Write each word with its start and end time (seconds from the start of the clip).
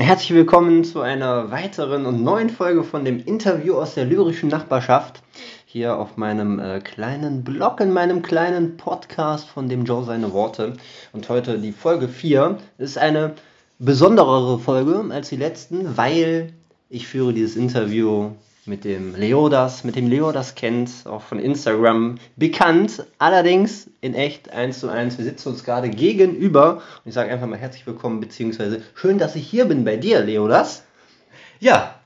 Herzlich 0.00 0.34
willkommen 0.34 0.82
zu 0.82 1.02
einer 1.02 1.52
weiteren 1.52 2.04
und 2.04 2.24
neuen 2.24 2.50
Folge 2.50 2.82
von 2.82 3.04
dem 3.04 3.20
Interview 3.24 3.76
aus 3.76 3.94
der 3.94 4.04
lyrischen 4.04 4.48
Nachbarschaft. 4.48 5.22
Hier 5.66 5.96
auf 5.96 6.16
meinem 6.16 6.58
äh, 6.58 6.80
kleinen 6.80 7.44
Blog, 7.44 7.80
in 7.80 7.92
meinem 7.92 8.20
kleinen 8.20 8.76
Podcast 8.76 9.48
von 9.48 9.68
dem 9.68 9.84
Joe 9.84 10.02
seine 10.02 10.32
Worte. 10.32 10.72
Und 11.12 11.28
heute 11.28 11.60
die 11.60 11.70
Folge 11.70 12.08
4 12.08 12.58
ist 12.78 12.98
eine 12.98 13.34
besonderere 13.78 14.58
Folge 14.58 15.04
als 15.10 15.28
die 15.28 15.36
letzten, 15.36 15.96
weil 15.96 16.52
ich 16.90 17.06
führe 17.06 17.32
dieses 17.32 17.54
Interview 17.54 18.32
mit 18.66 18.84
dem 18.84 19.14
Leodas, 19.14 19.84
mit 19.84 19.94
dem 19.96 20.08
Leodas 20.08 20.54
kennt, 20.54 20.90
auch 21.04 21.20
von 21.20 21.38
Instagram 21.38 22.16
bekannt, 22.36 23.04
allerdings 23.18 23.90
in 24.00 24.14
echt 24.14 24.50
eins 24.50 24.80
zu 24.80 24.88
eins. 24.88 25.18
Wir 25.18 25.24
sitzen 25.24 25.50
uns 25.50 25.64
gerade 25.64 25.90
gegenüber 25.90 26.76
und 26.76 26.82
ich 27.06 27.14
sage 27.14 27.30
einfach 27.30 27.46
mal 27.46 27.58
herzlich 27.58 27.86
willkommen, 27.86 28.20
beziehungsweise 28.20 28.80
schön, 28.94 29.18
dass 29.18 29.36
ich 29.36 29.46
hier 29.46 29.66
bin 29.66 29.84
bei 29.84 29.96
dir, 29.96 30.20
Leodas. 30.20 30.84
Ja, 31.60 31.96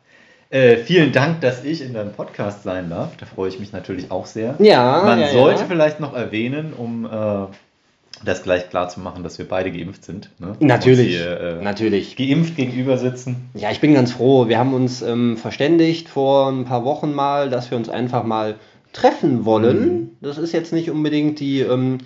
äh, 0.51 0.79
vielen 0.79 1.13
Dank, 1.13 1.43
dass 1.43 1.63
ich 1.63 1.81
in 1.81 1.95
deinem 1.95 2.13
Podcast 2.13 2.65
sein 2.65 2.91
darf. 2.91 3.17
Da 3.19 3.27
freue 3.27 3.51
ich 3.51 3.61
mich 3.61 3.73
natürlich 3.73 4.11
auch 4.11 4.27
sehr. 4.27 4.57
Ja, 4.59 5.03
Man 5.05 5.21
ja, 5.21 5.29
sollte 5.29 5.61
ja. 5.61 5.67
vielleicht 5.67 6.01
noch 6.01 6.15
erwähnen, 6.15 6.73
um 6.73 7.05
äh, 7.05 7.47
das 8.25 8.43
gleich 8.43 8.69
klar 8.71 8.89
zu 8.89 9.01
machen, 9.01 9.23
dass 9.23 9.39
wir 9.39 9.49
beide 9.49 9.71
geimpft 9.71 10.05
sind. 10.05 10.31
Ne? 10.39 10.57
Natürlich, 10.61 11.17
Hier, 11.17 11.41
äh, 11.41 11.63
natürlich. 11.63 12.17
Geimpft 12.17 12.57
gegenüber 12.57 12.99
sitzen. 12.99 13.51
Ja, 13.55 13.71
ich 13.71 13.81
bin 13.81 13.95
ganz 13.95 14.13
froh. 14.13 14.49
Wir 14.49 14.59
haben 14.59 14.75
uns 14.75 15.03
ähm, 15.03 15.37
verständigt 15.37 16.09
vor 16.09 16.49
ein 16.49 16.65
paar 16.65 16.85
Wochen 16.85 17.15
mal, 17.15 17.51
dass 17.51 17.71
wir 17.71 17.79
uns 17.79 17.89
einfach 17.89 18.25
mal 18.25 18.57
treffen 18.93 19.45
wollen. 19.45 20.17
Das 20.21 20.39
ist 20.39 20.53
jetzt 20.53 20.73
nicht 20.73 20.91
unbedingt 20.91 21.41
die 21.41 21.61
ähm, 21.61 21.99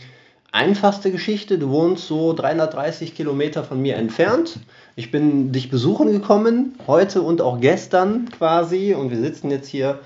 einfachste 0.50 1.10
Geschichte. 1.10 1.58
Du 1.58 1.70
wohnst 1.70 2.06
so 2.06 2.32
330 2.34 3.14
Kilometer 3.14 3.64
von 3.64 3.80
mir 3.80 3.96
entfernt. 3.96 4.58
Ich 4.96 5.10
bin 5.10 5.52
dich 5.52 5.70
besuchen 5.70 6.12
gekommen, 6.12 6.74
heute 6.86 7.22
und 7.22 7.40
auch 7.40 7.60
gestern 7.60 8.28
quasi. 8.30 8.94
Und 8.94 9.10
wir 9.10 9.18
sitzen 9.18 9.50
jetzt 9.50 9.68
hier 9.68 10.00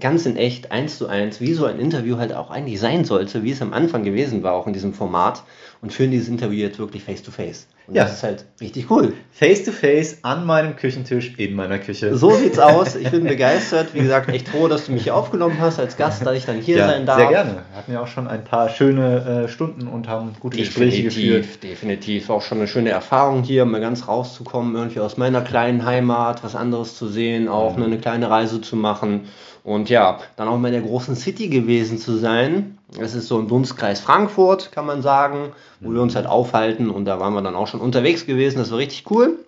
ganz 0.00 0.26
in 0.26 0.36
echt, 0.36 0.70
eins 0.72 0.98
zu 0.98 1.06
eins, 1.08 1.40
wie 1.40 1.52
so 1.54 1.64
ein 1.64 1.78
Interview 1.78 2.18
halt 2.18 2.32
auch 2.34 2.50
eigentlich 2.50 2.80
sein 2.80 3.04
sollte, 3.04 3.42
wie 3.42 3.50
es 3.52 3.62
am 3.62 3.72
Anfang 3.72 4.04
gewesen 4.04 4.42
war, 4.42 4.52
auch 4.54 4.66
in 4.66 4.72
diesem 4.72 4.92
Format. 4.94 5.42
Und 5.80 5.92
führen 5.92 6.10
dieses 6.10 6.26
Interview 6.28 6.58
jetzt 6.58 6.80
wirklich 6.80 7.04
face 7.04 7.22
to 7.22 7.30
face. 7.30 7.68
Und 7.86 7.94
Ja. 7.94 8.02
das 8.02 8.14
ist 8.14 8.22
halt 8.24 8.44
richtig 8.60 8.90
cool. 8.90 9.12
Face 9.30 9.62
to 9.64 9.70
face 9.70 10.18
an 10.22 10.44
meinem 10.44 10.74
Küchentisch 10.74 11.34
in 11.38 11.54
meiner 11.54 11.78
Küche. 11.78 12.16
So 12.16 12.32
sieht's 12.34 12.58
aus. 12.58 12.96
Ich 12.96 13.08
bin 13.12 13.22
begeistert. 13.22 13.94
Wie 13.94 14.00
gesagt, 14.00 14.28
echt 14.28 14.48
froh, 14.48 14.66
dass 14.66 14.86
du 14.86 14.92
mich 14.92 15.04
hier 15.04 15.14
aufgenommen 15.14 15.56
hast 15.60 15.78
als 15.78 15.96
Gast, 15.96 16.26
dass 16.26 16.36
ich 16.36 16.46
dann 16.46 16.56
hier 16.60 16.78
ja, 16.78 16.88
sein 16.88 17.06
darf. 17.06 17.18
sehr 17.20 17.28
gerne. 17.28 17.50
Wir 17.70 17.78
hatten 17.78 17.92
ja 17.92 18.00
auch 18.02 18.08
schon 18.08 18.26
ein 18.26 18.42
paar 18.42 18.70
schöne 18.70 19.44
äh, 19.44 19.48
Stunden 19.48 19.86
und 19.86 20.08
haben 20.08 20.32
gute 20.40 20.56
Gespräche 20.58 21.04
geführt. 21.04 21.44
Definitiv, 21.44 21.60
definitiv. 21.60 22.30
Auch 22.30 22.42
schon 22.42 22.58
eine 22.58 22.66
schöne 22.66 22.90
Erfahrung 22.90 23.44
hier, 23.44 23.64
mal 23.64 23.80
ganz 23.80 24.08
rauszukommen, 24.08 24.74
irgendwie 24.74 24.98
aus 24.98 25.16
meiner 25.16 25.42
kleinen 25.42 25.84
Heimat, 25.86 26.42
was 26.42 26.56
anderes 26.56 26.96
zu 26.96 27.06
sehen, 27.06 27.46
auch 27.46 27.76
Mhm. 27.76 27.84
eine 27.84 27.98
kleine 27.98 28.28
Reise 28.28 28.60
zu 28.60 28.74
machen. 28.74 29.26
Und 29.68 29.90
ja, 29.90 30.18
dann 30.36 30.48
auch 30.48 30.56
mal 30.58 30.68
in 30.68 30.74
der 30.74 30.82
großen 30.82 31.14
City 31.14 31.48
gewesen 31.48 31.98
zu 31.98 32.16
sein. 32.16 32.78
Es 32.98 33.14
ist 33.14 33.28
so 33.28 33.38
ein 33.38 33.48
Dunstkreis 33.48 34.00
Frankfurt, 34.00 34.72
kann 34.72 34.86
man 34.86 35.02
sagen, 35.02 35.52
wo 35.80 35.92
wir 35.92 36.00
uns 36.00 36.16
halt 36.16 36.26
aufhalten. 36.26 36.88
Und 36.90 37.04
da 37.04 37.20
waren 37.20 37.34
wir 37.34 37.42
dann 37.42 37.54
auch 37.54 37.66
schon 37.66 37.80
unterwegs 37.80 38.24
gewesen. 38.24 38.58
Das 38.58 38.70
war 38.70 38.78
richtig 38.78 39.10
cool. 39.10 39.38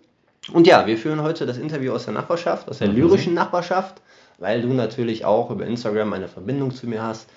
Und 0.52 0.66
ja, 0.66 0.86
wir 0.86 0.98
führen 0.98 1.22
heute 1.22 1.46
das 1.46 1.56
Interview 1.58 1.92
aus 1.92 2.04
der 2.04 2.14
Nachbarschaft, 2.14 2.68
aus 2.68 2.78
der 2.78 2.88
Mhm. 2.88 2.96
lyrischen 2.96 3.34
Nachbarschaft, 3.34 4.02
weil 4.38 4.60
du 4.62 4.68
natürlich 4.68 5.24
auch 5.24 5.50
über 5.50 5.66
Instagram 5.66 6.12
eine 6.12 6.28
Verbindung 6.28 6.70
zu 6.74 6.86
mir 6.86 7.02
hast. 7.02 7.28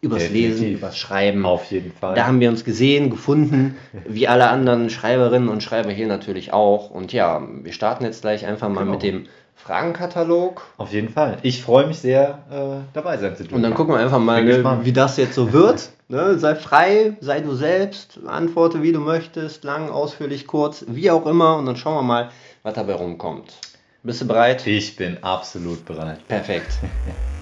Übers 0.00 0.22
Definitiv. 0.22 0.50
Lesen, 0.60 0.72
übers 0.74 0.96
Schreiben. 0.96 1.44
Auf 1.44 1.70
jeden 1.72 1.92
Fall. 1.92 2.14
Da 2.14 2.26
haben 2.26 2.38
wir 2.40 2.48
uns 2.50 2.64
gesehen, 2.64 3.10
gefunden, 3.10 3.76
wie 4.08 4.28
alle 4.28 4.48
anderen 4.48 4.90
Schreiberinnen 4.90 5.48
und 5.48 5.62
Schreiber 5.62 5.90
hier 5.90 6.06
natürlich 6.06 6.52
auch. 6.52 6.90
Und 6.90 7.12
ja, 7.12 7.42
wir 7.62 7.72
starten 7.72 8.04
jetzt 8.04 8.22
gleich 8.22 8.46
einfach 8.46 8.68
mal 8.68 8.80
Genau. 8.80 8.92
mit 8.92 9.02
dem 9.02 9.26
Fragenkatalog. 9.64 10.62
Auf 10.76 10.92
jeden 10.92 11.08
Fall. 11.08 11.38
Ich 11.42 11.62
freue 11.62 11.86
mich 11.86 11.98
sehr, 11.98 12.38
äh, 12.50 12.84
dabei 12.94 13.18
sein 13.18 13.36
zu 13.36 13.42
dürfen. 13.42 13.56
Und 13.56 13.62
dann 13.62 13.74
gucken 13.74 13.94
wir 13.94 14.00
einfach 14.00 14.18
mal, 14.18 14.42
ne, 14.44 14.80
wie 14.82 14.92
das 14.92 15.16
jetzt 15.16 15.34
so 15.34 15.52
wird. 15.52 15.90
Ne, 16.08 16.38
sei 16.38 16.54
frei, 16.54 17.16
sei 17.20 17.40
du 17.40 17.54
selbst, 17.54 18.18
antworte 18.26 18.82
wie 18.82 18.92
du 18.92 19.00
möchtest, 19.00 19.64
lang, 19.64 19.90
ausführlich, 19.90 20.46
kurz, 20.46 20.84
wie 20.88 21.10
auch 21.10 21.26
immer. 21.26 21.56
Und 21.56 21.66
dann 21.66 21.76
schauen 21.76 21.96
wir 21.96 22.02
mal, 22.02 22.30
was 22.62 22.74
dabei 22.74 22.94
rumkommt. 22.94 23.52
Bist 24.02 24.22
du 24.22 24.26
bereit? 24.26 24.66
Ich 24.66 24.96
bin 24.96 25.22
absolut 25.22 25.84
bereit. 25.84 26.26
Perfekt. 26.28 26.78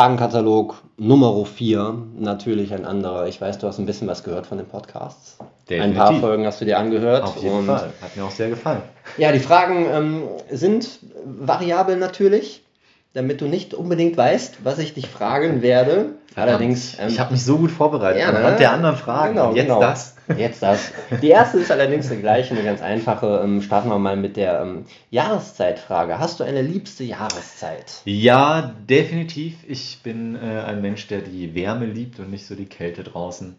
Fragenkatalog 0.00 0.76
Nummer 0.96 1.44
4, 1.44 1.94
natürlich 2.18 2.72
ein 2.72 2.86
anderer. 2.86 3.26
Ich 3.26 3.38
weiß, 3.38 3.58
du 3.58 3.66
hast 3.66 3.78
ein 3.78 3.84
bisschen 3.84 4.08
was 4.08 4.24
gehört 4.24 4.46
von 4.46 4.56
den 4.56 4.66
Podcasts. 4.66 5.36
Ein 5.38 5.92
paar 5.92 6.06
Definitiv. 6.06 6.20
Folgen 6.20 6.46
hast 6.46 6.58
du 6.62 6.64
dir 6.64 6.78
angehört. 6.78 7.22
Auf 7.22 7.42
jeden 7.42 7.58
und 7.58 7.66
Fall. 7.66 7.92
Hat 8.00 8.16
mir 8.16 8.24
auch 8.24 8.30
sehr 8.30 8.48
gefallen. 8.48 8.80
Ja, 9.18 9.30
die 9.30 9.40
Fragen 9.40 9.84
ähm, 9.92 10.22
sind 10.50 11.00
variabel 11.26 11.98
natürlich, 11.98 12.64
damit 13.12 13.40
du 13.40 13.46
nicht 13.46 13.74
unbedingt 13.74 14.16
weißt, 14.16 14.64
was 14.64 14.78
ich 14.78 14.94
dich 14.94 15.08
fragen 15.08 15.62
werde. 15.62 16.10
Allerdings. 16.36 16.96
ähm, 17.00 17.08
ich 17.08 17.18
habe 17.18 17.32
mich 17.32 17.44
so 17.44 17.58
gut 17.58 17.72
vorbereitet 17.72 18.20
ja, 18.20 18.30
ne? 18.30 18.38
anhand 18.38 18.60
der 18.60 18.72
anderen 18.72 18.96
Fragen. 18.96 19.34
Genau, 19.34 19.54
jetzt 19.54 19.64
genau. 19.64 19.80
das. 19.80 20.16
Jetzt 20.36 20.62
das. 20.62 20.92
Die 21.20 21.28
erste 21.28 21.58
ist 21.58 21.72
allerdings 21.72 22.08
die 22.08 22.18
gleiche, 22.18 22.54
eine 22.54 22.62
ganz 22.62 22.80
einfache. 22.80 23.40
Ähm, 23.42 23.62
starten 23.62 23.88
wir 23.88 23.98
mal 23.98 24.16
mit 24.16 24.36
der 24.36 24.60
ähm, 24.60 24.84
Jahreszeitfrage. 25.10 26.20
Hast 26.20 26.38
du 26.38 26.44
eine 26.44 26.62
liebste 26.62 27.02
Jahreszeit? 27.02 28.02
Ja, 28.04 28.74
definitiv. 28.88 29.56
Ich 29.66 30.00
bin 30.04 30.36
äh, 30.36 30.60
ein 30.60 30.80
Mensch, 30.80 31.08
der 31.08 31.20
die 31.20 31.56
Wärme 31.56 31.86
liebt 31.86 32.20
und 32.20 32.30
nicht 32.30 32.46
so 32.46 32.54
die 32.54 32.66
Kälte 32.66 33.02
draußen. 33.02 33.56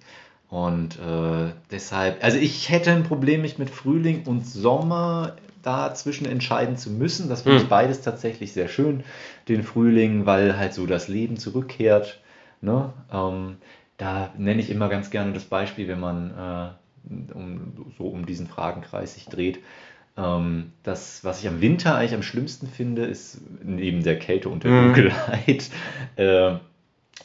Und 0.50 0.96
äh, 0.96 1.52
deshalb, 1.72 2.24
also 2.24 2.38
ich 2.38 2.70
hätte 2.70 2.92
ein 2.92 3.04
Problem, 3.04 3.42
mich 3.42 3.58
mit 3.58 3.70
Frühling 3.70 4.24
und 4.26 4.46
Sommer 4.46 5.36
dazwischen 5.64 6.26
entscheiden 6.26 6.78
zu 6.78 6.90
müssen. 6.90 7.30
Das 7.30 7.44
finde 7.44 7.58
Hm. 7.60 7.64
ich 7.64 7.70
beides 7.70 8.02
tatsächlich 8.02 8.54
sehr 8.54 8.68
schön. 8.68 9.04
Den 9.48 9.64
Frühling, 9.64 10.26
weil 10.26 10.58
halt 10.58 10.74
so 10.74 10.86
das 10.86 11.08
Leben 11.08 11.38
zurückkehrt. 11.38 12.20
Ne? 12.62 12.92
Ähm, 13.12 13.58
da 13.98 14.34
nenne 14.38 14.62
ich 14.62 14.70
immer 14.70 14.90
ganz 14.90 15.10
gerne 15.12 15.34
das 15.34 15.46
Beispiel, 15.46 15.88
wenn 15.88 16.00
man 16.00 16.32
äh, 16.32 17.34
um, 17.34 17.74
so 17.98 18.06
um 18.06 18.26
diesen 18.26 18.48
Fragenkreis 18.48 19.14
sich 19.16 19.26
dreht. 19.26 19.60
Ähm, 20.18 20.74
das, 20.84 21.24
was 21.24 21.42
ich 21.42 21.48
am 21.48 21.62
Winter 21.62 21.96
eigentlich 21.96 22.14
am 22.14 22.24
schlimmsten 22.24 22.68
finde, 22.68 23.06
ist 23.06 23.40
neben 23.64 24.04
der 24.04 24.20
Kälte 24.20 24.50
und 24.50 24.64
der 24.64 24.72
Mhm. 24.72 24.94
Dunkelheit 24.94 25.70
äh, 26.18 26.56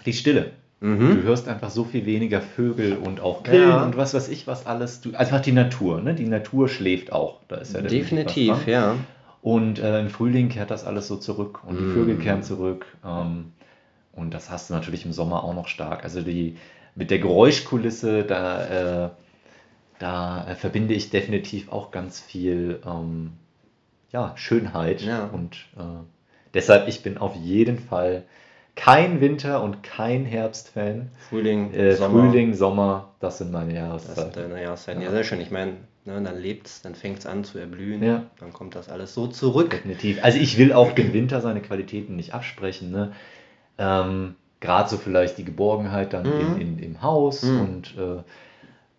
die 0.05 0.13
Stille. 0.13 0.53
Du 0.79 0.87
Mhm. 0.87 1.23
hörst 1.23 1.49
einfach 1.49 1.71
so 1.71 1.85
viel 1.85 2.05
weniger 2.05 2.43
Vögel 2.43 2.99
und 2.99 3.21
auch 3.21 3.43
Grillen 3.43 3.69
Ja. 3.71 3.85
und 3.85 3.97
was 3.97 4.13
weiß 4.13 4.29
ich 4.29 4.47
was 4.47 4.67
alles. 4.67 5.01
Du, 5.01 5.15
einfach 5.15 5.41
die 5.41 5.53
Natur, 5.53 6.03
ne? 6.03 6.15
Die 6.15 6.27
Natur 6.27 6.69
schläft 6.69 7.13
auch. 7.13 7.41
Da 7.49 7.57
ist 7.57 7.75
ja 7.75 7.81
Definitiv, 7.81 8.67
ja. 8.67 8.95
Und 9.41 9.79
äh, 9.79 10.01
im 10.01 10.11
Frühling 10.11 10.49
kehrt 10.51 10.71
das 10.71 10.85
alles 10.85 11.07
so 11.09 11.17
zurück 11.17 11.61
und 11.67 11.77
die 11.77 11.83
Mm. 11.83 11.93
Vögel 11.95 12.19
kehren 12.19 12.43
zurück. 12.43 12.87
Ähm, 13.05 13.53
und 14.13 14.35
das 14.35 14.51
hast 14.51 14.69
du 14.71 14.75
natürlich 14.75 15.05
im 15.07 15.13
Sommer 15.13 15.45
auch 15.45 15.55
noch 15.55 15.69
stark. 15.69 16.05
Also 16.05 16.21
die 16.21 16.57
mit 16.95 17.11
der 17.11 17.21
Geräuschkulisse, 17.21 18.25
da, 18.25 19.05
äh, 19.07 19.11
da 19.99 20.47
äh, 20.49 20.55
verbinde 20.57 20.95
ich 20.95 21.11
definitiv 21.11 21.71
auch 21.73 21.91
ganz 21.91 22.21
viel 22.21 22.81
ähm, 22.87 23.33
ja, 24.13 24.33
Schönheit. 24.37 25.03
Ja. 25.03 25.27
Und 25.27 25.57
äh, 25.77 25.83
deshalb, 26.55 26.89
ich 26.89 27.03
bin 27.03 27.19
auf 27.19 27.35
jeden 27.37 27.79
Fall 27.79 28.25
kein 28.77 29.21
Winter- 29.21 29.63
und 29.63 29.83
kein 29.83 30.25
Herbst-Fan. 30.25 31.11
Frühling, 31.29 31.73
Äh, 31.75 31.97
Sommer. 31.97 32.31
Frühling, 32.31 32.55
Sommer, 32.55 33.09
das 33.21 33.39
sind 33.39 33.51
meine 33.51 33.73
Das 33.73 33.83
Jahreszeiten. 33.83 34.21
sind 34.33 34.37
deine 34.37 34.63
Jahreszeiten. 34.63 35.01
Ja, 35.01 35.09
Ja. 35.09 35.13
sehr 35.15 35.25
schön. 35.25 35.41
Ich 35.41 35.51
meine, 35.51 35.73
ne, 36.05 36.23
dann 36.23 36.39
lebt 36.41 36.67
es, 36.69 36.83
dann 36.83 36.95
fängt 36.95 37.19
es 37.19 37.27
an 37.27 37.43
zu 37.43 37.59
erblühen. 37.59 38.03
Ja. 38.03 38.23
Dann 38.39 38.53
kommt 38.53 38.75
das 38.77 38.89
alles 38.89 39.13
so 39.15 39.27
zurück. 39.27 39.71
Definitiv. 39.71 40.23
Also 40.23 40.39
ich 40.39 40.59
will 40.59 40.73
auch 40.73 40.93
dem 40.93 41.13
Winter 41.13 41.41
seine 41.41 41.61
Qualitäten 41.63 42.15
nicht 42.17 42.35
absprechen. 42.35 42.91
Ne? 42.93 43.13
Ähm, 43.79 44.37
Gerade 44.61 44.89
so 44.89 44.97
vielleicht 44.97 45.37
die 45.39 45.45
Geborgenheit 45.45 46.13
dann 46.13 46.27
Mhm. 46.35 46.41
in, 46.57 46.61
in, 46.61 46.79
im 46.79 47.03
Haus 47.03 47.43
Mhm. 47.43 47.61
und, 47.61 47.95
äh, 47.99 48.23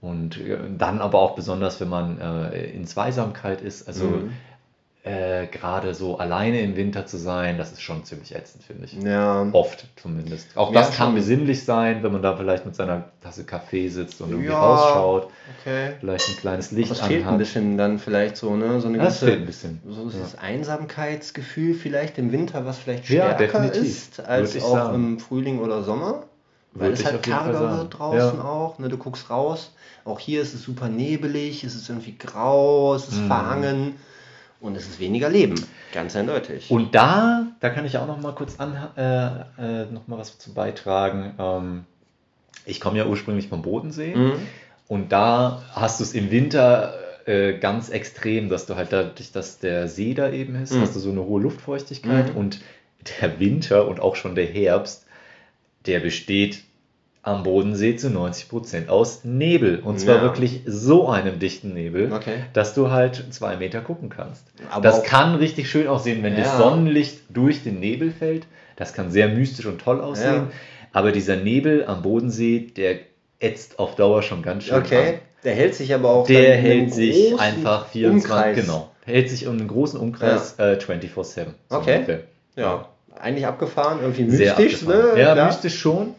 und 0.05 0.37
äh, 0.39 0.57
dann 0.77 0.99
aber 1.01 1.19
auch 1.19 1.35
besonders, 1.35 1.79
wenn 1.81 1.89
man 1.89 2.19
äh, 2.19 2.65
in 2.71 2.85
Zweisamkeit 2.85 3.61
ist. 3.61 3.87
Also 3.87 4.05
Mhm. 4.05 4.31
Äh, 5.07 5.47
gerade 5.47 5.93
so 5.93 6.17
alleine 6.17 6.61
im 6.61 6.75
Winter 6.75 7.05
zu 7.05 7.17
sein, 7.17 7.57
das 7.57 7.71
ist 7.71 7.81
schon 7.81 8.03
ziemlich 8.05 8.35
ätzend, 8.35 8.63
finde 8.63 8.85
ich. 8.85 8.93
Ja. 9.01 9.47
Oft 9.53 9.87
zumindest. 9.95 10.55
Auch 10.55 10.71
Ja, 10.73 10.81
das 10.81 10.95
kann 10.95 11.07
schon. 11.07 11.15
besinnlich 11.15 11.63
sein, 11.65 12.03
wenn 12.03 12.11
man 12.11 12.21
da 12.21 12.35
vielleicht 12.35 12.65
mit 12.65 12.75
seiner 12.75 13.05
Tasse 13.21 13.43
Kaffee 13.45 13.89
sitzt 13.89 14.21
und 14.21 14.29
irgendwie 14.31 14.49
Ja. 14.51 14.59
rausschaut, 14.59 15.29
Okay. 15.59 15.93
vielleicht 15.99 16.27
ein 16.29 16.35
kleines 16.37 16.71
Licht 16.71 16.91
Das 16.91 17.01
fehlt 17.01 17.21
ein 17.21 17.27
anhat. 17.27 17.37
bisschen 17.39 17.77
dann 17.77 17.99
vielleicht 17.99 18.37
so, 18.37 18.55
ne? 18.55 18.79
So 18.81 18.87
eine 18.87 18.97
Das 18.97 19.19
fehlt 19.19 19.39
ein 19.39 19.45
bisschen. 19.45 19.79
so 19.89 20.07
ist 20.09 20.15
ja. 20.33 20.39
Einsamkeitsgefühl 20.41 21.73
vielleicht 21.73 22.17
im 22.17 22.31
Winter, 22.31 22.65
was 22.65 22.77
vielleicht 22.77 23.05
stärker 23.05 23.71
ist 23.73 24.19
als 24.19 24.55
auch 24.61 24.73
sagen. 24.73 24.95
im 24.95 25.19
Frühling 25.19 25.59
oder 25.59 25.83
Sommer. 25.83 26.23
Weil 26.73 26.89
Würde 26.89 27.01
es 27.01 27.05
halt 27.05 27.23
karger 27.23 27.77
wird 27.79 27.97
draußen 27.97 28.39
auch. 28.39 28.77
Ne? 28.77 28.87
Du 28.89 28.97
guckst 28.97 29.29
raus. 29.31 29.71
Auch 30.05 30.19
hier 30.19 30.41
ist 30.41 30.53
es 30.53 30.61
super 30.61 30.89
nebelig, 30.89 31.63
es 31.63 31.75
ist 31.75 31.89
irgendwie 31.89 32.15
grau, 32.17 32.93
es 32.93 33.07
ist 33.07 33.21
Mhm. 33.21 33.27
verhangen 33.27 33.95
und 34.59 34.75
es 34.75 34.87
ist 34.87 34.99
weniger 34.99 35.29
Leben. 35.29 35.55
Ganz 35.93 36.15
eindeutig. 36.15 36.69
Und 36.71 36.93
da, 36.95 37.47
da 37.59 37.69
kann 37.69 37.85
ich 37.85 37.97
auch 37.97 38.07
noch 38.07 38.19
mal 38.19 38.33
kurz 38.33 38.59
an, 38.59 38.75
äh, 38.97 39.81
äh, 39.83 39.85
noch 39.91 40.07
mal 40.07 40.17
was 40.17 40.37
zu 40.37 40.53
beitragen. 40.53 41.33
Ähm, 41.39 41.85
ich 42.65 42.79
komme 42.79 42.97
ja 42.97 43.05
ursprünglich 43.05 43.47
vom 43.47 43.61
Bodensee 43.61 44.15
Mhm. 44.15 44.33
und 44.87 45.11
da 45.11 45.63
hast 45.73 45.99
du 45.99 46.03
es 46.03 46.13
im 46.13 46.31
Winter 46.31 46.93
äh, 47.25 47.57
ganz 47.57 47.89
extrem, 47.89 48.47
dass 48.49 48.65
du 48.67 48.75
halt 48.75 48.91
dadurch, 48.93 49.31
dass 49.31 49.59
der 49.59 49.87
See 49.87 50.13
da 50.13 50.29
eben 50.31 50.55
ist, 50.55 50.73
Mhm. 50.73 50.81
hast 50.81 50.95
du 50.95 50.99
so 50.99 51.11
eine 51.11 51.23
hohe 51.23 51.41
Luftfeuchtigkeit 51.41 52.31
Mhm. 52.31 52.37
und 52.37 52.59
der 53.21 53.39
Winter 53.39 53.87
und 53.87 53.99
auch 53.99 54.15
schon 54.15 54.33
der 54.35 54.45
Herbst, 54.47 55.05
der 55.85 55.99
besteht 55.99 56.63
am 57.27 57.43
Bodensee 57.43 57.95
zu 57.97 58.07
90% 58.07 58.87
aus 58.89 59.25
Nebel. 59.25 59.79
Und 59.79 59.99
zwar 59.99 60.15
Ja. 60.17 60.21
wirklich 60.21 60.61
so 60.65 61.09
einem 61.09 61.39
dichten 61.39 61.73
Nebel, 61.73 62.11
Okay. 62.13 62.35
dass 62.53 62.73
du 62.73 62.89
halt 62.89 63.25
zwei 63.31 63.57
Meter 63.57 63.81
gucken 63.81 64.09
kannst. 64.09 64.45
Aber 64.71 64.81
das 64.81 65.03
kann 65.03 65.35
richtig 65.35 65.69
schön 65.69 65.87
aussehen, 65.87 66.23
wenn 66.23 66.33
Ja. 66.37 66.43
das 66.43 66.57
Sonnenlicht 66.57 67.19
durch 67.29 67.63
den 67.63 67.79
Nebel 67.79 68.11
fällt. 68.11 68.47
Das 68.77 68.93
kann 68.93 69.11
sehr 69.11 69.27
mystisch 69.27 69.65
und 69.65 69.81
toll 69.81 69.99
aussehen. 70.01 70.33
Ja. 70.35 70.47
Aber 70.93 71.11
dieser 71.11 71.35
Nebel 71.35 71.85
am 71.85 72.01
Bodensee, 72.01 72.59
der 72.75 72.99
ätzt 73.39 73.77
auf 73.77 73.95
Dauer 73.95 74.23
schon 74.23 74.41
ganz 74.41 74.63
schön 74.63 74.77
Okay. 74.77 75.07
an. 75.09 75.13
Der 75.43 75.53
hält 75.53 75.75
sich 75.75 75.93
aber 75.93 76.09
auch 76.09 76.27
Der 76.27 76.53
einem 76.53 76.61
hält 76.61 76.93
sich 76.93 77.39
einfach 77.39 77.87
24, 77.89 78.29
Umkreis. 78.31 78.55
genau. 78.65 78.89
Hält 79.05 79.29
sich 79.29 79.47
um 79.47 79.57
einen 79.57 79.67
großen 79.67 79.99
Umkreis 79.99 80.55
äh, 80.59 80.77
24-7. 80.77 81.53
so 81.69 81.77
Okay. 81.77 81.93
ungefähr. 81.95 82.19
Ja, 82.55 82.87
eigentlich 83.19 83.45
abgefahren, 83.45 83.99
irgendwie 84.01 84.23
mystisch, 84.23 84.49
abgefahren. 84.51 85.15
ne? 85.15 85.21
Ja, 85.21 85.45
mystisch 85.45 85.77
schon. 85.77 86.15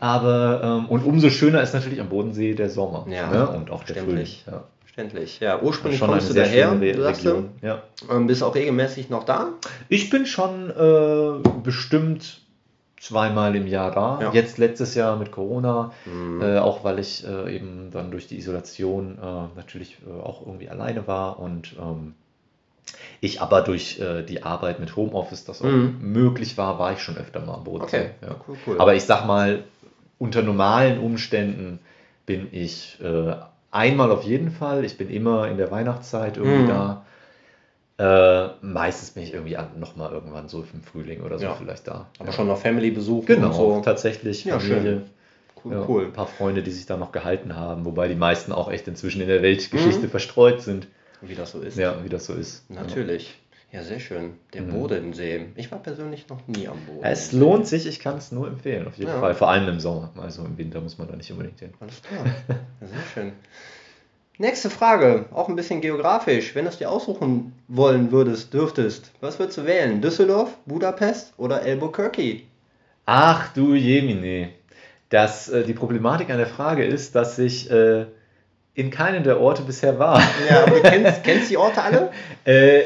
Aber, 0.00 0.60
ähm, 0.64 0.88
und 0.88 1.04
umso 1.04 1.30
schöner 1.30 1.62
ist 1.62 1.74
natürlich 1.74 2.00
am 2.00 2.08
Bodensee 2.08 2.54
der 2.54 2.70
Sommer. 2.70 3.06
Ja, 3.08 3.30
ne? 3.30 3.48
Und 3.50 3.70
auch 3.70 3.84
der 3.84 3.96
Frühling. 3.96 4.26
Ja. 4.46 4.64
Verständlich. 4.80 5.38
Ja, 5.40 5.60
ursprünglich 5.60 5.98
Schon 6.00 6.08
kommst 6.08 6.30
du 6.30 6.34
daher, 6.34 6.74
du 6.74 7.02
sagst, 7.02 7.24
Region. 7.24 7.50
Ja. 7.62 7.82
ähm, 8.10 8.26
bist 8.26 8.42
auch 8.42 8.54
regelmäßig 8.54 9.08
noch 9.10 9.24
da. 9.24 9.48
Ich 9.88 10.10
bin 10.10 10.26
schon 10.26 10.70
äh, 10.70 11.48
bestimmt 11.62 12.40
zweimal 12.98 13.54
im 13.56 13.66
Jahr 13.66 13.92
da. 13.92 14.18
Ja. 14.20 14.32
Jetzt 14.32 14.58
letztes 14.58 14.94
Jahr 14.94 15.16
mit 15.16 15.32
Corona, 15.32 15.92
Mhm. 16.06 16.42
äh, 16.42 16.58
auch 16.58 16.82
weil 16.84 16.98
ich 16.98 17.26
äh, 17.26 17.54
eben 17.54 17.90
dann 17.92 18.10
durch 18.10 18.26
die 18.26 18.36
Isolation 18.38 19.16
äh, 19.22 19.56
natürlich 19.56 19.96
äh, 20.06 20.22
auch 20.22 20.44
irgendwie 20.46 20.68
alleine 20.70 21.06
war 21.06 21.38
und 21.38 21.74
ähm, 21.80 22.14
ich 23.20 23.40
aber 23.40 23.62
durch 23.62 24.00
äh, 24.00 24.22
die 24.22 24.42
Arbeit 24.42 24.80
mit 24.80 24.96
Homeoffice 24.96 25.44
das 25.44 25.62
auch 25.62 25.66
Mhm. 25.66 25.98
möglich 26.00 26.58
war, 26.58 26.78
war 26.78 26.92
ich 26.92 27.00
schon 27.00 27.16
öfter 27.16 27.40
mal 27.40 27.54
am 27.54 27.64
Bodensee. 27.64 27.96
Okay, 27.98 28.10
Ja. 28.22 28.34
cool, 28.48 28.56
cool. 28.66 28.76
Aber 28.80 28.94
ich 28.94 29.04
sag 29.04 29.26
mal, 29.26 29.62
unter 30.20 30.42
normalen 30.42 31.00
Umständen 31.00 31.80
bin 32.26 32.46
ich 32.52 32.98
äh, 33.02 33.34
einmal 33.72 34.12
auf 34.12 34.22
jeden 34.22 34.50
Fall. 34.52 34.84
Ich 34.84 34.96
bin 34.96 35.10
immer 35.10 35.48
in 35.48 35.56
der 35.56 35.72
Weihnachtszeit 35.72 36.36
irgendwie 36.36 36.62
Mhm. 36.62 36.66
da. 36.68 37.04
Äh, 37.98 38.48
meistens 38.62 39.10
bin 39.10 39.22
ich 39.24 39.34
irgendwie 39.34 39.56
an, 39.56 39.68
noch 39.78 39.96
mal 39.96 40.10
irgendwann 40.12 40.48
so 40.48 40.64
im 40.72 40.82
Frühling 40.82 41.22
oder 41.22 41.38
so 41.38 41.44
Ja. 41.46 41.54
vielleicht 41.54 41.88
da. 41.88 42.06
aber 42.18 42.28
Ja. 42.28 42.32
schon 42.32 42.46
noch 42.46 42.58
Family-Besuch 42.58 43.26
Genau, 43.26 43.48
und 43.48 43.52
so. 43.54 43.80
tatsächlich. 43.84 44.44
Ja, 44.44 44.58
Familie. 44.58 45.02
Cool, 45.64 45.72
Ja, 45.74 45.84
cool. 45.88 46.04
Ein 46.06 46.12
paar 46.12 46.26
Freunde, 46.26 46.62
die 46.62 46.70
sich 46.70 46.86
da 46.86 46.96
noch 46.96 47.12
gehalten 47.12 47.56
haben, 47.56 47.84
wobei 47.84 48.08
die 48.08 48.14
meisten 48.14 48.52
auch 48.52 48.70
echt 48.70 48.88
inzwischen 48.88 49.20
in 49.20 49.28
der 49.28 49.42
Weltgeschichte 49.42 50.06
Mhm. 50.06 50.10
verstreut 50.10 50.62
sind. 50.62 50.86
Wie 51.20 51.34
das 51.34 51.50
so 51.52 51.60
ist. 51.60 51.76
Ja, 51.76 52.02
wie 52.02 52.08
das 52.08 52.24
so 52.26 52.32
ist. 52.34 52.70
Natürlich. 52.70 53.38
Ja, 53.72 53.82
sehr 53.84 54.00
schön. 54.00 54.32
Der 54.52 54.62
Mhm. 54.62 54.70
Bodensee. 54.72 55.46
Ich 55.54 55.70
war 55.70 55.78
persönlich 55.78 56.28
noch 56.28 56.40
nie 56.48 56.66
am 56.66 56.78
Bodensee. 56.86 57.08
Es 57.08 57.32
lohnt 57.32 57.68
sich, 57.68 57.86
ich 57.86 58.00
kann 58.00 58.16
es 58.18 58.32
nur 58.32 58.48
empfehlen, 58.48 58.86
auf 58.88 58.96
jeden 58.96 59.10
Ja. 59.10 59.20
Fall. 59.20 59.34
Vor 59.34 59.48
allem 59.48 59.68
im 59.68 59.78
Sommer. 59.78 60.10
Also 60.20 60.44
im 60.44 60.58
Winter 60.58 60.80
muss 60.80 60.98
man 60.98 61.06
da 61.08 61.14
nicht 61.14 61.30
unbedingt 61.30 61.60
hin. 61.60 61.72
Alles 61.78 62.02
klar. 62.02 62.24
Ja, 62.80 62.86
sehr 62.86 62.98
schön. 63.14 63.32
Nächste 64.38 64.70
Frage, 64.70 65.26
auch 65.32 65.48
ein 65.48 65.54
bisschen 65.56 65.80
geografisch. 65.82 66.54
Wenn 66.54 66.64
du 66.64 66.70
es 66.70 66.78
dir 66.78 66.90
aussuchen 66.90 67.52
wollen 67.68 68.10
würdest, 68.10 68.52
dürftest, 68.54 69.12
was 69.20 69.38
würdest 69.38 69.58
du 69.58 69.66
wählen? 69.66 70.00
Düsseldorf, 70.00 70.56
Budapest 70.64 71.34
oder 71.36 71.60
Albuquerque? 71.62 72.42
Ach 73.06 73.52
du 73.52 73.74
Jemine. 73.74 74.48
Das, 75.10 75.48
äh, 75.48 75.62
die 75.64 75.74
Problematik 75.74 76.30
an 76.30 76.38
der 76.38 76.46
Frage 76.46 76.84
ist, 76.84 77.14
dass 77.14 77.38
ich 77.38 77.70
äh, 77.70 78.06
in 78.74 78.90
keinem 78.90 79.22
der 79.24 79.40
Orte 79.40 79.62
bisher 79.62 79.98
war. 79.98 80.20
Ja, 80.48 80.62
aber 80.64 80.76
du 80.76 80.82
kennst, 80.82 81.22
kennst 81.24 81.50
die 81.50 81.56
Orte 81.56 81.82
alle? 81.82 82.10
Äh, 82.44 82.82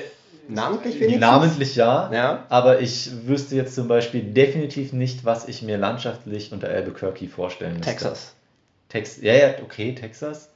Namentlich 0.48 0.96
wenigstens? 1.00 1.20
namentlich 1.20 1.76
ja, 1.76 2.10
Ja. 2.12 2.44
aber 2.48 2.80
ich 2.80 3.10
wüsste 3.26 3.56
jetzt 3.56 3.74
zum 3.74 3.88
Beispiel 3.88 4.22
definitiv 4.22 4.92
nicht, 4.92 5.24
was 5.24 5.48
ich 5.48 5.62
mir 5.62 5.78
landschaftlich 5.78 6.52
unter 6.52 6.68
Albuquerque 6.68 7.28
vorstellen 7.28 7.74
müsste. 7.78 7.90
Texas. 7.90 8.34
Tex 8.88 9.20
ja, 9.22 9.34
ja, 9.34 9.48
okay, 9.62 9.94
Texas. 9.94 10.50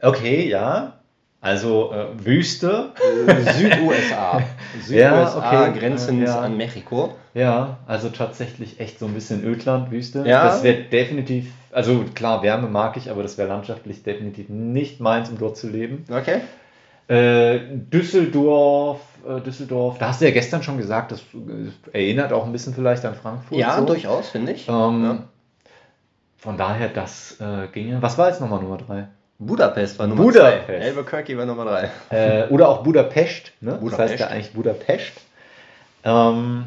Okay, 0.00 0.48
ja. 0.48 0.94
Also 1.40 1.92
äh, 1.92 2.24
Wüste. 2.24 2.92
Äh, 3.26 3.52
Süd-USA. 3.52 4.42
Ja, 4.88 5.30
Süd-USA, 5.32 5.68
okay. 5.68 5.78
grenzend 5.78 6.22
Ja. 6.26 6.40
an 6.40 6.56
Mexiko. 6.56 7.14
Ja, 7.34 7.78
also 7.86 8.08
tatsächlich 8.08 8.80
echt 8.80 8.98
so 8.98 9.06
ein 9.06 9.12
bisschen 9.14 9.44
Ödland, 9.44 9.90
Wüste. 9.90 10.24
Ja. 10.26 10.44
Das 10.44 10.62
wäre 10.62 10.82
definitiv, 10.84 11.50
also 11.72 12.04
klar, 12.14 12.42
Wärme 12.42 12.68
mag 12.68 12.96
ich, 12.96 13.10
aber 13.10 13.22
das 13.22 13.36
wäre 13.38 13.48
landschaftlich 13.48 14.02
definitiv 14.02 14.48
nicht 14.48 15.00
meins, 15.00 15.28
um 15.30 15.38
dort 15.38 15.56
zu 15.56 15.68
leben. 15.68 16.04
Okay. 16.10 16.40
Äh, 17.12 17.60
Düsseldorf, 17.92 19.00
äh, 19.28 19.40
Düsseldorf, 19.40 19.98
da 19.98 20.08
hast 20.08 20.20
du 20.20 20.24
ja 20.24 20.30
gestern 20.30 20.62
schon 20.62 20.78
gesagt, 20.78 21.12
das 21.12 21.20
äh, 21.92 21.98
erinnert 21.98 22.32
auch 22.32 22.46
ein 22.46 22.52
bisschen 22.52 22.74
vielleicht 22.74 23.04
an 23.04 23.14
Frankfurt. 23.14 23.58
Ja, 23.58 23.78
so. 23.78 23.84
durchaus, 23.86 24.28
finde 24.30 24.52
ich. 24.52 24.68
Ähm, 24.68 25.04
Ja. 25.04 25.18
Von 26.38 26.56
daher, 26.56 26.88
das 26.88 27.36
äh, 27.40 27.68
ginge. 27.72 28.02
Was 28.02 28.18
war 28.18 28.28
jetzt 28.28 28.40
nochmal 28.40 28.60
Nummer 28.60 28.76
drei? 28.78 29.06
Budapest 29.38 29.98
war 29.98 30.06
Nummer 30.08 30.22
Budapest. 30.24 30.66
zwei. 30.66 30.80
Albuquerque 30.80 31.36
war 31.38 31.46
Nummer 31.46 31.64
drei. 31.64 31.90
Äh, 32.10 32.48
oder 32.48 32.68
auch 32.68 32.82
Budapest, 32.82 33.52
ne? 33.60 33.72
Das 33.72 33.80
Budapest. 33.80 34.10
heißt 34.12 34.20
ja 34.20 34.26
eigentlich 34.28 34.52
Budapest. 34.52 35.12
Ähm, 36.04 36.64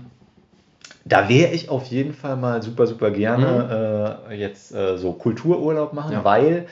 da 1.04 1.28
wäre 1.30 1.52
ich 1.52 1.70
auf 1.70 1.86
jeden 1.88 2.14
Fall 2.14 2.36
mal 2.38 2.62
super, 2.64 2.88
super 2.88 3.12
gerne 3.12 4.24
äh, 4.30 4.34
jetzt 4.36 4.74
äh, 4.74 4.98
so 4.98 5.12
Kultururlaub 5.14 5.92
machen, 5.94 6.14
Ja. 6.14 6.24
weil 6.24 6.68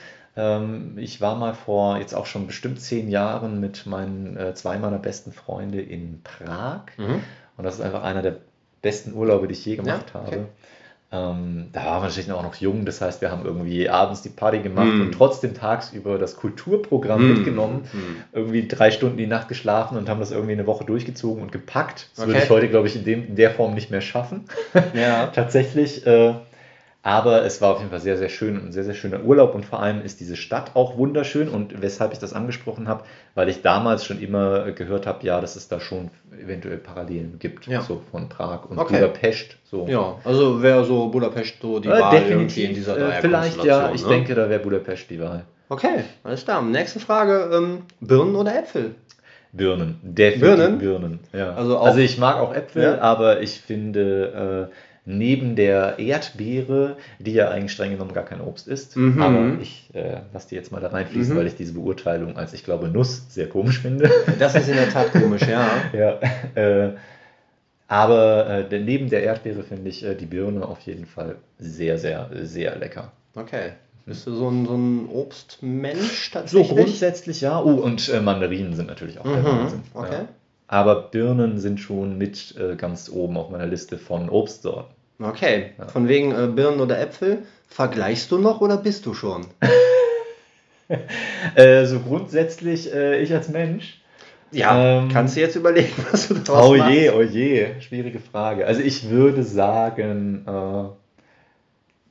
ich 0.96 1.20
war 1.20 1.36
mal 1.36 1.54
vor 1.54 1.98
jetzt 1.98 2.12
auch 2.14 2.26
schon 2.26 2.48
bestimmt 2.48 2.80
zehn 2.80 3.08
Jahren 3.08 3.60
mit 3.60 3.86
meinen 3.86 4.36
äh, 4.36 4.52
zwei 4.54 4.78
meiner 4.78 4.98
besten 4.98 5.30
Freunde 5.32 5.80
in 5.80 6.22
Prag. 6.24 6.86
Mhm. 6.96 7.20
Und 7.56 7.64
das 7.64 7.76
ist 7.76 7.80
einfach 7.82 8.02
einer 8.02 8.20
der 8.22 8.38
besten 8.82 9.14
Urlaube, 9.14 9.46
die 9.46 9.52
ich 9.54 9.64
je 9.64 9.76
gemacht 9.76 10.06
Ja, 10.12 10.20
okay. 10.22 10.30
habe. 10.32 10.48
Ähm, 11.12 11.68
da 11.72 11.84
waren 11.84 12.02
wir 12.02 12.08
natürlich 12.08 12.32
auch 12.32 12.42
noch 12.42 12.56
jung, 12.56 12.84
das 12.84 13.00
heißt, 13.00 13.20
wir 13.20 13.30
haben 13.30 13.44
irgendwie 13.44 13.88
abends 13.88 14.22
die 14.22 14.28
Party 14.30 14.58
gemacht 14.58 14.88
Mm. 14.92 15.02
und 15.02 15.12
trotzdem 15.12 15.54
tagsüber 15.54 16.18
das 16.18 16.34
Kulturprogramm 16.34 17.22
Mm. 17.28 17.34
mitgenommen, 17.34 17.84
Mm. 17.92 17.98
irgendwie 18.32 18.66
drei 18.66 18.90
Stunden 18.90 19.16
die 19.16 19.28
Nacht 19.28 19.46
geschlafen 19.46 19.96
und 19.96 20.08
haben 20.08 20.18
das 20.18 20.32
irgendwie 20.32 20.54
eine 20.54 20.66
Woche 20.66 20.84
durchgezogen 20.84 21.40
und 21.40 21.52
gepackt. 21.52 22.08
Das 22.16 22.26
würde 22.26 22.32
Okay. 22.34 22.42
ich 22.44 22.50
heute, 22.50 22.68
glaube 22.68 22.88
ich, 22.88 22.96
in, 22.96 23.04
dem, 23.04 23.28
in 23.28 23.36
der 23.36 23.52
Form 23.52 23.74
nicht 23.74 23.92
mehr 23.92 24.00
schaffen. 24.00 24.46
Ja. 24.94 25.26
Tatsächlich. 25.32 26.04
Äh, 26.04 26.34
aber 27.06 27.44
es 27.44 27.60
war 27.60 27.72
auf 27.72 27.78
jeden 27.80 27.90
Fall 27.90 28.00
sehr, 28.00 28.16
sehr 28.16 28.30
schön 28.30 28.56
und 28.58 28.64
ein 28.68 28.72
sehr, 28.72 28.82
sehr 28.82 28.94
schöner 28.94 29.22
Urlaub 29.22 29.54
und 29.54 29.64
vor 29.66 29.80
allem 29.80 30.02
ist 30.02 30.20
diese 30.20 30.36
Stadt 30.36 30.70
auch 30.74 30.96
wunderschön 30.96 31.48
und 31.50 31.82
weshalb 31.82 32.14
ich 32.14 32.18
das 32.18 32.32
angesprochen 32.32 32.88
habe, 32.88 33.04
weil 33.34 33.50
ich 33.50 33.60
damals 33.60 34.06
schon 34.06 34.18
immer 34.20 34.72
gehört 34.72 35.06
habe, 35.06 35.24
ja, 35.24 35.38
dass 35.40 35.54
es 35.54 35.68
da 35.68 35.80
schon 35.80 36.10
eventuell 36.42 36.78
Parallelen 36.78 37.38
gibt, 37.38 37.66
Ja. 37.66 37.82
so 37.82 38.00
von 38.10 38.30
Prag 38.30 38.64
und 38.70 38.78
Okay. 38.78 38.94
Budapest. 38.94 39.58
So. 39.70 39.86
Ja, 39.86 40.16
also 40.24 40.62
wäre 40.62 40.82
so 40.86 41.08
Budapest 41.08 41.56
so 41.60 41.78
die 41.78 41.88
Äh, 41.88 42.00
Wahl 42.00 42.18
definitiv. 42.20 42.68
in 42.70 42.74
dieser 42.74 42.96
äh, 42.96 43.20
vielleicht 43.20 43.62
ja, 43.62 43.90
Dreierkonstellation, 43.90 43.94
ich 43.94 44.02
ne? 44.02 44.08
denke, 44.08 44.34
da 44.34 44.48
wäre 44.48 44.60
Budapest 44.60 45.10
die 45.10 45.20
Wahl. 45.20 45.44
Okay, 45.68 46.04
alles 46.22 46.44
klar. 46.44 46.62
Nächste 46.62 47.00
Frage: 47.00 47.50
ähm, 47.52 47.82
Birnen 48.00 48.34
oder 48.34 48.58
Äpfel? 48.58 48.94
Birnen, 49.52 49.98
definitiv 50.02 50.40
Birnen? 50.56 50.78
Birnen. 50.78 51.20
ja. 51.34 51.54
Also 51.54 51.78
Also, 51.78 51.98
ich 52.00 52.16
mag 52.18 52.38
auch 52.38 52.54
Äpfel, 52.54 52.82
Ja. 52.82 52.98
aber 53.00 53.40
ich 53.40 53.60
finde 53.60 54.70
äh, 54.70 54.74
neben 55.06 55.54
der 55.54 55.98
Erdbeere, 55.98 56.96
die 57.18 57.32
ja 57.34 57.50
eigentlich 57.50 57.72
streng 57.72 57.90
genommen 57.92 58.14
gar 58.14 58.24
kein 58.24 58.40
Obst 58.40 58.66
ist, 58.68 58.96
Mhm. 58.96 59.20
aber 59.22 59.58
ich 59.60 59.90
äh, 59.94 60.20
lasse 60.32 60.48
die 60.48 60.54
jetzt 60.54 60.72
mal 60.72 60.80
da 60.80 60.88
reinfließen, 60.88 61.34
Mhm. 61.34 61.38
weil 61.38 61.46
ich 61.46 61.56
diese 61.56 61.74
Beurteilung 61.74 62.36
als 62.38 62.52
ich 62.54 62.64
glaube 62.64 62.88
Nuss 62.88 63.26
sehr 63.28 63.48
komisch 63.48 63.80
finde. 63.80 64.10
Das 64.38 64.54
ist 64.54 64.68
in 64.68 64.76
der 64.76 64.88
Tat 64.90 65.12
komisch, 65.12 65.42
ja. 65.46 65.68
ja, 65.92 66.18
äh, 66.54 66.92
aber 67.86 68.66
äh, 68.70 68.80
neben 68.80 69.10
der 69.10 69.22
Erdbeere 69.24 69.62
finde 69.62 69.90
ich 69.90 70.02
äh, 70.04 70.14
die 70.14 70.26
Birne 70.26 70.66
auf 70.66 70.80
jeden 70.80 71.06
Fall 71.06 71.36
sehr, 71.58 71.98
sehr, 71.98 72.30
sehr 72.42 72.76
lecker. 72.76 73.12
Okay. 73.34 73.72
Bist 74.06 74.26
du 74.26 74.34
so 74.34 74.48
ein, 74.50 74.66
so 74.66 74.74
ein 74.74 75.08
Obstmensch 75.10 76.30
So 76.30 76.38
tatsächlich? 76.38 76.68
grundsätzlich 76.76 77.40
ja. 77.40 77.60
Oh, 77.62 77.72
und 77.74 78.08
äh, 78.08 78.20
Mandarinen 78.20 78.74
sind 78.74 78.88
natürlich 78.88 79.18
auch 79.18 79.24
der 79.24 79.36
Mhm. 79.38 79.44
Wahnsinn. 79.44 79.80
Okay. 79.94 80.12
Ja. 80.12 80.28
Aber 80.66 81.02
Birnen 81.10 81.58
sind 81.58 81.80
schon 81.80 82.18
mit 82.18 82.54
äh, 82.58 82.76
ganz 82.76 83.08
oben 83.10 83.36
auf 83.36 83.50
meiner 83.50 83.66
Liste 83.66 83.98
von 83.98 84.28
Obstsorten. 84.28 84.94
Okay, 85.22 85.72
von 85.88 86.08
wegen 86.08 86.32
äh, 86.32 86.48
Birnen 86.48 86.80
oder 86.80 87.00
Äpfel. 87.00 87.44
Vergleichst 87.68 88.30
du 88.30 88.38
noch 88.38 88.60
oder 88.60 88.76
bist 88.76 89.06
du 89.06 89.14
schon? 89.14 89.46
Äh, 91.54 91.86
so 91.86 92.00
grundsätzlich, 92.00 92.92
äh, 92.92 93.22
ich 93.22 93.32
als 93.32 93.48
Mensch. 93.48 94.00
Ja, 94.52 94.98
Ähm, 94.98 95.08
kannst 95.10 95.34
du 95.34 95.40
jetzt 95.40 95.56
überlegen, 95.56 95.92
was 96.12 96.28
du 96.28 96.34
daraus 96.34 96.68
Oh 96.68 96.76
machst? 96.76 96.92
je, 96.92 97.10
oh 97.10 97.22
je, 97.22 97.80
schwierige 97.80 98.20
Frage. 98.20 98.66
Also 98.66 98.82
ich 98.82 99.08
würde 99.08 99.42
sagen, 99.42 100.44
äh, 100.46 100.84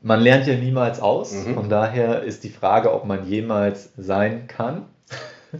man 0.01 0.19
lernt 0.19 0.47
ja 0.47 0.55
niemals 0.55 0.99
aus. 0.99 1.33
Mhm. 1.33 1.53
Von 1.53 1.69
daher 1.69 2.23
ist 2.23 2.43
die 2.43 2.49
Frage, 2.49 2.91
ob 2.93 3.05
man 3.05 3.27
jemals 3.29 3.91
sein 3.95 4.47
kann. 4.47 4.85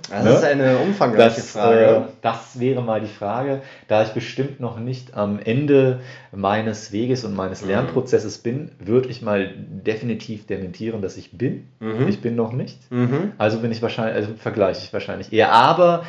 Das 0.10 0.24
Ne? 0.24 0.32
ist 0.32 0.44
eine 0.44 0.78
umfangreiche 0.78 1.36
Das, 1.36 1.52
Frage. 1.52 1.86
äh, 1.86 2.02
das 2.22 2.60
wäre 2.60 2.82
mal 2.82 3.00
die 3.02 3.08
Frage. 3.08 3.62
Da 3.88 4.04
ich 4.04 4.10
bestimmt 4.10 4.60
noch 4.60 4.80
nicht 4.80 5.14
am 5.16 5.40
Ende 5.40 6.00
meines 6.32 6.92
Weges 6.92 7.24
und 7.24 7.36
meines 7.36 7.62
Mhm. 7.62 7.68
Lernprozesses 7.70 8.40
bin, 8.40 8.72
würde 8.80 9.10
ich 9.10 9.22
mal 9.22 9.54
definitiv 9.56 10.48
dementieren, 10.48 11.02
dass 11.02 11.16
ich 11.18 11.32
bin. 11.38 11.68
Mhm. 11.80 12.08
Ich 12.08 12.22
bin 12.22 12.36
noch 12.36 12.54
nicht. 12.54 12.80
Mhm. 12.92 13.34
Also 13.38 13.60
bin 13.60 13.72
ich 13.72 13.82
wahrscheinlich, 13.82 14.16
also 14.16 14.34
vergleiche 14.36 14.82
ich 14.84 14.94
wahrscheinlich 14.94 15.32
eher. 15.32 15.52
Aber 15.52 16.06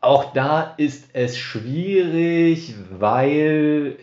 auch 0.00 0.32
da 0.32 0.72
ist 0.78 1.10
es 1.12 1.36
schwierig, 1.36 2.74
weil 2.98 3.96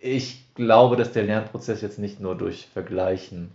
ich 0.00 0.44
glaube, 0.54 0.96
dass 0.96 1.12
der 1.12 1.24
Lernprozess 1.24 1.82
jetzt 1.82 1.98
nicht 1.98 2.18
nur 2.20 2.34
durch 2.36 2.66
Vergleichen 2.72 3.50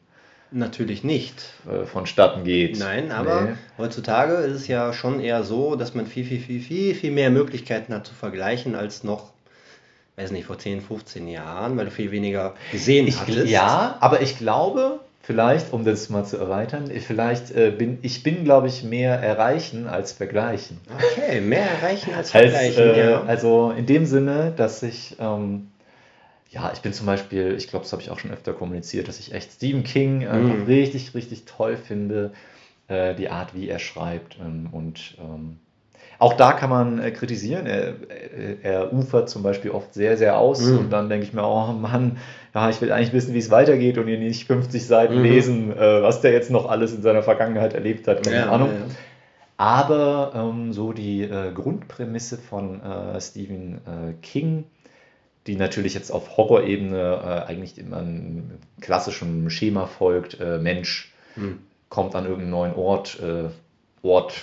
Natürlich 0.54 1.04
nicht. 1.04 1.34
äh, 1.70 1.86
vonstatten 1.86 2.44
geht. 2.44 2.78
Nein, 2.80 3.12
aber 3.12 3.42
Nee. 3.42 3.54
heutzutage 3.78 4.34
ist 4.36 4.56
es 4.56 4.68
ja 4.68 4.94
schon 4.94 5.20
eher 5.20 5.44
so, 5.44 5.76
dass 5.76 5.94
man 5.96 6.06
viel, 6.06 6.26
viel, 6.26 6.40
viel, 6.40 6.62
viel, 6.62 6.94
viel 6.96 7.12
mehr 7.12 7.30
Möglichkeiten 7.32 7.94
hat 7.94 8.06
zu 8.06 8.14
vergleichen 8.14 8.76
als 8.76 9.04
noch, 9.04 9.32
weiß 10.16 10.32
nicht, 10.32 10.46
vor 10.46 10.60
10, 10.60 10.82
15 10.82 11.28
Jahren, 11.28 11.76
weil 11.78 11.86
du 11.86 11.92
viel 11.92 12.12
weniger 12.12 12.54
gesehen 12.72 13.08
Ich, 13.08 13.20
hattest. 13.20 13.48
ja, 13.48 13.98
aber 14.00 14.22
ich 14.22 14.38
glaube, 14.38 15.00
vielleicht, 15.24 15.74
um 15.74 15.86
das 15.86 16.10
mal 16.10 16.24
zu 16.26 16.38
erweitern, 16.38 16.92
vielleicht 17.00 17.50
äh, 17.52 17.72
bin 17.72 17.98
ich 18.04 18.22
bin, 18.22 18.44
glaube 18.44 18.68
ich, 18.68 18.84
mehr 18.84 19.16
erreichen 19.20 19.88
als 19.88 20.12
vergleichen. 20.12 20.80
Okay, 21.14 21.42
mehr 21.42 21.66
erreichen 21.68 22.14
als 22.14 22.34
Als, 22.36 22.52
vergleichen. 22.52 22.84
äh, 22.94 23.10
ja. 23.12 23.24
Also 23.24 23.74
in 23.76 23.86
dem 23.88 24.06
Sinne, 24.06 24.54
dass 24.56 24.84
ich, 24.84 25.16
ähm, 25.20 25.70
ja, 26.54 26.72
ich 26.74 26.82
bin 26.82 26.94
zum 26.94 27.08
Beispiel, 27.08 27.56
ich 27.58 27.68
glaube, 27.68 27.84
das 27.84 27.92
habe 27.94 28.02
ich 28.02 28.12
auch 28.12 28.20
schon 28.20 28.32
öfter 28.32 28.54
kommuniziert, 28.54 29.08
dass 29.08 29.20
ich 29.20 29.34
echt 29.34 29.52
Stephen 29.54 29.84
King 29.84 30.28
einfach 30.28 30.56
Mhm. 30.56 30.64
richtig, 30.66 31.16
richtig 31.16 31.46
toll 31.46 31.78
finde, 31.78 32.32
äh, 32.88 33.16
die 33.16 33.30
Art, 33.30 33.56
wie 33.56 33.68
er 33.70 33.80
schreibt. 33.80 34.38
Ähm, 34.40 34.70
und 34.72 35.16
ähm, 35.20 35.58
auch 36.20 36.34
da 36.34 36.54
kann 36.54 36.70
man 36.70 37.00
äh, 37.00 37.12
kritisieren. 37.12 37.66
Er, 37.66 37.96
er, 38.38 38.64
er 38.64 38.94
ufert 38.94 39.30
zum 39.30 39.42
Beispiel 39.44 39.72
oft 39.72 39.94
sehr, 39.96 40.16
sehr 40.18 40.38
aus 40.38 40.72
Mhm. 40.72 40.78
und 40.78 40.90
dann 40.92 41.10
denke 41.10 41.26
ich 41.26 41.34
mir, 41.34 41.44
oh 41.44 41.74
Mann, 41.74 42.18
ja, 42.54 42.70
ich 42.70 42.82
will 42.82 42.92
eigentlich 42.92 43.14
wissen, 43.14 43.34
wie 43.34 43.40
es 43.40 43.50
weitergeht 43.52 43.98
und 43.98 44.08
hier 44.08 44.20
nicht 44.20 44.46
50 44.48 44.86
Seiten 44.86 45.18
Mhm. 45.18 45.24
lesen, 45.24 45.72
äh, 45.78 46.02
was 46.04 46.22
der 46.22 46.34
jetzt 46.34 46.52
noch 46.52 46.70
alles 46.70 46.94
in 46.94 47.02
seiner 47.02 47.24
Vergangenheit 47.24 47.74
erlebt 47.74 48.08
hat. 48.08 48.24
Keine 48.24 48.38
ja, 48.38 48.52
Ahnung. 48.52 48.70
ja. 48.70 48.86
Aber 49.58 50.34
ähm, 50.36 50.74
so 50.74 50.94
die 50.94 51.24
äh, 51.24 51.52
Grundprämisse 51.54 52.38
von 52.38 52.82
äh, 52.82 53.20
Stephen 53.22 53.76
äh, 53.86 54.14
King, 54.22 54.66
die 55.48 55.56
natürlich 55.56 55.94
jetzt 55.94 56.12
auf 56.12 56.38
Horrorebene 56.38 56.98
äh, 57.48 57.50
eigentlich 57.50 57.78
immer 57.78 57.98
einem 57.98 58.52
klassischen 58.82 59.50
Schema 59.50 59.86
folgt, 59.88 60.40
äh, 60.40 60.58
Mensch 60.60 61.12
Hm. 61.36 61.60
kommt 61.90 62.16
an 62.16 62.26
irgendeinen 62.26 62.52
neuen 62.52 62.76
Ort, 62.76 63.20
äh, 63.22 63.50
Ort 64.06 64.34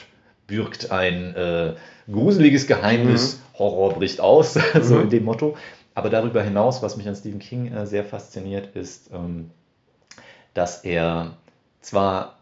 bürgt 0.47 0.90
ein 0.90 1.35
äh, 1.37 1.75
gruseliges 2.11 2.66
Geheimnis, 2.66 3.40
Horror 3.59 3.95
bricht 3.95 4.21
aus, 4.21 4.54
so 4.83 4.97
Mhm. 4.97 5.02
in 5.02 5.11
dem 5.11 5.25
Motto. 5.25 5.57
Aber 5.95 6.11
darüber 6.11 6.42
hinaus, 6.42 6.83
was 6.83 6.97
mich 6.97 7.07
an 7.09 7.14
Stephen 7.14 7.38
King 7.38 7.73
äh, 7.73 7.87
sehr 7.87 8.04
fasziniert, 8.04 8.75
ist, 8.75 9.11
ähm, 9.12 9.50
dass 10.54 10.85
er 10.85 11.37
zwar 11.80 12.37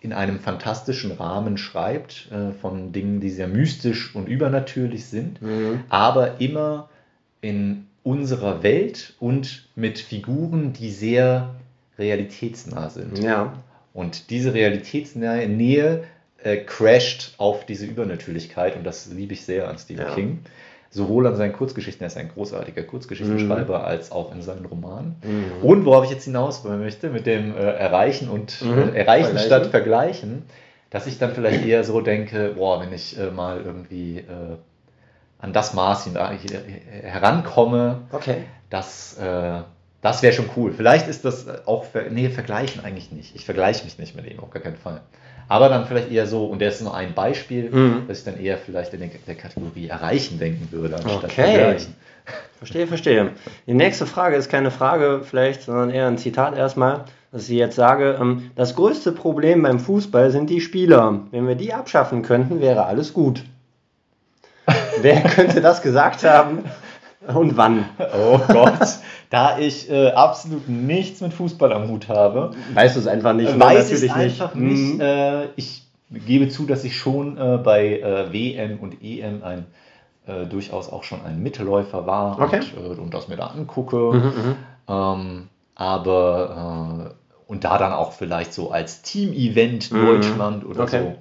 in 0.00 0.12
einem 0.12 0.38
fantastischen 0.38 1.12
Rahmen 1.12 1.56
schreibt, 1.56 2.28
äh, 2.30 2.52
von 2.60 2.92
Dingen, 2.92 3.20
die 3.20 3.30
sehr 3.30 3.48
mystisch 3.48 4.14
und 4.14 4.28
übernatürlich 4.28 5.06
sind, 5.06 5.40
Mhm. 5.40 5.80
aber 5.88 6.40
immer 6.40 6.90
in 7.44 7.86
unserer 8.02 8.62
Welt 8.62 9.14
und 9.20 9.68
mit 9.76 9.98
Figuren, 9.98 10.72
die 10.72 10.90
sehr 10.90 11.54
realitätsnah 11.98 12.88
sind. 12.90 13.18
Ja. 13.22 13.52
Und 13.92 14.30
diese 14.30 14.54
realitätsnahe 14.54 15.46
Nähe 15.48 16.04
äh, 16.42 16.56
crasht 16.56 17.34
auf 17.38 17.64
diese 17.66 17.86
Übernatürlichkeit 17.86 18.76
und 18.76 18.84
das 18.84 19.06
liebe 19.12 19.34
ich 19.34 19.44
sehr 19.44 19.68
an 19.68 19.78
Stephen 19.78 20.02
Ja. 20.06 20.14
King. 20.14 20.38
Sowohl 20.90 21.26
an 21.26 21.34
seinen 21.34 21.52
Kurzgeschichten, 21.52 22.04
er 22.04 22.06
ist 22.06 22.16
ein 22.16 22.28
großartiger 22.28 22.84
Kurzgeschichtenschreiber, 22.84 23.80
Mhm. 23.80 23.84
als 23.84 24.12
auch 24.12 24.32
in 24.32 24.42
seinen 24.42 24.64
Romanen. 24.64 25.16
Mhm. 25.24 25.66
Und 25.68 25.84
worauf 25.86 26.04
ich 26.04 26.10
jetzt 26.10 26.24
hinaus 26.24 26.62
möchte, 26.64 27.10
mit 27.10 27.26
dem 27.26 27.52
äh, 27.56 27.58
Erreichen 27.60 28.28
und 28.28 28.62
Mhm. 28.62 28.68
äh, 28.94 28.98
Erreichen 29.00 29.24
Vergleichen. 29.36 29.38
statt 29.46 29.66
Vergleichen, 29.66 30.42
dass 30.90 31.06
ich 31.08 31.18
dann 31.18 31.32
vielleicht 31.34 31.64
eher 31.66 31.82
so 31.82 32.00
denke, 32.00 32.52
boah, 32.56 32.80
wenn 32.80 32.92
ich 32.92 33.18
äh, 33.18 33.30
mal 33.32 33.60
irgendwie 33.64 34.18
äh, 34.18 34.56
an 35.44 35.52
das 35.52 35.74
Maß 35.74 36.04
hin, 36.04 36.16
äh, 36.16 37.06
herankomme, 37.06 38.00
Okay. 38.12 38.44
das, 38.70 39.18
äh, 39.18 39.60
das 40.00 40.22
wäre 40.22 40.32
schon 40.32 40.48
cool. 40.56 40.72
Vielleicht 40.72 41.06
ist 41.06 41.24
das 41.24 41.46
auch, 41.66 41.84
ver 41.84 42.04
nee, 42.10 42.28
vergleichen 42.30 42.82
eigentlich 42.84 43.12
nicht. 43.12 43.36
Ich 43.36 43.44
vergleiche 43.44 43.84
mich 43.84 43.98
nicht 43.98 44.16
mit 44.16 44.30
ihm, 44.30 44.40
auf 44.40 44.50
gar 44.50 44.62
keinen 44.62 44.76
Fall. 44.76 45.00
Aber 45.46 45.68
dann 45.68 45.86
vielleicht 45.86 46.10
eher 46.10 46.26
so, 46.26 46.46
und 46.46 46.60
der 46.60 46.68
ist 46.70 46.80
nur 46.80 46.94
ein 46.94 47.12
Beispiel, 47.12 47.70
Mhm. 47.70 48.08
dass 48.08 48.18
ich 48.20 48.24
dann 48.24 48.40
eher 48.40 48.56
vielleicht 48.56 48.94
in 48.94 49.00
der, 49.00 49.10
der 49.26 49.34
Kategorie 49.34 49.88
erreichen 49.88 50.38
denken 50.38 50.68
würde, 50.70 50.96
anstatt 50.96 51.24
Okay. 51.24 51.32
vergleichen. 51.42 51.94
Verstehe, 52.56 52.86
verstehe. 52.86 53.30
Die 53.66 53.74
nächste 53.74 54.06
Frage 54.06 54.36
ist 54.36 54.50
keine 54.50 54.70
Frage 54.70 55.20
vielleicht, 55.22 55.62
sondern 55.62 55.90
eher 55.90 56.06
ein 56.06 56.16
Zitat 56.16 56.56
erstmal, 56.56 57.04
dass 57.32 57.42
ich 57.50 57.56
jetzt 57.58 57.76
sage, 57.76 58.16
ähm, 58.18 58.50
das 58.56 58.74
größte 58.74 59.12
Problem 59.12 59.62
beim 59.62 59.78
Fußball 59.78 60.30
sind 60.30 60.48
die 60.48 60.62
Spieler. 60.62 61.20
Wenn 61.30 61.46
wir 61.46 61.56
die 61.56 61.74
abschaffen 61.74 62.22
könnten, 62.22 62.62
wäre 62.62 62.86
alles 62.86 63.12
gut. 63.12 63.42
Wer 65.00 65.22
könnte 65.22 65.60
das 65.60 65.82
gesagt 65.82 66.24
haben 66.24 66.64
und 67.26 67.56
wann? 67.56 67.84
Oh 68.16 68.38
Gott, 68.48 68.98
da 69.30 69.58
ich 69.58 69.90
äh, 69.90 70.10
absolut 70.12 70.68
nichts 70.68 71.20
mit 71.20 71.32
Fußball 71.32 71.72
am 71.72 71.88
Hut 71.88 72.08
habe, 72.08 72.52
Weißt 72.72 72.96
du 72.96 73.00
es 73.00 73.06
einfach 73.06 73.32
nicht? 73.34 73.58
weiß 73.58 73.92
ich 73.92 74.10
Natürlich 74.10 74.14
einfach 74.14 74.54
nicht. 74.54 74.94
Mhm. 74.94 75.00
Äh, 75.00 75.44
ich 75.56 75.82
gebe 76.10 76.48
zu, 76.48 76.66
dass 76.66 76.84
ich 76.84 76.96
schon 76.96 77.36
äh, 77.38 77.58
bei 77.58 78.00
äh, 78.00 78.32
WM 78.32 78.78
und 78.78 79.02
EM 79.02 79.42
ein 79.42 79.66
äh, 80.26 80.46
durchaus 80.46 80.90
auch 80.90 81.04
schon 81.04 81.20
ein 81.24 81.42
Mitläufer 81.42 82.06
war 82.06 82.40
Okay. 82.40 82.60
und, 82.76 82.98
äh, 82.98 83.00
und 83.00 83.12
das 83.12 83.28
mir 83.28 83.36
da 83.36 83.48
angucke. 83.48 83.96
Mhm, 83.96 84.22
mhm. 84.24 84.56
Ähm, 84.88 85.48
aber 85.74 87.14
und 87.46 87.64
da 87.64 87.78
dann 87.78 87.92
auch 87.92 88.12
vielleicht 88.12 88.54
so 88.54 88.70
als 88.70 89.02
Team-Event 89.02 89.92
Mhm. 89.92 90.06
Deutschland 90.06 90.64
oder 90.64 90.84
Okay. 90.84 91.00
so 91.00 91.14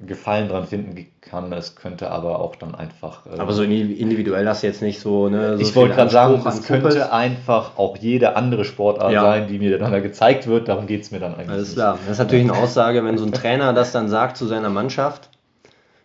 Gefallen 0.00 0.48
dran 0.48 0.66
finden 0.66 1.06
kann. 1.20 1.52
Es 1.52 1.76
könnte 1.76 2.10
aber 2.10 2.40
auch 2.40 2.56
dann 2.56 2.74
einfach. 2.74 3.26
äh, 3.26 3.38
Aber 3.38 3.52
so 3.52 3.62
indi- 3.62 3.94
individuell 3.96 4.46
hast 4.48 4.62
du 4.62 4.66
jetzt 4.66 4.82
nicht 4.82 4.98
so, 5.00 5.28
ne? 5.28 5.56
So 5.56 5.62
ich 5.62 5.74
wollte 5.76 5.94
gerade 5.94 6.10
sagen, 6.10 6.42
es 6.46 6.62
könnte 6.64 6.88
Kumpels. 6.88 7.10
einfach 7.10 7.78
auch 7.78 7.96
jede 7.96 8.34
andere 8.36 8.64
Sportart 8.64 9.12
Ja. 9.12 9.22
sein, 9.22 9.46
die 9.46 9.58
mir 9.58 9.78
dann 9.78 9.92
da 9.92 10.00
gezeigt 10.00 10.46
wird. 10.48 10.68
Darum 10.68 10.86
geht 10.88 11.02
es 11.02 11.10
mir 11.12 11.20
dann 11.20 11.34
eigentlich. 11.34 11.48
Alles 11.48 11.68
nicht. 11.68 11.76
klar. 11.76 11.98
Das 12.02 12.12
ist 12.14 12.18
natürlich 12.18 12.50
eine 12.50 12.60
Aussage, 12.60 13.04
wenn 13.04 13.16
so 13.18 13.24
ein 13.24 13.32
Trainer 13.40 13.72
das 13.72 13.92
dann 13.92 14.08
sagt 14.08 14.36
zu 14.36 14.46
seiner 14.46 14.68
Mannschaft. 14.68 15.30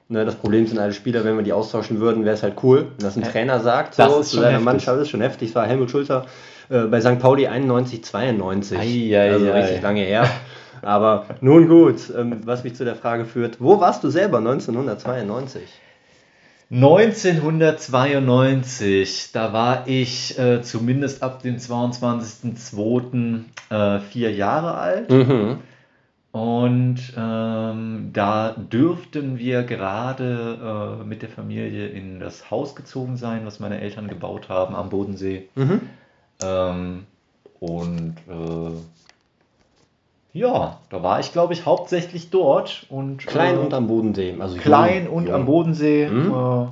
Ne, 0.07 0.23
das 0.25 0.35
Problem 0.35 0.65
sind 0.65 0.79
alle 0.79 0.93
Spieler, 0.93 1.23
wenn 1.23 1.35
wir 1.35 1.43
die 1.43 1.53
austauschen 1.53 1.99
würden, 1.99 2.25
wäre 2.25 2.33
es 2.35 2.41
halt 2.43 2.55
cool. 2.63 2.87
Wenn 2.97 3.05
das 3.05 3.15
ein 3.15 3.23
Trainer 3.23 3.59
sagt 3.59 3.97
Das 3.99 4.11
so, 4.11 4.21
zu 4.21 4.35
seiner 4.37 4.47
heftig. 4.53 4.65
Mannschaft, 4.65 5.01
ist 5.01 5.09
schon 5.09 5.21
heftig. 5.21 5.49
Das 5.49 5.55
war 5.55 5.67
Helmut 5.67 5.91
Schulter 5.91 6.25
äh, 6.69 6.81
bei 6.85 6.99
St. 7.01 7.19
Pauli 7.19 7.45
91, 7.47 8.03
92. 8.03 8.77
Ei, 8.79 9.15
ei, 9.15 9.31
also 9.31 9.45
ei. 9.47 9.61
richtig 9.61 9.81
lange 9.83 10.01
her. 10.01 10.27
Aber 10.81 11.25
nun 11.41 11.67
gut, 11.67 12.11
ähm, 12.15 12.41
was 12.45 12.63
mich 12.63 12.75
zu 12.75 12.85
der 12.85 12.95
Frage 12.95 13.25
führt, 13.25 13.59
wo 13.59 13.79
warst 13.79 14.03
du 14.03 14.09
selber 14.09 14.39
1992? 14.39 15.61
1992, 16.71 19.31
da 19.33 19.53
war 19.53 19.87
ich 19.87 20.37
äh, 20.37 20.61
zumindest 20.61 21.23
ab 21.23 21.41
dem 21.41 21.57
22.02. 21.57 23.39
Äh, 23.71 23.99
vier 23.99 24.31
Jahre 24.31 24.75
alt. 24.75 25.09
Mhm. 25.09 25.57
Und 26.31 26.99
ähm, 27.17 28.11
da 28.13 28.51
dürften 28.51 29.39
wir 29.39 29.63
gerade 29.63 30.99
äh, 31.01 31.03
mit 31.03 31.23
der 31.23 31.29
Familie 31.29 31.87
in 31.87 32.19
das 32.19 32.51
Haus 32.51 32.75
gezogen 32.75 33.17
sein, 33.17 33.41
was 33.45 33.59
meine 33.59 33.81
Eltern 33.81 34.07
gebaut 34.07 34.47
haben 34.47 34.75
am 34.75 34.89
Bodensee. 34.89 35.49
Mhm. 35.55 35.81
Ähm, 36.43 37.07
und 37.59 38.13
äh, 38.27 38.69
ja, 40.39 40.79
da 40.89 41.03
war 41.03 41.19
ich, 41.19 41.31
glaube 41.31 41.53
ich, 41.53 41.65
hauptsächlich 41.65 42.29
dort. 42.29 42.85
Und, 42.89 43.25
Klein 43.27 43.55
äh, 43.55 43.59
und 43.59 43.73
am 43.73 43.87
Bodensee. 43.87 44.35
Also 44.39 44.55
jung, 44.55 44.63
klein 44.63 45.07
und 45.07 45.25
jung. 45.25 45.35
am 45.35 45.45
Bodensee. 45.45 46.07
Mhm. 46.09 46.33
Äh, 46.33 46.67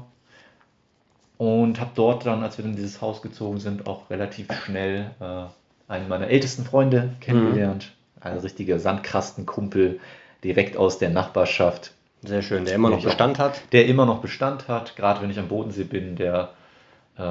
und 1.44 1.80
habe 1.80 1.92
dort 1.94 2.26
dann, 2.26 2.42
als 2.44 2.58
wir 2.58 2.66
in 2.66 2.76
dieses 2.76 3.02
Haus 3.02 3.22
gezogen 3.22 3.60
sind, 3.60 3.86
auch 3.86 4.10
relativ 4.10 4.48
schnell 4.64 5.12
äh, 5.20 5.44
einen 5.92 6.08
meiner 6.08 6.28
ältesten 6.28 6.64
Freunde 6.66 7.14
kennengelernt. 7.20 7.92
Ein 8.20 8.40
richtiger 8.40 8.80
Sandkastenkumpel 8.80 10.00
direkt 10.44 10.78
aus 10.78 10.98
der 10.98 11.10
Nachbarschaft. 11.12 11.92
Sehr 12.24 12.42
schön, 12.42 12.66
der 12.66 12.74
immer 12.74 12.90
noch 12.90 12.98
Ich 12.98 13.04
auch. 13.06 13.10
Bestand 13.10 13.38
hat. 13.38 13.62
der 13.72 13.86
immer 13.86 14.06
noch 14.08 14.20
Bestand 14.22 14.68
hat, 14.68 14.96
gerade 14.96 15.22
wenn 15.22 15.30
ich 15.30 15.38
am 15.38 15.48
Bodensee 15.48 15.84
bin, 15.84 16.16
der 16.16 16.50
äh, 17.18 17.22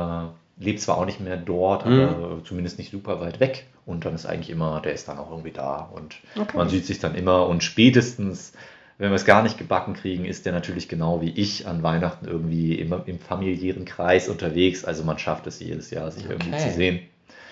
lebt 0.59 0.81
zwar 0.81 0.99
auch 0.99 1.07
nicht 1.07 1.21
mehr 1.21 1.37
dort, 1.37 1.85
Mhm. 1.87 2.01
aber 2.01 2.41
zumindest 2.45 2.79
nicht 2.79 2.91
super 2.91 3.21
weit 3.21 3.41
weg 3.41 3.67
und 3.85 4.05
dann 4.05 4.15
ist 4.15 4.27
eigentlich 4.27 4.51
immer, 4.51 4.81
der 4.81 4.93
ist 4.95 5.09
dann 5.09 5.19
auch 5.19 5.31
irgendwie 5.31 5.53
da 5.53 5.91
und 5.95 6.17
Okay. 6.39 6.57
man 6.57 6.69
sieht 6.69 6.87
sich 6.87 6.99
dann 6.99 7.15
immer 7.15 7.47
und 7.47 7.63
spätestens, 7.63 8.53
wenn 8.99 9.11
wir 9.11 9.17
es 9.17 9.27
gar 9.27 9.43
nicht 9.43 9.59
gebacken 9.59 9.93
kriegen, 9.95 10.25
ist 10.25 10.47
der 10.47 10.53
natürlich 10.55 10.89
genau 10.89 11.21
wie 11.21 11.31
ich 11.31 11.67
an 11.67 11.83
Weihnachten 11.83 12.27
irgendwie 12.27 12.75
immer 12.75 13.03
im 13.07 13.19
familiären 13.19 13.85
Kreis 13.85 14.29
unterwegs, 14.29 14.85
also 14.85 15.05
man 15.05 15.19
schafft 15.19 15.47
es 15.47 15.61
jedes 15.61 15.91
Jahr, 15.91 16.11
sich 16.11 16.25
irgendwie 16.25 16.55
Okay. 16.55 16.71
zu 16.71 16.75
sehen. 16.75 17.01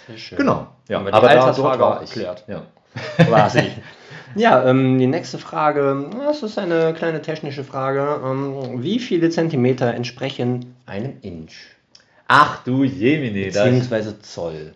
Sehr 0.06 0.18
schön. 0.18 0.38
Genau, 0.38 0.68
ja, 0.88 0.98
Haben 0.98 1.04
wir 1.06 1.12
die 1.12 1.16
aber 1.18 1.28
da, 1.28 1.34
dort 1.34 1.46
Altersfrage 1.48 1.82
war 1.82 1.98
auch 1.98 2.02
ich. 2.02 2.10
geklärt. 2.10 2.44
Ja. 2.48 2.62
War 3.28 3.50
sie. 3.50 3.70
Ja, 4.36 4.64
ähm, 4.68 4.98
die 4.98 5.06
nächste 5.08 5.38
Frage, 5.38 6.10
das 6.24 6.42
ist 6.44 6.58
eine 6.58 6.94
kleine 6.94 7.20
technische 7.22 7.64
Frage. 7.64 8.20
Ähm, 8.24 8.82
wie 8.82 8.98
viele 9.00 9.30
Zentimeter 9.30 9.92
entsprechen 9.94 10.76
einem 10.86 11.18
Inch? 11.22 11.73
Ach 12.26 12.62
du 12.64 12.84
Jemine, 12.84 13.50
das 13.50 13.62
Beziehungsweise 13.64 14.20
Zoll. 14.20 14.74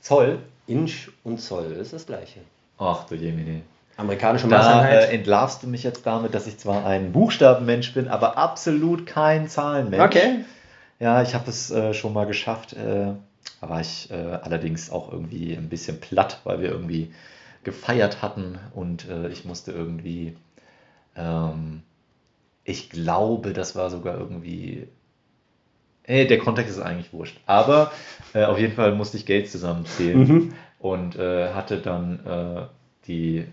Zoll. 0.00 0.38
Inch 0.66 1.10
und 1.24 1.40
Zoll 1.40 1.72
ist 1.72 1.92
das 1.92 2.06
gleiche. 2.06 2.40
Ach 2.78 3.04
du 3.04 3.14
Jemine. 3.14 3.62
Amerikanische 3.96 4.48
Da 4.48 4.58
Maßeinheit. 4.58 5.10
äh, 5.10 5.14
entlarvst 5.14 5.62
du 5.62 5.66
mich 5.68 5.82
jetzt 5.82 6.06
damit, 6.06 6.34
dass 6.34 6.46
ich 6.46 6.58
zwar 6.58 6.86
ein 6.86 7.12
Buchstabenmensch 7.12 7.92
bin, 7.94 8.08
aber 8.08 8.38
absolut 8.38 9.06
kein 9.06 9.48
Zahlenmensch. 9.48 10.02
okay. 10.04 10.44
Ja, 10.98 11.22
ich 11.22 11.34
habe 11.34 11.50
es 11.50 11.70
äh, 11.70 11.94
schon 11.94 12.12
mal 12.12 12.26
geschafft. 12.26 12.72
Äh, 12.74 13.12
da 13.60 13.68
war 13.68 13.80
ich 13.80 14.10
äh, 14.10 14.14
allerdings 14.14 14.90
auch 14.90 15.12
irgendwie 15.12 15.52
ein 15.54 15.68
bisschen 15.68 16.00
platt, 16.00 16.40
weil 16.44 16.60
wir 16.60 16.70
irgendwie 16.70 17.12
gefeiert 17.64 18.22
hatten 18.22 18.58
und 18.74 19.08
äh, 19.08 19.28
ich 19.28 19.44
musste 19.44 19.72
irgendwie, 19.72 20.36
ähm, 21.16 21.82
ich 22.64 22.90
glaube, 22.90 23.52
das 23.52 23.76
war 23.76 23.90
sogar 23.90 24.16
irgendwie, 24.18 24.88
äh, 26.04 26.26
der 26.26 26.38
Kontext 26.38 26.70
ist 26.76 26.82
eigentlich 26.82 27.12
wurscht, 27.12 27.38
aber 27.46 27.92
äh, 28.34 28.44
auf 28.44 28.58
jeden 28.58 28.74
Fall 28.74 28.94
musste 28.94 29.16
ich 29.16 29.26
Geld 29.26 29.50
zusammenzählen 29.50 30.18
Mhm. 30.20 30.52
und 30.78 31.16
äh, 31.16 31.52
hatte 31.52 31.78
dann 31.78 32.20
äh, 32.26 32.62
die 33.06 33.38
äh, 33.38 33.44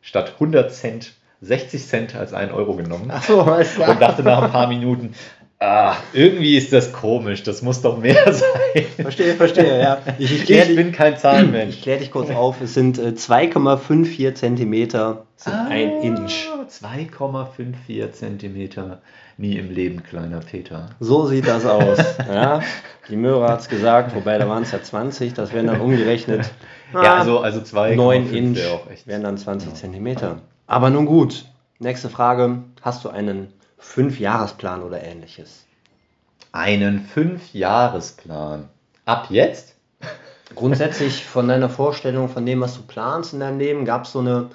statt 0.00 0.32
100 0.34 0.72
Cent 0.72 1.12
60 1.42 1.86
Cent 1.86 2.16
als 2.16 2.32
1 2.32 2.50
Euro 2.52 2.74
genommen 2.76 3.10
alles 3.10 3.76
und 3.78 4.00
dachte 4.00 4.22
nach 4.22 4.42
ein 4.42 4.50
paar 4.50 4.68
Minuten, 4.68 5.14
ah, 5.60 5.96
irgendwie 6.12 6.56
ist 6.56 6.72
das 6.72 6.92
komisch, 6.92 7.42
das 7.42 7.62
muss 7.62 7.80
doch 7.82 7.98
mehr 7.98 8.32
sein. 8.32 8.84
Verstehe, 8.96 9.34
verstehe, 9.34 9.80
ja. 9.80 9.98
Ich, 10.18 10.26
ich 10.32 10.40
Ich 10.40 10.44
kläre 10.46 10.66
dich, 10.66 10.76
bin 10.76 10.92
kein 10.92 11.16
Zahlenmensch. 11.16 11.74
ich 11.76 11.82
klär 11.82 11.98
dich 11.98 12.10
kurz 12.10 12.30
auf. 12.30 12.60
Es 12.60 12.74
sind 12.74 12.98
äh, 12.98 13.08
2,54 13.16 14.34
Zentimeter, 14.34 15.24
sind 15.36 15.52
Ah. 15.54 15.66
ein 15.70 16.02
Inch. 16.02 16.48
2,54 16.68 18.12
Zentimeter. 18.12 19.00
Nie 19.38 19.56
im 19.58 19.70
Leben, 19.70 20.02
kleiner 20.02 20.40
Peter. 20.40 20.90
So 21.00 21.26
sieht 21.26 21.46
das 21.46 21.66
aus. 21.66 21.98
Ja, 22.32 22.60
die 23.08 23.16
Möhre 23.16 23.48
hat 23.48 23.60
es 23.60 23.68
gesagt, 23.68 24.14
wobei 24.16 24.38
da 24.38 24.48
waren 24.48 24.62
es 24.62 24.72
ja 24.72 24.82
20, 24.82 25.34
das 25.34 25.52
wären 25.52 25.66
dann 25.68 25.80
umgerechnet. 25.80 26.50
Ja, 26.92 27.00
ah, 27.00 27.18
also, 27.20 27.40
also 27.40 27.60
2,5 27.60 27.96
9 27.96 28.32
Inch 28.34 28.56
wäre 28.58 28.72
auch 28.74 28.90
echt. 28.90 29.06
wären 29.06 29.22
dann 29.22 29.36
20 29.38 29.74
Zentimeter. 29.74 30.38
Aber 30.66 30.90
nun 30.90 31.06
gut. 31.06 31.44
Nächste 31.78 32.08
Frage. 32.08 32.60
Hast 32.80 33.04
du 33.04 33.10
einen 33.10 33.52
Fünfjahresplan 33.86 34.82
oder 34.82 35.02
ähnliches? 35.02 35.64
Einen 36.52 37.00
Fünfjahresplan. 37.00 38.68
Ab 39.04 39.28
jetzt? 39.30 39.74
Grundsätzlich 40.54 41.24
von 41.24 41.48
deiner 41.48 41.68
Vorstellung, 41.70 42.28
von 42.28 42.44
dem, 42.44 42.60
was 42.60 42.74
du 42.74 42.82
planst 42.82 43.32
in 43.32 43.40
deinem 43.40 43.58
Leben, 43.58 43.84
gab 43.84 44.04
es 44.04 44.12
so 44.12 44.18
eine 44.20 44.50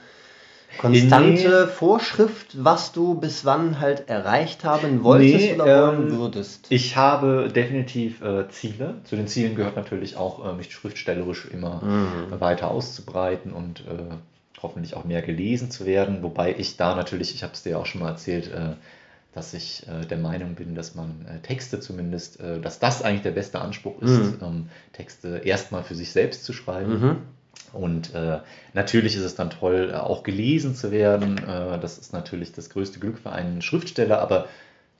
konstante 0.78 1.68
Vorschrift, 1.68 2.64
was 2.64 2.92
du 2.92 3.16
bis 3.16 3.44
wann 3.44 3.80
halt 3.80 4.10
erreicht 4.10 4.64
haben 4.64 5.04
wolltest 5.04 5.36
Nee, 5.36 5.54
oder 5.56 5.66
wollen 5.66 6.12
ähm, 6.12 6.18
würdest? 6.18 6.68
Ich 6.70 6.96
habe 6.96 7.50
definitiv 7.54 8.22
äh, 8.22 8.48
Ziele. 8.50 8.96
Zu 9.06 9.16
den 9.16 9.28
Zielen 9.28 9.56
gehört 9.56 9.76
natürlich 9.76 10.18
auch, 10.18 10.46
äh, 10.48 10.54
mich 10.54 10.72
schriftstellerisch 10.72 11.46
immer 11.46 11.82
Mhm. 11.84 12.40
weiter 12.40 12.70
auszubreiten 12.72 13.54
und 13.54 13.82
äh, 13.82 14.16
hoffentlich 14.62 14.96
auch 14.96 15.04
mehr 15.04 15.22
gelesen 15.22 15.72
zu 15.72 15.86
werden. 15.86 16.22
Wobei 16.22 16.56
ich 16.58 16.78
da 16.78 16.96
natürlich, 16.96 17.34
ich 17.34 17.44
habe 17.44 17.54
es 17.54 17.64
dir 17.64 17.80
auch 17.80 17.86
schon 17.86 18.02
mal 18.02 18.10
erzählt, 18.10 18.48
äh, 18.48 18.76
dass 19.34 19.54
ich 19.54 19.88
äh, 19.88 20.06
der 20.06 20.18
Meinung 20.18 20.56
bin, 20.56 20.76
dass 20.76 20.94
man 20.96 21.26
äh, 21.26 21.40
Texte 21.40 21.80
zumindest, 21.80 22.40
äh, 22.40 22.60
dass 22.60 22.80
das 22.80 23.02
eigentlich 23.02 23.22
der 23.22 23.32
beste 23.32 23.60
Anspruch 23.62 24.02
ist, 24.02 24.10
Mhm. 24.10 24.38
ähm, 24.42 24.70
Texte 24.94 25.38
erstmal 25.46 25.84
für 25.84 25.96
sich 25.96 26.12
selbst 26.12 26.44
zu 26.44 26.52
schreiben. 26.54 27.00
Mhm. 27.00 27.18
Und 27.74 28.14
äh, 28.14 28.40
natürlich 28.74 29.16
ist 29.16 29.24
es 29.24 29.36
dann 29.36 29.50
toll, 29.50 29.92
äh, 29.94 29.96
auch 29.98 30.24
gelesen 30.24 30.76
zu 30.76 30.92
werden. 30.92 31.38
Äh, 31.38 31.80
das 31.80 31.98
ist 31.98 32.12
natürlich 32.12 32.52
das 32.52 32.70
größte 32.70 33.00
Glück 33.00 33.18
für 33.20 33.32
einen 33.32 33.62
Schriftsteller, 33.62 34.20
aber 34.20 34.48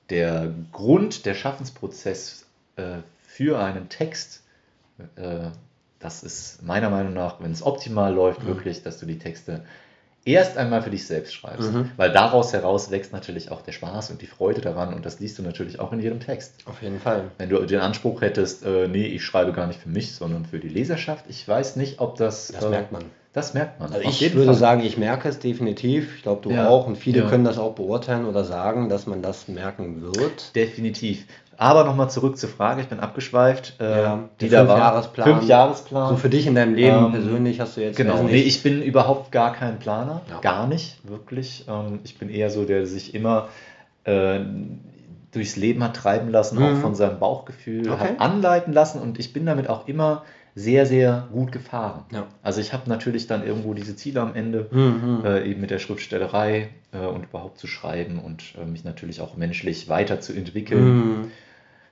der 0.08 0.50
Grund, 0.72 1.24
der 1.26 1.34
Schaffensprozess 1.34 2.44
für 3.22 3.58
einen 3.58 3.88
Text, 3.88 4.42
das 5.98 6.22
ist 6.22 6.62
meiner 6.62 6.90
Meinung 6.90 7.14
nach, 7.14 7.40
wenn 7.40 7.52
es 7.52 7.62
optimal 7.62 8.12
läuft, 8.12 8.42
Mhm. 8.42 8.46
wirklich, 8.48 8.82
dass 8.82 8.98
du 8.98 9.06
die 9.06 9.18
Texte 9.18 9.64
erst 10.24 10.56
einmal 10.56 10.82
für 10.82 10.90
dich 10.90 11.06
selbst 11.06 11.34
schreibst. 11.34 11.72
Mhm. 11.72 11.90
Weil 11.96 12.12
daraus 12.12 12.52
heraus 12.52 12.90
wächst 12.90 13.12
natürlich 13.12 13.50
auch 13.50 13.62
der 13.62 13.72
Spaß 13.72 14.10
und 14.10 14.22
die 14.22 14.26
Freude 14.26 14.60
daran 14.60 14.94
und 14.94 15.04
das 15.04 15.20
liest 15.20 15.38
du 15.38 15.42
natürlich 15.42 15.80
auch 15.80 15.92
in 15.92 16.00
jedem 16.00 16.20
Text. 16.20 16.54
Auf 16.66 16.82
jeden 16.82 17.00
Fall. 17.00 17.30
Wenn 17.38 17.48
du 17.48 17.64
den 17.64 17.80
Anspruch 17.80 18.20
hättest, 18.20 18.64
äh, 18.64 18.88
nee, 18.88 19.06
ich 19.06 19.24
schreibe 19.24 19.52
gar 19.52 19.66
nicht 19.66 19.80
für 19.80 19.88
mich, 19.88 20.14
sondern 20.14 20.44
für 20.44 20.58
die 20.58 20.68
Leserschaft, 20.68 21.24
ich 21.28 21.46
weiß 21.46 21.76
nicht, 21.76 22.00
ob 22.00 22.16
das. 22.16 22.48
Das 22.48 22.64
äh, 22.64 22.68
merkt 22.68 22.92
man. 22.92 23.04
Das 23.32 23.54
merkt 23.54 23.80
man. 23.80 23.90
Also 23.92 24.06
ich 24.06 24.34
würde 24.34 24.44
Fall. 24.44 24.54
sagen, 24.54 24.82
ich 24.82 24.98
merke 24.98 25.26
es 25.26 25.38
definitiv. 25.38 26.16
Ich 26.16 26.22
glaube, 26.22 26.42
du 26.42 26.50
Ja, 26.50 26.68
auch. 26.68 26.86
Und 26.86 26.96
viele 26.96 27.20
ja. 27.20 27.28
können 27.28 27.44
das 27.44 27.56
auch 27.56 27.74
beurteilen 27.74 28.26
oder 28.26 28.44
sagen, 28.44 28.90
dass 28.90 29.06
man 29.06 29.22
das 29.22 29.48
merken 29.48 30.02
wird. 30.02 30.54
Definitiv. 30.54 31.24
Aber 31.62 31.84
nochmal 31.84 32.10
zurück 32.10 32.36
zur 32.38 32.48
Frage, 32.48 32.80
ich 32.80 32.88
bin 32.88 32.98
abgeschweift. 32.98 33.74
Äh, 33.80 34.02
Ja, 34.02 34.28
die 34.40 34.48
der 34.48 34.62
da 34.64 34.68
war. 34.68 34.74
Fünfjahresplan. 34.76 35.38
Fünfjahresplan. 35.38 36.08
So 36.08 36.16
für 36.16 36.28
dich 36.28 36.46
in 36.48 36.56
deinem 36.56 36.74
Leben 36.74 36.96
Ähm, 37.06 37.12
persönlich 37.12 37.60
hast 37.60 37.76
du 37.76 37.82
jetzt 37.82 37.96
Genau, 37.96 38.22
nee, 38.24 38.34
ich 38.40 38.62
bin 38.64 38.82
überhaupt 38.82 39.30
gar 39.30 39.52
kein 39.52 39.78
Planer, 39.78 40.22
Ja. 40.28 40.40
gar 40.40 40.66
nicht, 40.66 40.98
wirklich. 41.08 41.64
Ähm, 41.68 42.00
ich 42.02 42.18
bin 42.18 42.30
eher 42.30 42.50
so, 42.50 42.64
der 42.64 42.86
sich 42.86 43.14
immer 43.14 43.48
äh, 44.04 44.40
durchs 45.30 45.54
Leben 45.56 45.84
hat 45.84 45.94
treiben 45.94 46.28
lassen, 46.30 46.58
Mhm. 46.58 46.64
auch 46.64 46.80
von 46.80 46.94
seinem 46.96 47.20
Bauchgefühl 47.20 47.88
Okay. 47.90 48.00
hat 48.00 48.20
anleiten 48.20 48.72
lassen 48.72 49.00
und 49.00 49.20
ich 49.20 49.32
bin 49.32 49.46
damit 49.46 49.68
auch 49.68 49.86
immer 49.86 50.24
sehr, 50.54 50.84
sehr 50.84 51.28
gut 51.32 51.52
gefahren. 51.52 52.04
Ja. 52.12 52.26
Also 52.42 52.60
ich 52.60 52.72
habe 52.74 52.82
natürlich 52.90 53.26
dann 53.28 53.46
irgendwo 53.46 53.72
diese 53.72 53.94
Ziele 53.96 54.20
am 54.20 54.34
Ende, 54.34 54.66
Mhm. 54.70 55.22
äh, 55.24 55.48
eben 55.48 55.60
mit 55.62 55.70
der 55.70 55.78
Schriftstellerei 55.78 56.68
äh, 56.92 57.06
und 57.06 57.24
überhaupt 57.24 57.56
zu 57.58 57.66
schreiben 57.68 58.18
und 58.18 58.42
äh, 58.60 58.66
mich 58.66 58.84
natürlich 58.84 59.20
auch 59.22 59.36
menschlich 59.36 59.88
weiterzuentwickeln. 59.88 60.84
Mhm. 61.22 61.30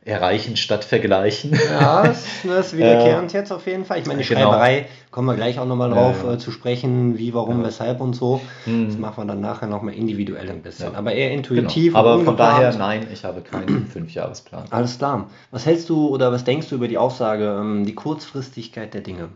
Erreichen 0.02 0.56
statt 0.56 0.84
vergleichen. 0.84 1.52
Ja, 1.70 2.06
das, 2.06 2.24
das 2.42 2.72
wiederkehrend 2.76 3.34
jetzt 3.34 3.52
auf 3.52 3.66
jeden 3.66 3.84
Fall. 3.84 3.98
Ich 3.98 4.06
meine, 4.06 4.22
die 4.22 4.28
Genau. 4.28 4.40
Schreiberei, 4.52 4.86
kommen 5.10 5.26
wir 5.28 5.34
gleich 5.36 5.58
auch 5.58 5.66
nochmal 5.66 5.90
drauf 5.90 6.22
Ja, 6.22 6.28
ja. 6.30 6.34
Äh, 6.34 6.38
zu 6.38 6.50
sprechen, 6.50 7.18
wie, 7.18 7.34
warum, 7.34 7.60
Ja. 7.60 7.66
weshalb 7.66 8.00
und 8.00 8.14
so. 8.14 8.40
Mhm. 8.64 8.86
Das 8.86 8.96
machen 8.96 9.22
wir 9.22 9.26
dann 9.26 9.42
nachher 9.42 9.66
nochmal 9.66 9.92
individuell 9.92 10.48
ein 10.48 10.62
bisschen. 10.62 10.94
Aber 10.94 11.12
eher 11.12 11.28
Genau. 11.28 11.38
intuitiv 11.38 11.94
Aber 11.94 12.14
und 12.14 12.24
von 12.24 12.36
daher, 12.38 12.74
nein, 12.76 13.06
ich 13.12 13.24
habe 13.24 13.42
keinen 13.42 13.86
Fünfjahresplan. 13.92 14.64
Alles 14.70 14.96
klar. 14.96 15.28
Was 15.50 15.66
hältst 15.66 15.90
du 15.90 16.08
oder 16.08 16.32
was 16.32 16.44
denkst 16.44 16.70
du 16.70 16.76
über 16.76 16.88
die 16.88 16.96
Aussage, 16.96 17.58
ähm, 17.60 17.84
die 17.84 17.94
Kurzfristigkeit 17.94 18.94
der 18.94 19.02
Dinge? 19.02 19.28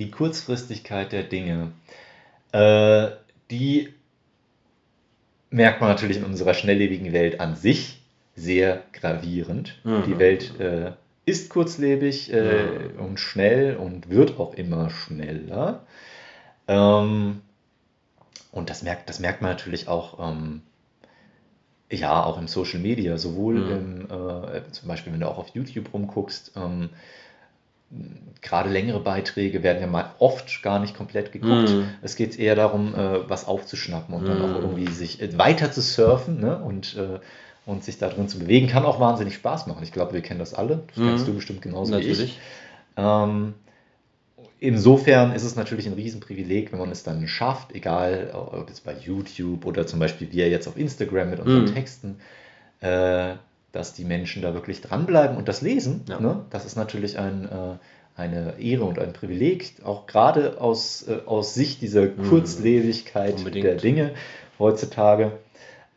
Die 0.00 0.10
Kurzfristigkeit 0.10 1.12
der 1.12 1.22
Dinge, 1.22 1.70
äh, 2.50 3.08
die 3.50 3.90
merkt 5.50 5.80
man 5.80 5.90
natürlich 5.90 6.16
in 6.16 6.24
unserer 6.24 6.54
schnelllebigen 6.54 7.12
Welt 7.12 7.38
an 7.40 7.54
sich 7.54 7.99
sehr 8.40 8.82
gravierend. 8.92 9.78
Mhm. 9.84 10.02
Die 10.04 10.18
Welt 10.18 10.58
äh, 10.60 10.92
ist 11.26 11.50
kurzlebig 11.50 12.32
äh, 12.32 12.90
und 12.98 13.20
schnell 13.20 13.76
und 13.76 14.10
wird 14.10 14.38
auch 14.38 14.54
immer 14.54 14.90
schneller. 14.90 15.82
Ähm, 16.66 17.42
und 18.52 18.70
das 18.70 18.82
merkt, 18.82 19.08
das 19.08 19.20
merkt 19.20 19.42
man 19.42 19.50
natürlich 19.50 19.86
auch, 19.88 20.18
ähm, 20.18 20.62
ja, 21.90 22.22
auch 22.24 22.38
im 22.38 22.48
Social 22.48 22.80
Media, 22.80 23.18
sowohl 23.18 23.56
Mhm. 23.56 23.70
im, 23.70 24.04
äh, 24.04 24.70
zum 24.70 24.88
Beispiel, 24.88 25.12
wenn 25.12 25.20
du 25.20 25.28
auch 25.28 25.38
auf 25.38 25.48
YouTube 25.54 25.92
rumguckst, 25.92 26.52
ähm, 26.56 26.90
gerade 28.40 28.70
längere 28.70 29.00
Beiträge 29.00 29.64
werden 29.64 29.80
ja 29.80 29.88
mal 29.88 30.14
oft 30.20 30.62
gar 30.62 30.78
nicht 30.78 30.96
komplett 30.96 31.32
geguckt. 31.32 31.70
Mhm. 31.70 31.88
Es 32.02 32.14
geht 32.14 32.38
eher 32.38 32.54
darum, 32.54 32.94
äh, 32.94 33.28
was 33.28 33.46
aufzuschnappen 33.48 34.14
und 34.14 34.28
dann 34.28 34.38
Mhm. 34.38 34.44
auch 34.44 34.62
irgendwie 34.62 34.86
sich 34.86 35.20
äh, 35.20 35.36
weiter 35.36 35.72
zu 35.72 35.80
surfen 35.80 36.40
ne? 36.40 36.58
und, 36.58 36.96
äh, 36.96 37.18
und 37.66 37.84
sich 37.84 37.98
da 37.98 38.08
drin 38.08 38.28
zu 38.28 38.38
bewegen. 38.38 38.66
Kann 38.68 38.84
auch 38.84 39.00
wahnsinnig 39.00 39.34
Spaß 39.34 39.66
machen. 39.66 39.82
Ich 39.82 39.92
glaube, 39.92 40.12
wir 40.12 40.20
kennen 40.22 40.40
das 40.40 40.54
alle. 40.54 40.82
Das 40.88 40.96
Mhm. 40.96 41.06
kennst 41.08 41.28
du 41.28 41.34
bestimmt 41.34 41.62
genauso 41.62 41.92
wie 41.92 41.98
ich. 42.00 42.08
Natürlich. 42.08 42.38
Ähm, 42.96 43.54
insofern 44.58 45.32
ist 45.32 45.44
es 45.44 45.56
natürlich 45.56 45.86
ein 45.86 45.94
Riesenprivileg, 45.94 46.72
wenn 46.72 46.78
man 46.78 46.90
es 46.90 47.02
dann 47.02 47.26
schafft, 47.28 47.72
egal 47.74 48.30
ob 48.34 48.68
jetzt 48.68 48.84
bei 48.84 48.94
YouTube 48.94 49.64
oder 49.66 49.86
zum 49.86 49.98
Beispiel 49.98 50.32
wir 50.32 50.48
jetzt 50.48 50.66
auf 50.68 50.76
Instagram 50.76 51.30
mit 51.30 51.40
unseren 51.40 51.62
Mhm. 51.64 51.74
Texten, 51.74 52.16
äh, 52.80 53.34
dass 53.72 53.94
die 53.94 54.04
Menschen 54.04 54.42
da 54.42 54.52
wirklich 54.54 54.80
dranbleiben 54.80 55.36
und 55.36 55.48
das 55.48 55.62
lesen. 55.62 56.02
Ja. 56.08 56.18
Ne? 56.20 56.44
Das 56.50 56.64
ist 56.64 56.76
natürlich 56.76 57.18
ein, 57.18 57.44
äh, 57.44 57.76
eine 58.20 58.54
Ehre 58.58 58.84
und 58.84 58.98
ein 58.98 59.12
Privileg, 59.12 59.74
auch 59.84 60.06
gerade 60.06 60.60
aus, 60.60 61.06
äh, 61.08 61.18
aus 61.26 61.54
Sicht 61.54 61.80
dieser 61.80 62.08
Kurzlebigkeit 62.08 63.38
Mhm. 63.44 63.52
Der 63.52 63.76
Dinge 63.76 64.10
heutzutage. 64.58 65.32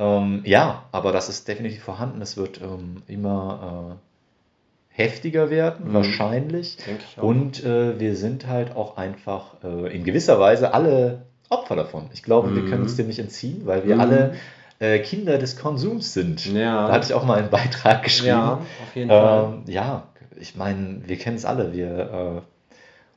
Ähm, 0.03 0.41
ja, 0.45 0.83
aber 0.91 1.11
das 1.11 1.29
ist 1.29 1.47
definitiv 1.47 1.83
vorhanden. 1.83 2.21
Es 2.21 2.35
wird 2.37 2.59
ähm, 2.61 3.03
immer 3.07 3.97
äh, 3.99 4.97
heftiger 5.01 5.49
werden, 5.49 5.89
Mhm. 5.89 5.93
wahrscheinlich. 5.93 6.77
Und 7.17 7.63
äh, 7.63 7.99
wir 7.99 8.15
sind 8.15 8.47
halt 8.47 8.75
auch 8.75 8.97
einfach 8.97 9.55
äh, 9.63 9.95
in 9.95 10.03
gewisser 10.03 10.39
Weise 10.39 10.73
alle 10.73 11.23
Opfer 11.49 11.75
davon. 11.75 12.09
Ich 12.13 12.23
glaube, 12.23 12.53
wir 12.55 12.63
Mhm. 12.63 12.69
können 12.69 12.83
uns 12.83 12.95
dem 12.95 13.07
nicht 13.07 13.19
entziehen, 13.19 13.61
weil 13.65 13.85
wir 13.85 13.95
Mhm. 13.95 14.01
alle 14.01 14.33
äh, 14.79 14.99
Kinder 14.99 15.37
des 15.37 15.55
Konsums 15.57 16.13
sind. 16.13 16.45
Ja. 16.45 16.87
Da 16.87 16.93
hatte 16.93 17.05
ich 17.05 17.13
auch 17.13 17.23
mal 17.25 17.37
einen 17.39 17.49
Beitrag 17.49 18.03
geschrieben. 18.03 18.27
Ja, 18.29 18.53
auf 18.81 18.95
jeden 18.95 19.09
Fall. 19.09 19.53
Ähm, 19.53 19.63
ja, 19.71 20.03
ich 20.39 20.55
meine, 20.55 21.01
wir 21.05 21.17
kennen 21.17 21.37
es 21.37 21.45
alle. 21.45 21.71
Wir 21.73 22.41
äh, 22.41 22.41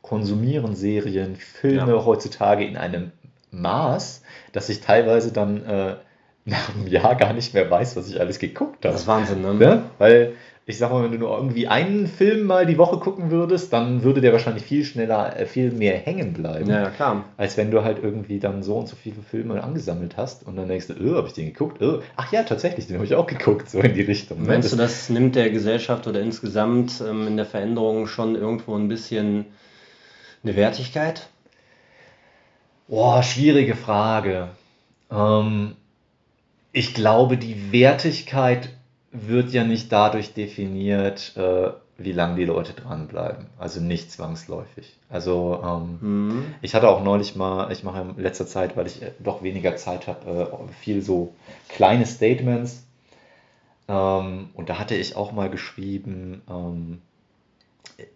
konsumieren 0.03 0.77
Serien, 0.77 1.37
Filme 1.37 1.93
Ja. 1.97 2.05
heutzutage 2.05 2.65
in 2.65 2.77
einem 2.77 3.11
Maß, 3.51 4.23
dass 4.53 4.69
ich 4.69 4.81
teilweise 4.81 5.33
dann 5.33 5.65
äh, 5.65 5.95
nach 6.47 6.75
einem 6.75 6.87
Jahr 6.87 7.15
gar 7.17 7.33
nicht 7.33 7.53
mehr 7.55 7.71
weiß, 7.71 7.97
was 7.97 8.09
ich 8.09 8.19
alles 8.21 8.39
geguckt 8.39 8.85
habe. 8.85 8.93
Das 8.93 9.03
ist 9.03 9.07
Wahnsinn, 9.07 9.43
ne? 9.43 9.55
Ne? 9.55 9.83
Weil 9.99 10.33
ich 10.69 10.79
sag 10.79 10.91
mal, 10.91 11.05
wenn 11.05 11.13
du 11.13 11.19
nur 11.19 11.37
irgendwie 11.37 11.69
einen 11.69 12.09
Film 12.09 12.45
mal 12.45 12.67
die 12.67 12.77
Woche 12.77 12.99
gucken 12.99 13.31
würdest, 13.31 13.73
dann 13.73 14.03
würde 14.03 14.21
der 14.21 14.33
wahrscheinlich 14.33 14.65
viel 14.65 14.85
schneller, 14.85 15.39
äh, 15.39 15.47
viel 15.47 15.71
mehr 15.71 15.97
hängen 15.97 16.33
bleiben, 16.33 16.69
Ja, 16.69 16.91
klar. 16.91 17.25
als 17.37 17.57
wenn 17.57 17.71
du 17.71 17.85
halt 17.85 18.03
irgendwie 18.03 18.41
dann 18.41 18.65
so 18.65 18.75
und 18.77 18.89
so 18.89 18.97
viele 18.97 19.23
Filme 19.23 19.63
angesammelt 19.63 20.17
hast 20.17 20.45
und 20.45 20.57
dann 20.57 20.67
denkst 20.67 20.89
du, 20.89 20.95
oh, 20.95 21.17
habe 21.17 21.29
ich 21.29 21.35
den 21.35 21.47
geguckt? 21.53 21.81
Oh, 21.83 22.01
ach 22.17 22.33
ja, 22.33 22.43
tatsächlich, 22.43 22.89
den 22.89 22.97
habe 22.97 23.05
ich 23.07 23.15
auch 23.15 23.29
geguckt, 23.29 23.71
so 23.71 23.79
in 23.81 23.95
die 23.95 24.03
Richtung. 24.03 24.41
ne? 24.43 24.49
Meinst 24.49 24.73
du, 24.73 24.77
Das- 24.77 25.07
das 25.07 25.11
nimmt 25.11 25.37
der 25.37 25.51
Gesellschaft 25.51 26.07
oder 26.09 26.21
insgesamt 26.21 27.01
ähm, 27.09 27.29
in 27.29 27.37
der 27.37 27.47
Veränderung 27.47 28.09
schon 28.09 28.35
irgendwo 28.35 28.75
ein 28.75 28.89
bisschen 28.89 29.47
eine 30.43 30.57
Wertigkeit? 30.57 31.29
Boah, 32.89 33.23
schwierige 33.23 33.75
Frage. 33.77 34.49
Ähm, 35.11 35.77
ich 36.77 36.93
glaube, 36.93 37.39
die 37.39 37.73
Wertigkeit 37.73 38.69
wird 39.11 39.51
ja 39.51 39.65
nicht 39.65 39.91
dadurch 39.91 40.35
definiert, 40.35 41.35
äh, 41.35 41.71
wie 41.97 42.13
lange 42.13 42.37
die 42.37 42.45
Leute 42.45 42.75
dranbleiben. 42.75 43.47
Also 43.59 43.81
nicht 43.81 44.13
zwangsläufig. 44.13 44.95
Also 45.09 45.59
ähm, 45.65 45.99
Mhm. 46.03 46.45
ich 46.61 46.75
hatte 46.75 46.91
auch 46.91 47.03
neulich 47.03 47.35
mal, 47.35 47.73
ich 47.73 47.83
mache 47.83 48.03
in 48.15 48.23
letzter 48.23 48.47
Zeit, 48.47 48.77
weil 48.77 48.87
ich 48.87 49.01
äh, 49.01 49.13
doch 49.21 49.43
weniger 49.43 49.77
Zeit 49.77 50.07
habe, 50.07 50.51
äh, 50.53 50.73
viel 50.83 51.01
so 51.01 51.33
kleine 51.71 52.05
Statements. 52.05 52.85
Ähm, 53.89 54.51
und 54.53 54.69
da 54.69 54.79
hatte 54.79 54.97
ich 54.97 55.17
auch 55.17 55.33
mal 55.33 55.49
geschrieben, 55.49 56.43
ähm, 56.51 57.01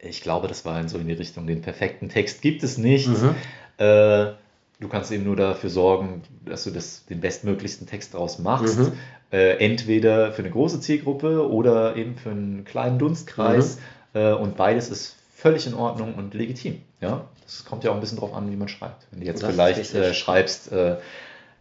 ich 0.00 0.20
glaube, 0.20 0.48
das 0.48 0.66
war 0.66 0.78
in 0.78 0.90
so 0.90 0.98
in 0.98 1.08
die 1.08 1.14
Richtung, 1.14 1.46
den 1.46 1.62
perfekten 1.62 2.10
Text 2.10 2.42
gibt 2.42 2.62
es 2.62 2.76
nicht. 2.76 3.08
Mhm. 3.08 3.34
Äh, 3.78 4.32
du 4.80 4.88
kannst 4.88 5.12
eben 5.12 5.24
nur 5.24 5.36
dafür 5.36 5.70
sorgen, 5.70 6.22
dass 6.44 6.64
du 6.64 6.70
das, 6.70 7.04
den 7.06 7.20
bestmöglichsten 7.20 7.86
Text 7.86 8.14
daraus 8.14 8.38
machst. 8.38 8.78
Mhm. 8.78 8.92
Äh, 9.30 9.64
entweder 9.64 10.32
für 10.32 10.42
eine 10.42 10.50
große 10.50 10.80
Zielgruppe 10.80 11.48
oder 11.48 11.96
eben 11.96 12.16
für 12.16 12.30
einen 12.30 12.64
kleinen 12.64 12.98
Dunstkreis. 12.98 13.78
Mhm. 14.14 14.20
Äh, 14.20 14.32
und 14.32 14.56
beides 14.56 14.90
ist 14.90 15.16
völlig 15.34 15.66
in 15.66 15.74
Ordnung 15.74 16.14
und 16.14 16.34
legitim. 16.34 16.80
Ja? 17.00 17.26
Das 17.44 17.64
kommt 17.64 17.84
ja 17.84 17.90
auch 17.90 17.94
ein 17.94 18.00
bisschen 18.00 18.18
drauf 18.18 18.34
an, 18.34 18.50
wie 18.50 18.56
man 18.56 18.68
schreibt. 18.68 19.06
Wenn 19.10 19.20
du 19.20 19.26
jetzt 19.26 19.42
Das 19.42 19.52
vielleicht 19.52 19.94
äh, 19.94 20.14
schreibst 20.14 20.72
äh, 20.72 20.96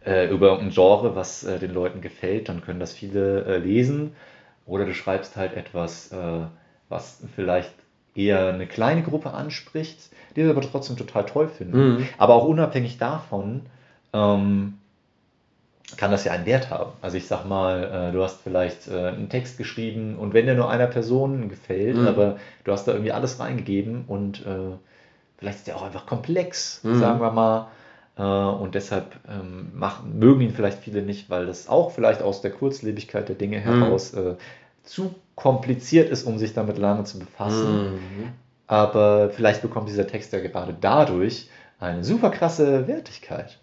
äh, 0.04 0.28
über 0.28 0.58
ein 0.58 0.70
Genre, 0.70 1.14
was 1.14 1.44
äh, 1.44 1.58
den 1.58 1.72
Leuten 1.72 2.00
gefällt, 2.00 2.48
dann 2.48 2.62
können 2.62 2.80
das 2.80 2.92
viele 2.92 3.58
lesen. 3.58 4.14
Oder 4.66 4.84
du 4.84 4.94
schreibst 4.94 5.34
halt 5.36 5.54
etwas, 5.54 6.14
was 6.88 7.18
vielleicht 7.34 7.72
eher 8.14 8.52
eine 8.52 8.68
kleine 8.68 9.02
Gruppe 9.02 9.32
anspricht, 9.32 10.10
die 10.36 10.42
es 10.42 10.50
aber 10.50 10.60
trotzdem 10.62 10.96
total 10.96 11.24
toll 11.26 11.48
finden. 11.48 11.96
Mhm. 11.96 12.08
Aber 12.18 12.34
auch 12.34 12.44
unabhängig 12.46 12.98
davon 12.98 13.62
ähm, 14.12 14.74
kann 15.96 16.10
das 16.12 16.24
ja 16.24 16.32
einen 16.32 16.46
Wert 16.46 16.70
haben. 16.70 16.92
Also 17.02 17.16
ich 17.16 17.26
sag 17.26 17.44
mal, 17.46 18.08
äh, 18.10 18.12
du 18.12 18.22
hast 18.22 18.40
vielleicht 18.42 18.88
äh, 18.88 19.08
einen 19.08 19.28
Text 19.28 19.58
geschrieben 19.58 20.16
und 20.16 20.34
wenn 20.34 20.46
der 20.46 20.54
nur 20.54 20.70
einer 20.70 20.86
Person 20.86 21.48
gefällt, 21.48 21.96
Mhm. 21.96 22.06
aber 22.06 22.36
du 22.64 22.72
hast 22.72 22.86
da 22.86 22.92
irgendwie 22.92 23.12
alles 23.12 23.40
reingegeben 23.40 24.04
und 24.06 24.46
äh, 24.46 24.76
vielleicht 25.38 25.58
ist 25.58 25.66
der 25.66 25.76
auch 25.76 25.82
einfach 25.82 26.06
komplex, 26.06 26.80
Mhm. 26.84 26.98
sagen 26.98 27.20
wir 27.20 27.32
mal. 27.32 27.68
Äh, 28.16 28.22
und 28.22 28.74
deshalb 28.76 29.06
ähm, 29.28 29.70
machen, 29.74 30.18
mögen 30.18 30.42
ihn 30.42 30.52
vielleicht 30.52 30.78
viele 30.78 31.02
nicht, 31.02 31.28
weil 31.30 31.46
das 31.46 31.68
auch 31.68 31.90
vielleicht 31.90 32.22
aus 32.22 32.40
der 32.40 32.52
Kurzlebigkeit 32.52 33.28
der 33.28 33.36
Dinge 33.36 33.58
Mhm. 33.58 33.62
heraus 33.62 34.14
äh, 34.14 34.34
zu 34.84 35.14
kompliziert 35.34 36.10
ist, 36.10 36.24
um 36.24 36.38
sich 36.38 36.52
damit 36.54 36.78
lange 36.78 37.04
zu 37.04 37.18
befassen. 37.18 37.82
Mhm. 37.94 38.28
Aber 38.70 39.30
vielleicht 39.30 39.62
bekommt 39.62 39.88
dieser 39.88 40.06
Text 40.06 40.32
ja 40.32 40.38
gerade 40.38 40.74
dadurch 40.80 41.48
eine 41.80 42.04
super 42.04 42.30
krasse 42.30 42.86
Wertigkeit. 42.86 43.58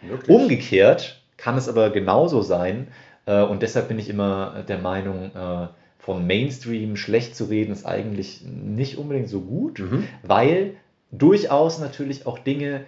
Wirklich? 0.00 0.28
Umgekehrt 0.36 1.20
kann 1.36 1.56
es 1.56 1.68
aber 1.68 1.90
genauso 1.90 2.40
sein, 2.40 2.86
äh, 3.26 3.42
und 3.42 3.62
deshalb 3.62 3.88
bin 3.88 3.98
ich 3.98 4.08
immer 4.08 4.62
der 4.68 4.78
Meinung, 4.78 5.32
äh, 5.34 5.66
von 5.98 6.24
Mainstream 6.26 6.96
schlecht 6.96 7.34
zu 7.34 7.46
reden, 7.46 7.72
ist 7.72 7.84
eigentlich 7.86 8.42
nicht 8.44 8.96
unbedingt 8.98 9.28
so 9.28 9.40
gut, 9.40 9.80
Mhm. 9.80 10.04
weil 10.22 10.74
durchaus 11.10 11.80
natürlich 11.80 12.26
auch 12.26 12.38
Dinge 12.38 12.82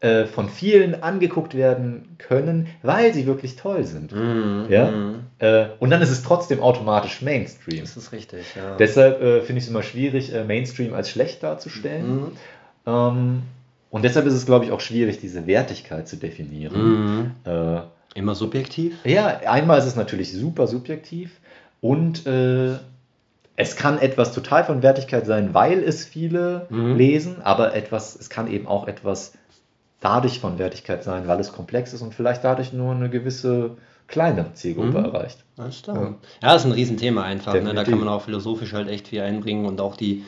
äh, 0.00 0.24
von 0.24 0.48
vielen 0.48 1.02
angeguckt 1.02 1.54
werden 1.54 2.16
können, 2.18 2.68
weil 2.82 3.12
sie 3.12 3.26
wirklich 3.26 3.56
toll 3.56 3.84
sind. 3.84 4.12
Mhm. 4.12 4.66
Ja? 4.70 4.90
Mhm. 4.90 5.14
Äh, 5.38 5.66
und 5.78 5.90
dann 5.90 6.00
ist 6.00 6.10
es 6.10 6.22
trotzdem 6.22 6.60
automatisch 6.60 7.20
Mainstream. 7.20 7.80
Das 7.80 7.96
ist 7.96 8.12
richtig, 8.12 8.46
ja. 8.56 8.76
Deshalb 8.78 9.20
äh, 9.20 9.40
finde 9.42 9.58
ich 9.58 9.64
es 9.64 9.70
immer 9.70 9.82
schwierig, 9.82 10.32
äh, 10.34 10.44
Mainstream 10.44 10.94
als 10.94 11.10
schlecht 11.10 11.42
darzustellen. 11.42 12.16
Mhm. 12.16 12.32
Ähm, 12.86 13.42
und 13.90 14.04
deshalb 14.04 14.24
ist 14.26 14.34
es, 14.34 14.46
glaube 14.46 14.64
ich, 14.64 14.72
auch 14.72 14.80
schwierig, 14.80 15.18
diese 15.18 15.46
Wertigkeit 15.46 16.08
zu 16.08 16.16
definieren. 16.16 17.32
Mhm. 17.44 17.50
Äh, 17.50 17.80
Immer 18.14 18.34
subjektiv? 18.34 18.94
ja, 19.04 19.26
einmal 19.46 19.78
ist 19.78 19.84
es 19.86 19.96
natürlich 19.96 20.32
super 20.32 20.66
subjektiv 20.66 21.30
und 21.80 22.26
äh, 22.26 22.76
es 23.56 23.76
kann 23.76 23.98
etwas 23.98 24.32
total 24.32 24.64
von 24.64 24.82
Wertigkeit 24.82 25.26
sein, 25.26 25.52
weil 25.52 25.82
es 25.84 26.04
viele 26.06 26.66
Mhm. 26.70 26.96
lesen, 26.96 27.42
aber 27.42 27.74
etwas, 27.74 28.16
es 28.18 28.30
kann 28.30 28.50
eben 28.50 28.66
auch 28.66 28.88
etwas 28.88 29.32
dadurch 30.00 30.40
von 30.40 30.58
Wertigkeit 30.58 31.04
sein, 31.04 31.28
weil 31.28 31.38
es 31.40 31.52
komplex 31.52 31.92
ist 31.92 32.02
und 32.02 32.14
vielleicht 32.14 32.42
dadurch 32.44 32.72
nur 32.72 32.94
eine 32.94 33.10
gewisse 33.10 33.72
kleine 34.08 34.52
Zielgruppe 34.54 34.98
Mhm. 34.98 35.04
erreicht. 35.04 35.44
Alles 35.56 35.82
klar. 35.82 35.96
Ja. 35.96 36.02
Ja, 36.42 36.52
das 36.54 36.62
ist 36.62 36.66
ein 36.66 36.72
Riesenthema 36.72 37.22
einfach. 37.22 37.54
Ne? 37.54 37.74
Da 37.74 37.84
kann 37.84 37.98
man 37.98 38.08
auch 38.08 38.22
philosophisch 38.22 38.72
halt 38.72 38.88
echt 38.88 39.08
viel 39.08 39.20
einbringen 39.20 39.66
und 39.66 39.80
auch 39.80 39.94
die 39.96 40.24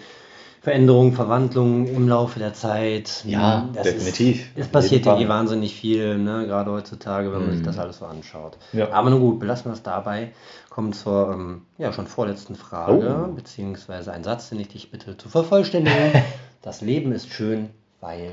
Veränderungen, 0.61 1.13
Verwandlungen 1.13 1.89
im 1.89 2.09
Laufe 2.09 2.39
der 2.39 2.55
Zeit. 2.55 3.25
Ja, 3.27 3.69
Das 3.75 3.83
definitiv. 3.83 4.43
Ist, 4.55 4.67
es 4.67 4.69
passiert 4.69 5.07
ja 5.07 5.19
eh 5.19 5.27
wahnsinnig 5.27 5.75
viel, 5.75 6.19
ne? 6.19 6.47
gerade 6.47 6.71
heutzutage, 6.71 7.33
wenn 7.33 7.41
man 7.41 7.49
Mhm. 7.49 7.55
sich 7.55 7.63
das 7.63 7.79
alles 7.79 7.99
so 7.99 8.05
anschaut. 8.05 8.59
Ja. 8.73 8.93
Aber 8.93 9.11
nun 9.11 9.19
gut, 9.21 9.41
belassen 9.41 9.65
wir 9.65 9.73
es 9.73 9.83
dabei. 9.83 10.31
Kommen 10.71 10.93
zur 10.93 11.33
ähm, 11.33 11.63
ja, 11.79 11.93
schon 11.93 12.07
vorletzten 12.07 12.55
Frage, 12.55 13.27
Oh. 13.29 13.33
beziehungsweise 13.33 14.13
ein 14.13 14.23
Satz, 14.23 14.51
den 14.51 14.61
ich 14.61 14.69
dich 14.69 14.93
bitte 14.93 15.17
zu 15.17 15.29
vervollständigen. 15.29 15.99
das 16.63 16.81
Leben 16.81 17.11
ist 17.11 17.33
schön, 17.33 17.71
weil. 18.01 18.31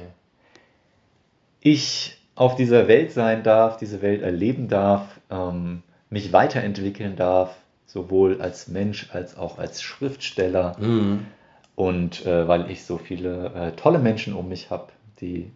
Ich 1.62 2.18
auf 2.36 2.56
dieser 2.56 2.88
Welt 2.88 3.12
sein 3.12 3.44
darf, 3.44 3.78
diese 3.78 4.02
Welt 4.02 4.22
erleben 4.22 4.68
darf, 4.70 5.20
ähm, 5.30 5.84
mich 6.10 6.32
weiterentwickeln 6.32 7.16
darf, 7.16 7.56
sowohl 7.86 8.42
als 8.42 8.68
Mensch 8.68 9.10
als 9.14 9.38
auch 9.38 9.58
als 9.60 9.82
Schriftsteller 9.82 10.76
Mhm. 10.80 11.26
und 11.76 12.26
äh, 12.26 12.48
weil 12.48 12.70
ich 12.72 12.84
so 12.86 12.98
viele 12.98 13.52
äh, 13.54 13.72
tolle 13.76 14.00
Menschen 14.00 14.34
um 14.36 14.48
mich 14.48 14.70
habe, 14.70 14.88
die 15.22 15.52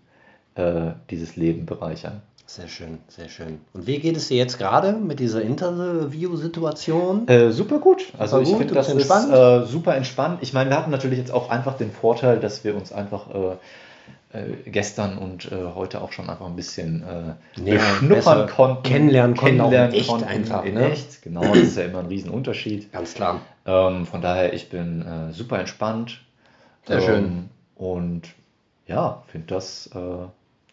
äh, 0.56 0.92
dieses 1.10 1.36
Leben 1.36 1.66
bereichern. 1.66 2.22
Sehr 2.46 2.68
schön, 2.68 2.98
sehr 3.08 3.30
schön. 3.30 3.62
Und 3.74 3.88
wie 3.88 4.00
geht 4.00 4.18
es 4.18 4.28
dir 4.28 4.38
jetzt 4.38 4.58
gerade 4.60 4.92
mit 4.92 5.20
dieser 5.20 5.42
Interview-Situation? 5.42 7.28
Äh, 7.28 7.52
super 7.52 7.80
gut. 7.80 8.08
Also 8.18 8.38
Super 8.38 8.50
ich 8.52 8.58
finde, 8.58 8.74
das 8.76 8.94
bist 8.94 9.06
ist 9.10 9.12
entspannt? 9.12 9.64
äh, 9.64 9.66
super 9.66 9.96
entspannt. 9.96 10.38
Ich 10.42 10.54
meine, 10.54 10.70
wir 10.70 10.78
hatten 10.78 10.92
natürlich 10.92 11.18
jetzt 11.20 11.32
auch 11.32 11.50
einfach 11.50 11.78
den 11.78 11.92
Vorteil, 11.92 12.40
dass 12.40 12.64
wir 12.64 12.76
uns 12.76 12.92
einfach 12.92 13.34
äh, 14.34 14.70
gestern 14.70 15.18
und 15.18 15.52
äh, 15.52 15.56
heute 15.76 16.02
auch 16.02 16.12
schon 16.12 16.30
einfach 16.30 16.46
ein 16.48 16.56
bisschen 16.56 17.04
äh, 17.04 17.62
Ja, 17.70 17.76
beschnuppern 17.76 18.10
besser 18.10 18.48
konnten. 18.48 18.84
kennenlernen 18.84 19.36
konnten, 19.38 19.58
kennenlernen 19.58 19.94
echt 19.94 20.10
konnten 20.10 20.26
einfach, 20.28 20.66
In 20.66 20.74
ne? 20.76 20.92
echt, 20.92 21.22
genau. 21.22 21.42
Das 21.42 21.58
ist 21.60 21.78
ja 21.78 21.84
immer 21.86 22.00
ein 22.00 22.08
Riesenunterschied. 22.08 22.92
Ganz 22.92 23.14
klar. 23.14 23.42
Ähm, 23.66 24.06
von 24.06 24.22
daher, 24.22 24.54
ich 24.54 24.70
bin 24.70 25.02
äh, 25.02 25.34
super 25.34 25.60
entspannt. 25.60 26.22
Sehr 26.86 27.02
schön. 27.02 27.50
Und 27.76 28.24
ja, 28.88 29.24
finde 29.28 29.48
das, 29.48 29.90
äh, 29.96 30.00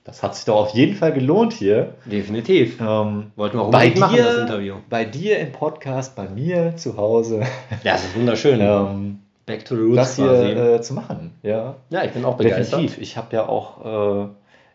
das 0.04 0.22
hat 0.22 0.34
sich 0.34 0.44
doch 0.46 0.56
auf 0.56 0.70
jeden 0.70 0.96
Fall 0.96 1.12
gelohnt 1.12 1.52
hier. 1.52 1.94
Definitiv. 2.06 2.80
Ähm, 2.80 3.30
Wollten 3.36 3.58
wir 3.58 3.62
auch 3.62 3.70
bei 3.70 3.84
unbedingt 3.84 3.98
machen, 4.00 4.16
dir, 4.16 4.24
das 4.24 4.38
Interview. 4.38 4.74
bei 4.88 5.04
dir 5.04 5.38
im 5.38 5.52
Podcast, 5.52 6.16
bei 6.16 6.28
mir 6.28 6.76
zu 6.76 6.96
Hause, 6.96 7.40
Ja, 7.84 7.92
das 7.92 8.04
ist 8.04 8.16
wunderschön. 8.16 8.58
ähm, 8.62 9.18
Back 9.50 9.64
to 9.64 9.74
the 9.74 9.82
Roots 9.82 9.96
das 9.96 10.16
hier 10.16 10.56
äh, 10.56 10.80
zu 10.80 10.94
machen. 10.94 11.32
Ja, 11.42 11.76
ja, 11.90 12.04
ich 12.04 12.12
bin 12.12 12.24
auch 12.24 12.36
begeistert. 12.36 12.78
definitiv. 12.80 12.98
Ich 13.02 13.16
habe 13.16 13.34
ja 13.34 13.48
auch, 13.48 14.24
äh, 14.24 14.28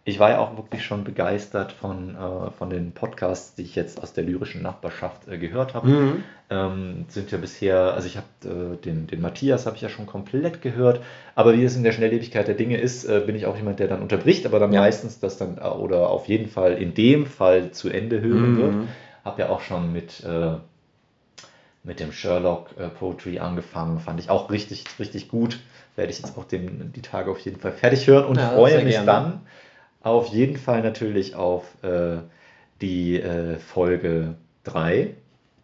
ich 0.04 0.20
war 0.20 0.30
ja 0.30 0.40
auch 0.40 0.56
wirklich 0.58 0.84
schon 0.84 1.04
begeistert 1.04 1.72
von, 1.72 2.16
äh, 2.16 2.52
von 2.52 2.70
den 2.70 2.92
Podcasts, 2.92 3.56
die 3.56 3.64
ich 3.64 3.76
jetzt 3.76 4.02
aus 4.04 4.14
der 4.14 4.24
lyrischen 4.26 4.62
Nachbarschaft 4.62 5.28
äh, 5.28 5.38
gehört 5.38 5.74
habe. 5.74 5.88
Mhm. 5.88 6.24
Ähm, 6.50 7.06
sind 7.08 7.32
ja 7.32 7.40
bisher, 7.40 7.96
also 7.96 8.06
ich 8.08 8.18
habe 8.18 8.28
äh, 8.44 8.78
den, 8.78 9.08
den 9.08 9.20
Matthias 9.22 9.66
habe 9.66 9.78
ich 9.78 9.82
ja 9.82 9.90
schon 9.90 10.06
komplett 10.06 10.62
gehört, 10.62 11.00
aber 11.34 11.56
wie 11.58 11.64
es 11.64 11.76
in 11.76 11.84
der 11.84 11.92
Schnelllebigkeit 11.92 12.48
der 12.48 12.54
Dinge 12.54 12.78
ist, 12.78 13.06
äh, 13.06 13.22
bin 13.26 13.36
ich 13.36 13.48
auch 13.48 13.56
jemand, 13.58 13.80
der 13.80 13.88
dann 13.88 14.02
unterbricht, 14.04 14.46
aber 14.46 14.60
dann 14.60 14.72
Ja. 14.72 14.82
meistens 14.82 15.20
das 15.20 15.38
dann 15.38 15.58
oder 15.58 16.10
auf 16.12 16.28
jeden 16.28 16.48
Fall 16.48 16.74
in 16.74 16.94
dem 16.94 17.26
Fall 17.26 17.72
zu 17.72 17.90
Ende 17.90 18.22
hören 18.22 18.54
Mhm. 18.54 18.58
wird. 18.58 18.76
Habe 19.24 19.42
ja 19.42 19.50
auch 19.50 19.62
schon 19.62 19.92
mit, 19.92 20.24
mit 21.86 22.00
dem 22.00 22.12
Sherlock 22.12 22.72
äh, 22.78 22.90
Poetry 22.90 23.40
angefangen. 23.40 24.00
Fand 24.00 24.20
ich 24.20 24.30
auch 24.30 24.50
richtig, 24.50 24.84
richtig 25.00 25.30
gut. 25.30 25.60
Werde 25.96 26.12
ich 26.12 26.20
jetzt 26.20 26.38
auch 26.38 26.44
den, 26.46 26.92
die 26.94 27.02
Tage 27.02 27.32
auf 27.32 27.40
jeden 27.40 27.60
Fall 27.60 27.72
fertig 27.72 28.08
hören 28.08 28.26
und 28.26 28.38
Ja, 28.38 28.50
freue 28.50 28.84
mich 28.84 28.96
gerne. 28.96 29.06
dann 29.06 29.42
auf 30.02 30.28
jeden 30.28 30.58
Fall 30.58 30.82
natürlich 30.82 31.36
auf 31.36 31.64
äh, 31.84 32.18
die 32.82 33.20
äh, 33.22 33.58
Folge 33.58 34.36
3. 34.64 35.16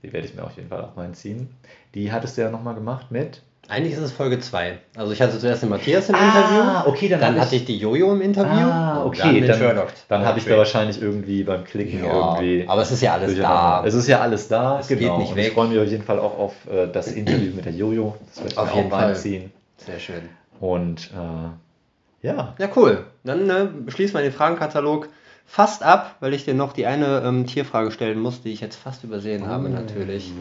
Die 0.03 0.13
werde 0.13 0.27
ich 0.27 0.33
mir 0.35 0.43
auf 0.43 0.55
jeden 0.55 0.69
Fall 0.69 0.81
auch 0.81 0.95
reinziehen. 0.97 1.49
Die 1.93 2.11
hattest 2.11 2.37
du 2.37 2.41
ja 2.41 2.49
nochmal 2.49 2.75
gemacht 2.75 3.11
mit. 3.11 3.43
Eigentlich 3.71 3.93
ist 3.93 3.99
es 4.01 4.11
Folge 4.11 4.39
2. 4.39 4.79
Also 4.97 5.13
ich 5.13 5.21
hatte 5.21 5.39
zuerst 5.39 5.63
den 5.63 5.69
Matthias 5.69 6.09
im 6.09 6.15
Ah, 6.15 6.27
Interview. 6.27 6.89
okay, 6.91 7.07
dann 7.09 7.21
dann 7.21 7.39
hatte 7.39 7.55
ich- 7.55 7.65
die 7.65 7.77
Jojo 7.77 8.11
im 8.11 8.21
Interview. 8.21 8.67
Ah, 8.67 9.05
okay, 9.05 9.39
Dann, 9.41 9.59
dann, 9.59 9.87
dann 10.09 10.25
habe 10.25 10.39
ich 10.39 10.45
da 10.45 10.57
wahrscheinlich 10.57 11.01
irgendwie 11.01 11.43
beim 11.43 11.63
Klicken 11.63 12.03
Ja, 12.03 12.13
irgendwie. 12.13 12.65
aber 12.67 12.81
es 12.81 12.91
ist 12.91 13.01
ja 13.01 13.13
alles 13.13 13.37
da. 13.37 13.83
Es 13.85 13.93
ist 13.93 14.07
ja 14.07 14.19
alles 14.19 14.47
da, 14.49 14.79
Es 14.79 14.89
geht 14.89 14.99
nicht 14.99 15.09
Und 15.09 15.35
weg. 15.35 15.47
ich 15.47 15.53
freue 15.53 15.69
mich 15.69 15.79
auf 15.79 15.87
jeden 15.87 16.03
Fall 16.03 16.19
auch 16.19 16.37
auf 16.37 16.53
äh, 16.69 16.87
das 16.91 17.07
Interview 17.13 17.53
mit 17.55 17.65
der 17.65 17.71
Jojo. 17.73 18.15
Das 18.27 18.37
werde 18.39 18.51
ich 18.51 18.57
Auf 18.57 18.69
mir 18.71 18.75
jeden 18.81 18.91
auch 18.91 18.97
Fall. 18.97 19.05
reinziehen. 19.07 19.51
Sehr 19.77 19.99
schön. 19.99 20.29
Und 20.59 21.09
äh, 21.13 22.27
ja, 22.27 22.53
Ja, 22.59 22.69
cool. 22.75 23.05
Dann 23.23 23.49
äh, 23.49 23.67
schließen 23.89 24.15
wir 24.15 24.21
den 24.21 24.33
Fragenkatalog 24.33 25.07
fast 25.45 25.81
ab, 25.83 26.17
weil 26.19 26.33
ich 26.33 26.45
dir 26.45 26.53
noch 26.53 26.73
die 26.73 26.85
eine 26.85 27.23
ähm, 27.25 27.47
Tierfrage 27.47 27.91
stellen 27.91 28.19
muss, 28.19 28.41
die 28.41 28.51
ich 28.51 28.61
jetzt 28.61 28.75
fast 28.75 29.03
übersehen 29.03 29.47
habe, 29.47 29.69
natürlich. 29.69 30.31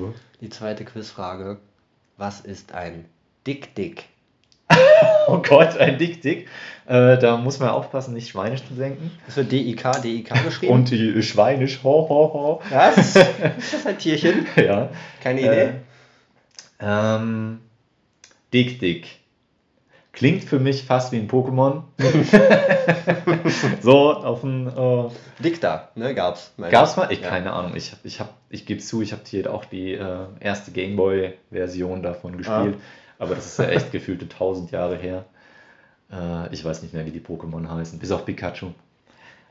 Die 0.41 0.51
zweite 0.51 0.85
Quizfrage. 0.85 1.59
Was 2.17 2.41
ist 2.41 2.75
ein 2.75 3.07
Dick-Dick? 3.47 4.05
Oh 5.27 5.39
Gott, 5.39 5.77
ein 5.77 5.97
Dick-Dick. 5.97 6.49
Äh, 6.87 7.19
da 7.19 7.37
muss 7.37 7.61
man 7.61 7.69
aufpassen, 7.69 8.15
nicht 8.15 8.31
schweinisch 8.31 8.65
zu 8.67 8.75
denken. 8.75 9.13
Es 9.29 9.37
wird 9.37 9.53
D-I-K, 9.53 9.93
D-I-K 10.01 10.35
geschrieben. 10.45 10.73
Und 10.73 10.91
die 10.91 11.23
schweinisch, 11.23 11.85
ho, 11.85 12.09
ho, 12.09 12.33
ho. 12.33 12.63
was? 12.69 13.15
ist 13.59 13.75
das 13.75 13.87
ein 13.87 13.97
Tierchen? 13.99 14.47
Ja. 14.57 14.89
Keine 15.23 15.41
Idee? 15.41 15.61
Äh, 15.61 15.73
ähm, 16.81 17.61
Dick-Dick. 18.53 19.07
Klingt 20.13 20.43
für 20.43 20.59
mich 20.59 20.83
fast 20.83 21.13
wie 21.13 21.19
ein 21.19 21.29
Pokémon. 21.29 21.85
so, 23.81 24.13
auf 24.13 24.41
dem. 24.41 24.67
Äh, 24.67 25.11
Dick 25.43 25.61
da, 25.61 25.91
ne? 25.95 26.15
Gab's. 26.15 26.53
Gab's 26.71 26.97
mal? 26.97 27.13
Ich 27.13 27.21
Ja. 27.21 27.29
keine 27.29 27.53
Ahnung. 27.53 27.77
Ich, 27.77 27.93
ich, 28.03 28.19
hab, 28.19 28.35
ich 28.49 28.67
gebe 28.67 28.81
zu, 28.81 29.01
ich 29.03 29.13
habe 29.13 29.23
hier 29.25 29.55
auch 29.55 29.65
die 29.65 29.93
äh, 29.95 30.27
erste 30.41 30.73
Gameboy-Version 30.73 32.03
davon 32.03 32.37
gespielt. 32.37 32.79
Aber 33.21 33.37
das 33.37 33.47
ist 33.47 33.59
ja 33.59 33.67
echt 33.67 33.93
gefühlte 33.93 34.25
1000 34.25 34.73
Jahre 34.73 34.97
her. 34.97 35.27
Äh, 36.11 36.53
ich 36.53 36.65
weiß 36.65 36.83
nicht 36.83 36.95
mehr, 36.95 37.07
wie 37.07 37.13
die 37.13 37.21
Pokémon 37.21 37.69
heißen. 37.69 37.99
Bis 37.99 38.11
auf 38.11 38.25
Pikachu. 38.25 38.69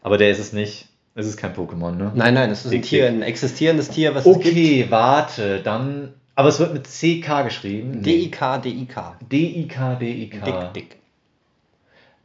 Aber 0.02 0.18
der 0.18 0.32
ist 0.32 0.40
es 0.40 0.52
nicht. 0.52 0.88
Es 1.16 1.28
ist 1.28 1.38
kein 1.38 1.54
Pokémon, 1.54 1.92
ne? 1.92 2.12
Nein, 2.16 2.34
nein, 2.34 2.50
es 2.50 2.66
ist 2.66 2.74
ein 2.74 2.82
Tier, 2.82 3.08
ein 3.08 3.22
existierendes 3.22 3.90
Tier, 3.90 4.16
was. 4.16 4.26
Okay, 4.26 4.88
warte, 4.90 5.62
dann. 5.62 6.14
Aber 6.36 6.50
es 6.50 6.60
wird 6.60 6.74
mit 6.74 6.88
CK 6.88 7.44
geschrieben. 7.44 8.02
D-I-K, 8.02 8.58
D-I-K. 8.60 9.18
D-I-K, 9.30 9.96
D-I-K. 9.96 10.46
Dick, 10.46 10.74
dick. 10.74 11.00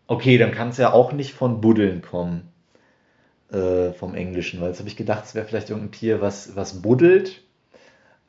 Okay, 0.06 0.38
dann 0.38 0.52
kann 0.52 0.68
es 0.70 0.76
ja 0.76 0.92
auch 0.92 1.12
nicht 1.12 1.32
von 1.32 1.60
Buddeln 1.60 2.02
kommen. 2.02 2.48
Äh, 3.52 3.92
vom 3.92 4.14
Englischen, 4.14 4.60
weil 4.60 4.68
jetzt 4.68 4.78
habe 4.78 4.88
ich 4.88 4.96
gedacht, 4.96 5.24
es 5.26 5.34
wäre 5.34 5.46
vielleicht 5.46 5.70
irgendein 5.70 5.92
Tier, 5.92 6.20
was, 6.20 6.56
was 6.56 6.80
buddelt. 6.80 7.42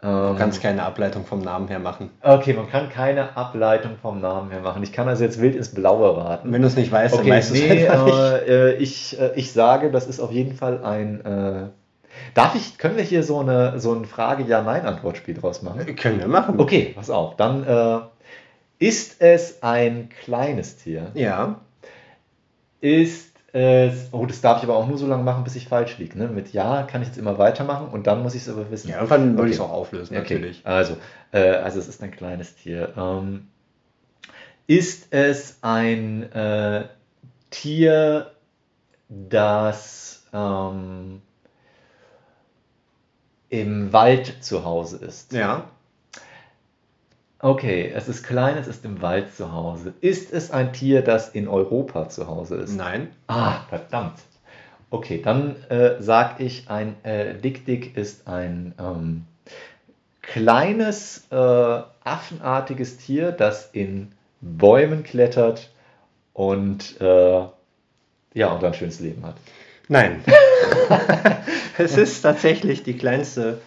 Du 0.02 0.08
Ähm, 0.08 0.36
kannst 0.38 0.62
keine 0.62 0.84
Ableitung 0.84 1.26
vom 1.26 1.40
Namen 1.42 1.68
her 1.68 1.80
machen. 1.80 2.10
okay, 2.22 2.54
man 2.54 2.70
kann 2.70 2.90
keine 2.90 3.36
Ableitung 3.38 3.94
vom 4.02 4.20
Namen 4.22 4.52
her 4.52 4.60
machen. 4.62 4.84
Ich 4.84 4.92
kann 4.92 5.08
also 5.08 5.24
jetzt 5.24 5.42
wild 5.42 5.56
ins 5.56 5.74
Blaue 5.74 6.16
raten. 6.18 6.52
Wenn 6.52 6.62
du 6.62 6.68
es 6.68 6.76
nicht 6.76 6.92
weißt, 6.92 7.16
dann 7.16 7.22
Okay, 7.22 7.32
weißt 7.32 7.50
du 7.52 7.54
es 7.56 7.62
nee, 7.62 7.88
einfach 7.88 8.06
nicht. 8.06 8.48
äh, 8.48 8.70
äh, 8.72 8.76
ich, 8.76 9.20
äh, 9.20 9.32
ich 9.36 9.52
sage, 9.54 9.92
das 9.92 10.06
ist 10.08 10.20
auf 10.20 10.32
jeden 10.32 10.54
Fall 10.56 10.84
ein. 10.84 11.24
Äh, 11.26 11.70
darf 12.34 12.56
ich, 12.56 12.78
können 12.78 12.98
wir 12.98 13.04
hier 13.04 13.24
so, 13.24 13.40
eine, 13.40 13.80
so 13.80 13.94
ein 13.94 14.06
Frage-Ja-Nein-Antwortspiel 14.06 15.34
draus 15.36 15.62
machen? 15.62 15.96
Können 15.96 16.20
wir 16.20 16.28
machen. 16.28 16.60
Okay, 16.60 16.92
pass 16.96 17.10
auf. 17.10 17.36
Dann 17.38 17.66
äh, 17.66 18.00
ist 18.80 19.22
es 19.22 19.64
ein 19.64 20.10
kleines 20.24 20.76
Tier. 20.78 21.08
Ja. 21.14 21.56
Ist 22.82 23.35
es. 23.56 24.10
Oh, 24.12 24.26
das 24.26 24.42
darf 24.42 24.58
ich 24.58 24.64
aber 24.64 24.76
auch 24.78 24.88
nur 24.88 24.98
so 24.98 25.08
lange 25.08 25.24
machen, 25.24 25.44
bis 25.44 25.56
ich 25.56 25.68
falsch 25.68 25.98
liege. 25.98 26.18
Ne? 26.18 26.28
Mit 26.28 26.52
Ja 26.54 26.84
kann 26.84 27.02
ich 27.02 27.08
jetzt 27.08 27.18
immer 27.18 27.38
weitermachen 27.38 27.88
und 27.90 28.06
dann 28.08 28.22
muss 28.22 28.36
ich 28.36 28.42
es 28.42 28.50
aber 28.50 28.70
wissen. 28.70 28.90
Ja, 28.90 28.98
irgendwann 28.98 29.32
würde 29.32 29.42
Okay. 29.44 29.50
ich 29.52 29.56
es 29.56 29.62
auch 29.62 29.72
auflösen, 29.72 30.18
Okay, 30.18 30.34
natürlich. 30.36 30.62
Also, 30.66 30.98
äh, 31.32 31.52
also 31.52 31.80
es 31.80 31.88
ist 31.88 32.04
ein 32.04 32.12
kleines 32.12 32.56
Tier. 32.56 32.94
Ähm, 32.98 33.48
ist 34.68 35.08
es 35.14 35.60
ein 35.62 36.32
äh, 36.34 36.86
Tier, 37.52 38.32
das 39.10 40.26
ähm, 40.34 41.22
im 43.50 43.94
Wald 43.94 44.44
zu 44.44 44.66
Hause 44.66 44.98
ist? 44.98 45.32
Ja. 45.34 45.70
Okay, 47.46 47.92
es 47.94 48.10
ist 48.10 48.24
klein, 48.24 48.58
es 48.58 48.66
ist 48.66 48.84
im 48.86 49.04
Wald 49.04 49.36
zu 49.36 49.52
Hause. 49.52 49.94
Ist 50.02 50.34
es 50.34 50.50
ein 50.50 50.74
Tier, 50.74 51.04
das 51.04 51.30
in 51.30 51.48
Europa 51.48 52.10
zu 52.10 52.26
Hause 52.26 52.56
ist? 52.56 52.76
Nein. 52.76 53.12
Ah, 53.28 53.60
verdammt. 53.70 54.18
Okay, 54.90 55.22
dann 55.24 55.56
äh, 55.70 56.02
sag 56.02 56.40
ich, 56.40 56.72
ein 56.72 56.96
äh, 57.04 57.36
Dick-Dick 57.36 57.96
ist 57.96 58.28
ein 58.28 58.74
ähm, 58.80 59.26
kleines, 60.24 61.28
äh, 61.30 61.36
affenartiges 61.36 62.98
Tier, 62.98 63.32
das 63.32 63.70
in 63.74 64.12
Bäumen 64.42 65.04
klettert 65.04 65.70
und 66.34 67.00
äh, 67.00 67.42
ja, 68.34 68.54
und 68.54 68.64
ein 68.64 68.74
schönes 68.74 69.00
Leben 69.02 69.24
hat. 69.24 69.36
Nein. 69.88 70.24
es 71.78 71.96
ist 71.96 72.24
tatsächlich 72.24 72.82
die 72.82 72.98
kleinste 72.98 73.60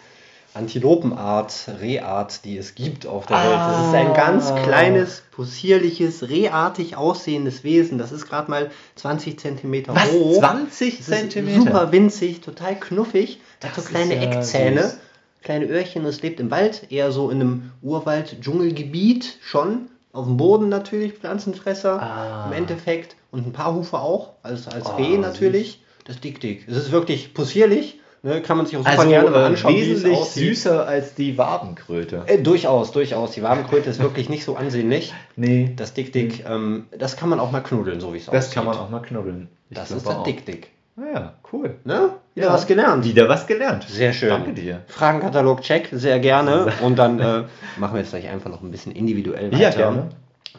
Antilopenart, 0.55 1.53
Rehart, 1.81 2.45
die 2.45 2.57
es 2.57 2.75
gibt 2.75 3.07
auf 3.07 3.27
der 3.27 3.37
Welt. 3.37 3.61
Es 3.81 3.87
ist 3.89 3.95
ein 3.95 4.15
ganz 4.15 4.51
Ah. 4.51 4.63
kleines, 4.63 5.23
possierliches, 5.31 6.29
rehartig 6.29 6.97
aussehendes 6.97 7.65
Wesen. 7.65 7.99
Das 7.99 8.13
ist 8.13 8.29
gerade 8.29 8.51
mal 8.51 8.71
20 8.97 9.39
Zentimeter 9.39 9.95
Was? 9.95 10.11
hoch. 10.13 10.39
20 10.41 10.95
Es 10.95 11.01
ist 11.01 11.07
Zentimeter? 11.15 11.61
super 11.61 11.93
winzig, 11.93 12.41
total 12.41 12.75
knuffig. 12.79 13.41
Hat 13.63 13.75
so 13.75 13.83
Das 13.83 13.91
kleine 13.91 14.17
ja 14.17 14.23
Eckzähne, 14.23 14.83
süß. 14.83 14.99
kleine 15.43 15.67
Öhrchen. 15.67 16.05
Es 16.07 16.23
lebt 16.23 16.41
im 16.41 16.51
Wald, 16.51 16.91
eher 16.91 17.13
so 17.13 17.31
in 17.31 17.41
einem 17.41 17.73
Urwald-Dschungelgebiet 17.83 19.39
schon. 19.43 19.89
Auf 20.13 20.25
dem 20.25 20.37
Boden 20.39 20.69
natürlich, 20.69 21.13
Pflanzenfresser 21.13 22.03
Ah. 22.03 22.47
im 22.47 22.53
Endeffekt. 22.55 23.15
Und 23.31 23.47
ein 23.47 23.53
paar 23.53 23.75
Hufe 23.75 23.99
auch, 23.99 24.31
also 24.43 24.71
als 24.71 24.87
Oh, 24.87 24.97
Reh 24.97 25.19
natürlich. 25.19 25.83
Das 26.05 26.19
Dick-Dick. 26.21 26.67
Es 26.67 26.77
ist 26.77 26.91
wirklich 26.91 27.35
possierlich. 27.35 28.01
Ne, 28.23 28.43
kann 28.43 28.57
man 28.57 28.67
sich 28.67 28.77
auch 28.77 28.81
super 28.81 28.99
Also 28.99 29.09
gerne 29.09 29.31
mal 29.31 29.43
äh, 29.43 29.47
anschauen, 29.47 29.75
wesentlich 29.75 30.19
süßer 30.25 30.87
als 30.87 31.15
die 31.15 31.39
Wabenkröte. 31.39 32.23
Äh, 32.27 32.39
durchaus, 32.39 32.91
durchaus. 32.91 33.31
Die 33.33 33.43
Wabenkröte 33.43 33.89
ist 33.91 34.01
wirklich 34.01 34.29
nicht 34.29 34.45
so 34.45 34.57
ansehnlich. 34.57 35.15
Nee, 35.37 35.73
Das 35.77 35.95
Dick-Dick, 35.95 36.45
ähm, 36.49 36.87
das 36.99 37.17
kann 37.17 37.29
man 37.29 37.39
auch 37.39 37.53
mal 37.53 37.61
knuddeln, 37.61 38.01
so 38.01 38.13
wie 38.13 38.19
es 38.19 38.29
aussieht. 38.29 38.35
das 38.35 38.51
kann 38.51 38.65
man 38.65 38.77
auch 38.77 38.91
mal 38.91 39.01
knubbeln. 39.01 39.49
Ich 39.71 39.77
Das 39.77 39.91
ist 39.93 40.07
das. 40.07 40.23
Dick-Dick. 40.25 40.71
Ah 40.97 41.03
ja, 41.15 41.33
cool. 41.53 41.77
Ne? 41.85 42.11
Wieder 42.35 42.49
Ja. 42.49 42.53
was 42.53 42.67
gelernt. 42.67 43.05
Wieder 43.05 43.29
was 43.29 43.47
gelernt. 43.47 43.85
Sehr 43.89 44.13
schön. 44.13 44.31
Danke 44.31 44.53
dir. 44.53 44.81
Fragenkatalog 44.89 45.61
check, 45.63 45.89
sehr 45.93 46.19
gerne. 46.19 46.73
Und 46.83 46.99
dann 46.99 47.21
äh, 47.21 47.45
machen 47.79 47.95
wir 47.95 48.01
jetzt 48.01 48.11
gleich 48.11 48.29
einfach 48.29 48.51
noch 48.51 48.63
ein 48.63 48.71
bisschen 48.73 48.91
individuell 48.93 49.53
weiter. 49.53 49.63
Ja, 49.63 49.71
gerne. 49.71 50.09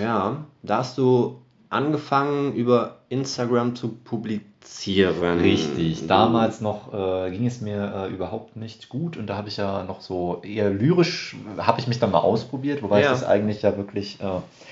Ja, 0.00 0.44
da 0.62 0.78
hast 0.78 0.96
du 0.98 1.40
angefangen, 1.74 2.54
über 2.54 2.96
Instagram 3.10 3.74
zu 3.76 3.88
publizieren. 3.88 5.40
Richtig. 5.40 6.06
Damals 6.06 6.60
noch 6.60 6.92
äh, 6.94 7.30
ging 7.30 7.46
es 7.46 7.60
mir 7.60 7.92
äh, 8.08 8.12
überhaupt 8.12 8.56
nicht 8.56 8.88
gut 8.88 9.16
und 9.16 9.26
da 9.26 9.36
habe 9.36 9.48
ich 9.48 9.56
ja 9.58 9.82
noch 9.84 10.00
so 10.00 10.40
eher 10.42 10.70
lyrisch, 10.70 11.36
habe 11.58 11.80
ich 11.80 11.86
mich 11.86 11.98
dann 11.98 12.10
mal 12.10 12.20
ausprobiert, 12.20 12.82
wobei 12.82 13.00
Ja. 13.00 13.06
ich 13.12 13.20
das 13.20 13.24
eigentlich 13.24 13.62
ja 13.62 13.76
wirklich, 13.76 14.20
äh, 14.20 14.26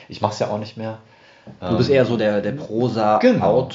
ich 0.08 0.20
mache 0.22 0.32
es 0.32 0.38
ja 0.38 0.48
auch 0.48 0.58
nicht 0.58 0.76
mehr. 0.76 0.98
Du 1.60 1.76
bist 1.76 1.90
eher 1.90 2.04
so 2.06 2.16
der, 2.16 2.40
der 2.40 2.52
Genau, 2.52 2.64
Prosa-Autor. 2.66 3.68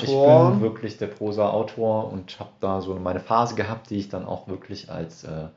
ich 0.46 0.54
bin 0.54 0.62
wirklich 0.62 0.98
der 0.98 1.08
Prosa-Autor 1.08 2.10
und 2.14 2.40
habe 2.40 2.52
da 2.62 2.80
so 2.80 2.96
meine 2.96 3.20
Phase 3.20 3.56
gehabt, 3.56 3.90
die 3.90 3.98
ich 3.98 4.08
dann 4.08 4.26
auch 4.26 4.48
wirklich 4.48 4.90
als 4.90 5.26
äh, 5.26 5.48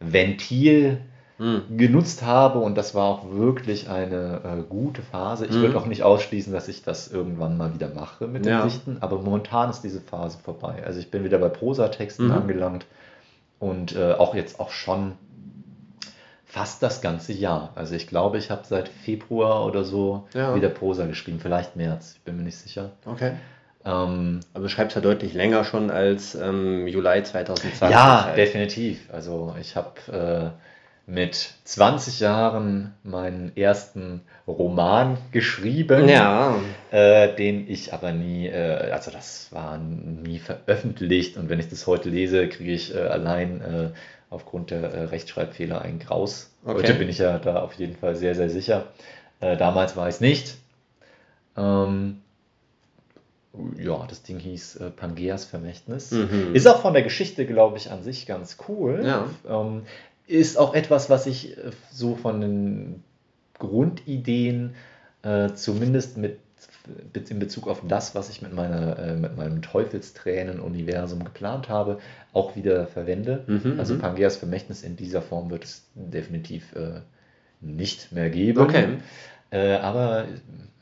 Ventil 0.00 1.00
Hm. 1.38 1.76
genutzt 1.76 2.22
habe 2.22 2.60
und 2.60 2.76
das 2.76 2.94
war 2.94 3.04
auch 3.04 3.30
wirklich 3.30 3.90
eine 3.90 4.40
äh, 4.42 4.62
gute 4.66 5.02
Phase. 5.02 5.44
Ich 5.44 5.54
Mhm. 5.56 5.60
würde 5.62 5.76
auch 5.78 5.84
nicht 5.86 6.02
ausschließen, 6.02 6.50
dass 6.52 6.66
ich 6.68 6.82
das 6.82 7.08
irgendwann 7.08 7.58
mal 7.58 7.74
wieder 7.74 7.88
mache 7.94 8.26
mit 8.26 8.46
den 8.46 8.52
Ja. 8.52 8.64
Dichten, 8.64 8.98
aber 9.02 9.18
momentan 9.20 9.68
ist 9.68 9.82
diese 9.82 10.00
Phase 10.00 10.38
vorbei. 10.42 10.82
Also 10.86 10.98
ich 10.98 11.10
bin 11.10 11.24
wieder 11.24 11.38
bei 11.38 11.50
Prosatexten 11.50 12.26
Mhm. 12.26 12.32
angelangt 12.32 12.86
und 13.58 13.94
äh, 13.94 14.12
auch 14.14 14.34
jetzt 14.34 14.60
auch 14.60 14.70
schon 14.70 15.12
fast 16.44 16.82
das 16.82 17.00
ganze 17.02 17.32
Jahr. 17.32 17.70
Also 17.74 17.94
ich 17.94 18.06
glaube, 18.06 18.38
ich 18.38 18.50
habe 18.50 18.62
seit 18.64 18.88
Februar 18.88 19.66
oder 19.66 19.84
so 19.84 20.26
Ja. 20.34 20.54
wieder 20.54 20.68
Prosa 20.68 21.06
geschrieben, 21.06 21.38
vielleicht 21.40 21.76
März, 21.76 22.14
ich 22.16 22.22
bin 22.22 22.36
mir 22.36 22.44
nicht 22.44 22.56
sicher. 22.56 22.92
Okay. 23.04 23.32
Ähm, 23.84 24.40
Aber 24.54 24.62
du 24.64 24.68
schreibst 24.68 24.96
ja 24.96 25.02
deutlich 25.02 25.34
länger 25.34 25.64
schon 25.64 25.90
als 25.90 26.34
ähm, 26.34 26.86
Juli 26.88 27.22
2020. 27.22 27.90
ja, 27.90 28.24
halt. 28.24 28.38
definitiv. 28.38 29.08
Also 29.12 29.54
ich 29.60 29.76
habe 29.76 29.90
äh, 30.10 30.50
mit 31.06 31.54
20 31.62 32.18
Jahren 32.18 32.92
meinen 33.04 33.56
ersten 33.56 34.22
Roman 34.48 35.16
geschrieben, 35.30 36.08
Ja, 36.08 36.56
äh, 36.90 37.34
den 37.34 37.70
ich 37.70 37.94
aber 37.94 38.12
nie, 38.12 38.48
äh, 38.48 38.90
also 38.90 39.12
das 39.12 39.52
war 39.52 39.78
nie 39.78 40.40
veröffentlicht 40.40 41.36
und 41.36 41.48
wenn 41.48 41.60
ich 41.60 41.68
das 41.68 41.86
heute 41.86 42.10
lese, 42.10 42.48
kriege 42.48 42.72
ich 42.72 42.92
äh, 42.92 42.98
allein 42.98 43.60
äh, 43.60 43.90
aufgrund 44.30 44.72
der 44.72 44.82
äh, 44.82 45.02
Rechtschreibfehler 45.04 45.80
einen 45.80 46.00
Graus. 46.00 46.50
Okay. 46.64 46.78
Heute 46.78 46.94
bin 46.94 47.08
ich 47.08 47.18
ja 47.18 47.38
da 47.38 47.60
auf 47.60 47.74
jeden 47.74 47.96
Fall 47.96 48.16
sehr, 48.16 48.34
sehr 48.34 48.50
sicher. 48.50 48.86
Äh, 49.38 49.56
damals 49.56 49.96
war 49.96 50.08
ich 50.08 50.16
es 50.16 50.20
nicht. 50.20 50.56
Ähm, 51.56 52.20
ja, 53.78 54.04
das 54.08 54.22
Ding 54.22 54.38
hieß 54.38 54.76
äh, 54.76 54.90
Pangeas 54.90 55.44
Vermächtnis. 55.44 56.10
Mhm. 56.10 56.54
Ist 56.54 56.66
auch 56.66 56.82
von 56.82 56.92
der 56.94 57.02
Geschichte, 57.02 57.46
glaube 57.46 57.76
ich, 57.78 57.90
an 57.90 58.02
sich 58.02 58.26
ganz 58.26 58.58
cool. 58.68 59.02
Ja. 59.04 59.28
Ähm, 59.48 59.82
ist 60.26 60.58
auch 60.58 60.74
etwas, 60.74 61.08
was 61.10 61.26
ich 61.26 61.56
äh, 61.56 61.70
so 61.92 62.16
von 62.16 62.40
den 62.40 63.02
Grundideen 63.58 64.74
äh, 65.22 65.52
zumindest 65.54 66.16
mit 66.16 66.38
in 67.30 67.40
Bezug 67.40 67.66
auf 67.66 67.82
das, 67.88 68.14
was 68.14 68.28
ich 68.30 68.42
mit, 68.42 68.52
meiner, 68.52 68.96
äh, 68.98 69.16
mit 69.16 69.36
meinem 69.36 69.60
Teufelstränen-Universum 69.60 71.24
geplant 71.24 71.68
habe, 71.68 71.98
auch 72.32 72.54
wieder 72.54 72.86
verwende. 72.86 73.42
Mhm, 73.48 73.74
also 73.78 73.94
mhm. 73.94 73.98
Pangeas 73.98 74.36
Vermächtnis 74.36 74.82
in 74.82 74.96
dieser 74.96 75.20
Form 75.20 75.50
wird 75.50 75.64
es 75.64 75.84
definitiv 75.94 76.74
äh, 76.76 77.00
nicht 77.60 78.12
mehr 78.12 78.30
geben. 78.30 78.60
Okay. 78.60 78.86
Äh, 79.50 79.74
aber 79.74 80.26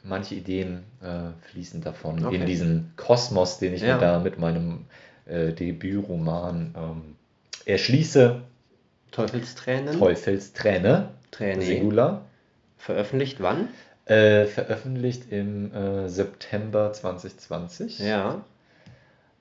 manche 0.02 0.35
Ideen 0.35 0.80
äh, 1.02 1.30
fließen 1.50 1.80
davon 1.80 2.24
Okay. 2.26 2.37
in 2.37 2.46
diesen 2.46 2.92
Kosmos, 2.96 3.59
den 3.59 3.72
ich 3.72 3.80
Ja. 3.80 3.94
mir 3.94 4.00
da 4.00 4.18
mit 4.18 4.38
meinem 4.38 4.85
Debütroman 5.26 6.74
ähm, 6.76 7.02
erschließe. 7.64 8.42
Teufelstränen. 9.14 9.98
Teufelsträne, 9.98 11.11
Träne. 11.31 11.62
Singular. 11.62 12.24
Veröffentlicht 12.77 13.40
wann? 13.40 13.68
Äh, 14.07 14.46
veröffentlicht 14.46 15.31
im 15.31 15.72
äh, 15.72 16.09
September 16.09 16.92
2020. 16.92 18.00
Ja. 18.00 18.44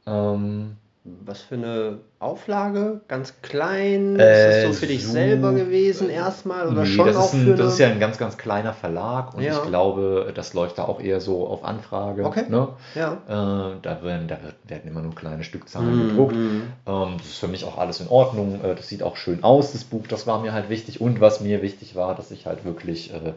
Ähm, 0.05 0.77
Was 1.05 1.41
für 1.41 1.55
eine 1.55 1.97
Auflage? 2.19 3.01
Ganz 3.09 3.33
klein? 3.41 4.17
Äh, 4.17 4.59
ist 4.59 4.63
das 4.67 4.75
so 4.75 4.79
für 4.79 4.87
dich 4.87 5.05
so- 5.05 5.11
selber 5.11 5.51
gewesen 5.51 6.09
erstmal? 6.09 6.69
Oder 6.69 6.83
nee, 6.83 6.87
schon 6.87 7.07
das, 7.07 7.17
auch 7.17 7.25
ist 7.25 7.33
ein, 7.33 7.43
für 7.43 7.55
das 7.55 7.73
ist 7.73 7.79
ja 7.79 7.87
eine... 7.87 7.95
ein 7.95 7.99
ganz, 7.99 8.17
ganz 8.17 8.37
kleiner 8.37 8.71
Verlag 8.71 9.33
und 9.35 9.43
Ja. 9.43 9.57
ich 9.57 9.67
glaube, 9.67 10.31
das 10.33 10.53
läuft 10.53 10.77
da 10.77 10.85
auch 10.85 11.01
eher 11.01 11.19
so 11.19 11.45
auf 11.45 11.65
Anfrage. 11.65 12.23
Okay. 12.23 12.45
Ne? 12.47 12.69
Ja. 12.95 13.13
Äh, 13.27 13.75
da, 13.81 14.01
werden, 14.01 14.29
da 14.29 14.37
werden 14.65 14.89
immer 14.89 15.01
nur 15.01 15.13
kleine 15.13 15.43
Stückzahlen 15.43 15.97
Mhm, 16.03 16.07
gedruckt. 16.07 16.35
mhm. 16.35 16.63
Ähm, 16.87 17.15
das 17.17 17.27
ist 17.27 17.37
für 17.37 17.49
mich 17.49 17.65
auch 17.65 17.77
alles 17.77 17.99
in 17.99 18.07
Ordnung. 18.07 18.63
Äh, 18.63 18.75
das 18.75 18.87
sieht 18.87 19.03
auch 19.03 19.17
schön 19.17 19.43
aus, 19.43 19.73
das 19.73 19.83
Buch. 19.83 20.07
Das 20.07 20.25
war 20.25 20.39
mir 20.39 20.53
halt 20.53 20.69
wichtig. 20.69 21.01
Und 21.01 21.19
was 21.19 21.41
mir 21.41 21.61
wichtig 21.61 21.97
war, 21.97 22.15
dass 22.15 22.31
ich 22.31 22.45
halt 22.45 22.63
wirklich 22.63 23.13
äh, 23.13 23.33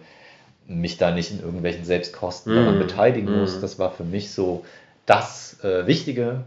mich 0.69 0.99
da 0.99 1.11
nicht 1.11 1.33
in 1.33 1.41
irgendwelchen 1.41 1.85
Selbstkosten 1.85 2.53
Mhm. 2.53 2.57
daran 2.59 2.79
beteiligen 2.79 3.33
Mhm. 3.33 3.41
muss. 3.41 3.61
Das 3.61 3.81
war 3.81 3.91
für 3.91 4.05
mich 4.05 4.31
so 4.31 4.65
das 5.05 5.59
äh, 5.65 5.89
Wichtige. 5.89 6.45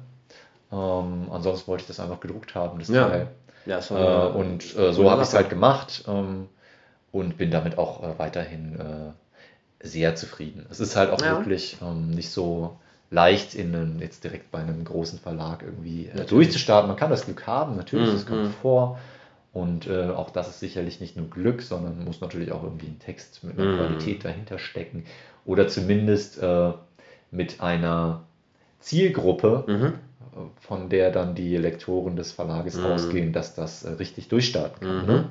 Ähm, 0.72 1.28
ansonsten 1.32 1.68
wollte 1.68 1.82
ich 1.84 1.88
das 1.88 2.00
einfach 2.00 2.20
gedruckt 2.20 2.56
haben, 2.56 2.80
das 2.80 2.90
Ja. 2.90 3.08
Teil. 3.08 3.28
Ja, 3.66 3.82
so 3.82 3.96
Äh, 3.96 3.98
eine- 3.98 4.30
und 4.30 4.64
äh, 4.78 4.94
so 4.94 5.10
habe 5.12 5.22
ich 5.22 5.28
es 5.30 5.34
halt 5.34 5.50
gemacht 5.50 6.04
ähm, 6.08 6.48
und 7.12 7.38
bin 7.38 7.52
damit 7.52 7.78
auch 7.78 8.04
äh, 8.04 8.20
weiterhin 8.20 8.80
äh, 8.80 9.14
sehr 9.88 10.16
zufrieden. 10.16 10.66
Es 10.70 10.80
ist 10.80 10.96
halt 10.96 11.12
auch 11.12 11.22
Ja. 11.22 11.38
wirklich 11.38 11.78
ähm, 11.82 12.12
nicht 12.12 12.32
so 12.32 12.80
leicht, 13.12 13.56
in 13.56 13.74
einen, 13.76 14.00
jetzt 14.00 14.24
direkt 14.24 14.52
bei 14.52 14.60
einem 14.60 14.84
großen 14.84 15.20
Verlag 15.20 15.64
irgendwie 15.64 16.08
äh, 16.08 16.26
durchzustarten. 16.26 16.88
Man 16.90 16.98
kann 16.98 17.10
das 17.10 17.26
Glück 17.26 17.48
haben, 17.48 17.76
natürlich, 17.76 18.10
Mhm, 18.10 18.14
das 18.14 18.26
kommt 18.26 18.46
mhm. 18.46 18.52
vor. 18.62 19.00
Und 19.54 19.88
äh, 19.88 20.10
auch 20.10 20.30
das 20.30 20.50
ist 20.50 20.60
sicherlich 20.60 21.00
nicht 21.02 21.18
nur 21.18 21.30
Glück, 21.30 21.62
sondern 21.64 22.04
muss 22.06 22.22
natürlich 22.22 22.52
auch 22.52 22.64
irgendwie 22.64 22.88
ein 22.88 23.00
Text 23.00 23.44
mit 23.44 23.58
einer 23.60 23.72
Mhm. 23.72 23.76
Qualität 23.78 24.24
dahinter 24.26 24.60
stecken. 24.60 25.06
Oder 25.46 25.68
zumindest 25.68 26.42
äh, 26.42 26.74
mit 27.32 27.62
einer 27.62 28.24
Zielgruppe, 28.80 29.64
Mhm. 29.68 29.94
Von 30.60 30.90
der 30.90 31.12
dann 31.12 31.36
die 31.36 31.58
Lektoren 31.58 32.16
des 32.16 32.32
Verlages 32.32 32.78
Mhm. 32.78 32.86
ausgehen, 32.86 33.34
dass 33.34 33.56
das 33.56 33.84
äh, 33.84 33.92
richtig 33.94 34.28
durchstarten 34.30 34.80
kann. 34.88 35.02
Mhm. 35.02 35.08
Ne? 35.08 35.26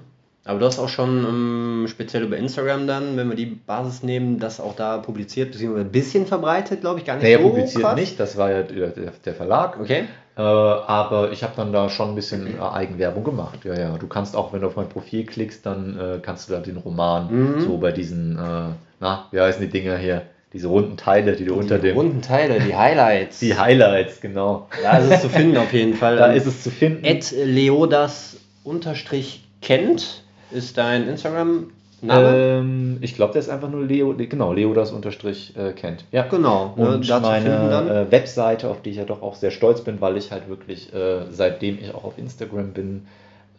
Aber 0.45 0.59
du 0.61 0.65
hast 0.67 0.79
auch 0.79 0.89
schon 0.89 1.25
ähm, 1.27 1.87
speziell 1.89 2.23
über 2.23 2.37
Instagram 2.39 2.87
dann, 2.87 3.17
wenn 3.19 3.29
wir 3.29 3.37
die 3.37 3.47
Basis 3.47 4.03
nehmen, 4.03 4.39
das 4.39 4.61
auch 4.61 4.75
da 4.77 4.97
publiziert, 4.99 5.53
beziehungsweise 5.53 5.85
ein 5.87 5.93
bisschen 5.93 6.27
verbreitet, 6.27 6.81
glaube 6.81 7.01
ich, 7.01 7.05
gar 7.05 7.15
nicht 7.17 7.25
Naja, 7.25 7.39
so 7.39 7.49
publiziert 7.49 7.85
krass. 7.85 7.97
nicht, 7.97 8.19
das 8.19 8.37
war 8.39 8.51
ja 8.51 8.63
der, 8.63 9.35
Verlag. 9.35 9.79
Okay. 9.79 10.05
Äh, 10.37 10.41
aber 10.41 11.33
ich 11.33 11.43
habe 11.43 11.53
dann 11.57 11.73
da 11.73 11.91
schon 11.91 12.11
ein 12.11 12.15
bisschen 12.15 12.57
äh, 12.59 12.61
Eigenwerbung 12.63 13.25
gemacht. 13.25 13.59
Ja, 13.65 13.79
ja. 13.79 13.99
Du 13.99 14.07
kannst 14.07 14.37
auch, 14.37 14.53
wenn 14.53 14.61
du 14.63 14.69
auf 14.69 14.77
mein 14.77 14.89
Profil 14.89 15.27
klickst, 15.27 15.67
dann 15.67 15.99
äh, 15.99 16.19
kannst 16.23 16.49
du 16.49 16.55
da 16.55 16.61
den 16.61 16.77
Roman 16.79 17.57
Mhm. 17.57 17.61
so 17.61 17.77
bei 17.77 17.93
diesen, 17.93 18.37
äh, 18.39 18.71
na, 19.01 19.27
wie 19.33 19.41
heißen 19.41 19.61
die 19.61 19.69
Dinger 19.69 19.97
hier? 19.99 20.23
Diese 20.53 20.69
runden 20.69 20.97
Teile, 20.97 21.37
die 21.37 21.45
du 21.45 21.55
unter 21.55 21.77
die 21.77 21.89
dem. 21.89 21.97
runden 21.97 22.23
Teile, 22.23 22.61
die 22.61 22.75
Highlights. 22.75 23.39
Die 23.41 23.55
Highlights, 23.55 24.21
genau. 24.21 24.69
da 24.83 24.97
ist 24.99 25.11
es 25.13 25.21
zu 25.21 25.29
finden 25.29 25.59
auf 25.59 25.73
jeden 25.75 25.95
Fall. 25.95 26.17
Da 26.17 26.33
ist 26.33 26.47
es 26.47 26.63
zu 26.63 26.71
finden. 26.71 27.05
Ed 27.05 27.31
Leodas 27.45 28.39
unterstrich 28.65 29.45
kennt 29.61 30.23
ist 30.51 30.79
dein 30.79 31.07
Instagram-Name. 31.07 32.37
Ähm, 32.37 32.99
ich 33.03 33.15
glaube, 33.15 33.35
der 33.35 33.41
ist 33.41 33.51
einfach 33.51 33.69
nur 33.69 33.85
Leo, 33.85 34.15
genau, 34.17 34.55
Leo 34.55 34.73
das 34.73 34.91
unterstrich 34.91 35.55
äh, 35.57 35.73
kennt. 35.73 36.05
Ja. 36.13 36.23
genau. 36.23 36.75
ne, 36.77 36.95
Und 36.95 37.05
finden 37.05 37.23
meine 37.23 38.07
äh, 38.09 38.11
Webseite, 38.11 38.71
auf 38.71 38.81
die 38.81 38.91
ich 38.91 38.97
ja 38.97 39.05
doch 39.05 39.21
auch 39.21 39.35
sehr 39.35 39.51
stolz 39.51 39.83
bin, 39.83 40.01
weil 40.01 40.17
ich 40.17 40.33
halt 40.33 40.49
wirklich, 40.49 40.95
äh, 40.95 41.27
seitdem 41.31 41.79
ich 41.79 41.95
auch 41.95 42.05
auf 42.05 42.17
Instagram 42.17 42.73
bin, 42.73 43.07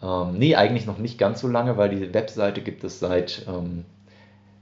ähm, 0.01 0.37
nee, 0.37 0.55
eigentlich 0.55 0.85
noch 0.85 0.97
nicht 0.97 1.19
ganz 1.19 1.41
so 1.41 1.47
lange, 1.47 1.77
weil 1.77 1.89
die 1.89 2.13
Webseite 2.13 2.61
gibt 2.61 2.83
es 2.83 2.99
seit, 2.99 3.45
ähm, 3.47 3.85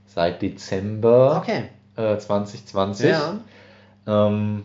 seit 0.06 0.42
Dezember 0.42 1.38
okay. 1.42 1.64
Äh, 1.98 2.18
2020. 2.18 3.10
Ja. 3.10 3.38
Ähm, 4.06 4.64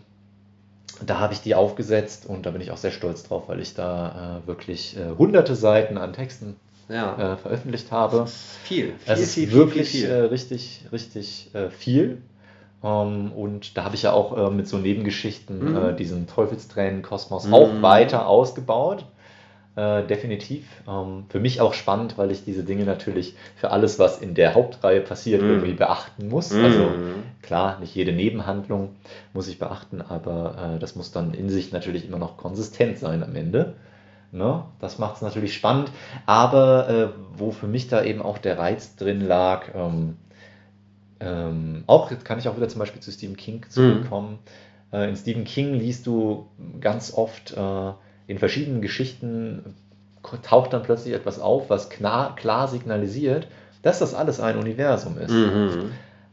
da 1.04 1.18
habe 1.18 1.32
ich 1.34 1.40
die 1.40 1.54
aufgesetzt 1.54 2.24
und 2.26 2.46
da 2.46 2.50
bin 2.50 2.60
ich 2.60 2.70
auch 2.70 2.76
sehr 2.76 2.92
stolz 2.92 3.24
drauf, 3.24 3.48
weil 3.48 3.60
ich 3.60 3.74
da 3.74 4.40
äh, 4.44 4.46
wirklich 4.46 4.96
äh, 4.96 5.10
hunderte 5.18 5.54
Seiten 5.56 5.98
an 5.98 6.12
Texten 6.12 6.56
Ja. 6.88 7.32
äh, 7.34 7.36
veröffentlicht 7.36 7.90
habe. 7.90 8.18
Das 8.18 8.30
ist 8.30 8.56
viel. 8.62 8.84
Viel, 8.86 8.94
Es 9.06 9.20
ist 9.20 9.34
viel, 9.34 9.52
wirklich 9.52 9.90
viel, 9.90 10.08
Äh, 10.08 10.20
richtig, 10.26 10.84
richtig 10.92 11.54
äh, 11.54 11.68
viel. 11.70 12.22
Ähm, 12.82 13.32
und 13.32 13.76
da 13.76 13.84
habe 13.84 13.96
ich 13.96 14.02
ja 14.02 14.12
auch 14.12 14.36
äh, 14.36 14.50
mit 14.50 14.68
so 14.68 14.78
Nebengeschichten 14.78 15.70
Mhm. 15.70 15.76
äh, 15.76 15.94
diesen 15.96 16.26
Teufelstränen-Kosmos 16.28 17.46
Mhm. 17.46 17.54
auch 17.54 17.82
weiter 17.82 18.26
ausgebaut. 18.28 19.04
Äh, 19.76 20.06
definitiv. 20.06 20.66
Ähm, 20.88 21.24
für 21.28 21.40
mich 21.40 21.60
auch 21.60 21.74
spannend, 21.74 22.16
weil 22.16 22.30
ich 22.30 22.44
diese 22.44 22.62
Dinge 22.62 22.84
natürlich 22.84 23.34
für 23.56 23.72
alles, 23.72 23.98
was 23.98 24.20
in 24.20 24.34
der 24.34 24.54
Hauptreihe 24.54 25.00
passiert, 25.00 25.42
Mhm. 25.42 25.48
irgendwie 25.50 25.72
beachten 25.72 26.28
muss. 26.28 26.52
Mhm. 26.52 26.64
Also 26.64 26.92
klar, 27.42 27.80
nicht 27.80 27.94
jede 27.94 28.12
Nebenhandlung 28.12 28.90
muss 29.32 29.48
ich 29.48 29.58
beachten, 29.58 30.00
aber 30.00 30.76
äh, 30.76 30.78
das 30.78 30.94
muss 30.94 31.10
dann 31.10 31.34
in 31.34 31.48
sich 31.48 31.72
natürlich 31.72 32.06
immer 32.06 32.18
noch 32.18 32.36
konsistent 32.36 32.98
sein 32.98 33.24
am 33.24 33.34
Ende. 33.34 33.74
Ne? 34.30 34.64
Das 34.80 34.98
macht 34.98 35.16
es 35.16 35.22
natürlich 35.22 35.54
spannend. 35.54 35.90
Aber 36.24 36.88
äh, 36.88 37.08
wo 37.36 37.50
für 37.50 37.66
mich 37.66 37.88
da 37.88 38.04
eben 38.04 38.22
auch 38.22 38.38
der 38.38 38.58
Reiz 38.58 38.94
drin 38.94 39.20
lag, 39.20 39.74
ähm, 39.74 40.16
ähm, 41.20 41.84
auch 41.86 42.10
jetzt 42.10 42.24
kann 42.24 42.38
ich 42.38 42.48
auch 42.48 42.56
wieder 42.56 42.68
zum 42.68 42.78
Beispiel 42.80 43.00
zu 43.00 43.10
Stephen 43.10 43.36
King 43.36 43.64
zurückkommen. 43.68 44.38
Mhm. 44.92 44.98
Äh, 44.98 45.08
in 45.08 45.16
Stephen 45.16 45.44
King 45.44 45.74
liest 45.74 46.06
du 46.06 46.46
ganz 46.80 47.12
oft 47.14 47.52
äh, 47.56 47.92
in 48.26 48.38
verschiedenen 48.38 48.80
Geschichten 48.80 49.74
taucht 50.42 50.72
dann 50.72 50.82
plötzlich 50.82 51.14
etwas 51.14 51.38
auf, 51.38 51.68
was 51.68 51.90
klar, 51.90 52.34
klar 52.34 52.68
signalisiert, 52.68 53.46
dass 53.82 53.98
das 53.98 54.14
alles 54.14 54.40
ein 54.40 54.56
Universum 54.56 55.18
ist. 55.18 55.30
Mhm. 55.30 55.90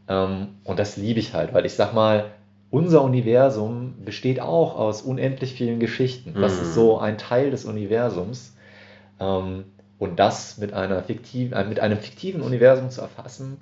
Ähm, 0.08 0.48
und 0.64 0.80
das 0.80 0.96
liebe 0.98 1.20
ich 1.20 1.34
halt, 1.34 1.54
weil 1.54 1.66
ich 1.66 1.74
sag 1.74 1.94
mal, 1.94 2.32
unser 2.70 3.04
Universum 3.04 3.96
besteht 4.06 4.40
auch 4.40 4.78
aus 4.78 5.02
unendlich 5.02 5.54
vielen 5.54 5.82
Geschichten. 5.82 6.34
Das 6.40 6.56
mhm. 6.56 6.62
ist 6.62 6.74
so 6.74 7.00
ein 7.00 7.18
Teil 7.18 7.52
des 7.52 7.66
Universums. 7.66 8.56
Ähm, 9.20 9.66
und 10.00 10.20
das 10.20 10.58
mit, 10.58 10.74
einer 10.74 11.04
fiktiv, 11.04 11.52
äh, 11.52 11.64
mit 11.66 11.80
einem 11.80 12.00
fiktiven 12.00 12.42
Universum 12.42 12.90
zu 12.90 13.02
erfassen, 13.02 13.58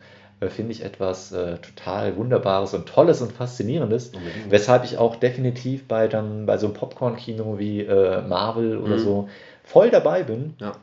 finde 0.47 0.71
ich 0.71 0.83
etwas 0.83 1.31
äh, 1.31 1.57
total 1.57 2.15
Wunderbares 2.15 2.73
und 2.73 2.87
Tolles 2.87 3.21
und 3.21 3.33
Faszinierendes. 3.33 4.09
Unbedingt. 4.09 4.51
Weshalb 4.51 4.85
ich 4.85 4.97
auch 4.97 5.17
definitiv 5.17 5.87
bei, 5.87 6.07
dann, 6.07 6.45
bei 6.45 6.57
so 6.57 6.67
einem 6.67 6.75
Popcorn-Kino 6.75 7.59
wie 7.59 7.81
äh, 7.81 8.21
Marvel 8.21 8.77
oder 8.77 8.95
mhm. 8.95 8.99
so 8.99 9.29
voll 9.63 9.89
dabei 9.89 10.23
bin. 10.23 10.55
Ja. 10.59 10.73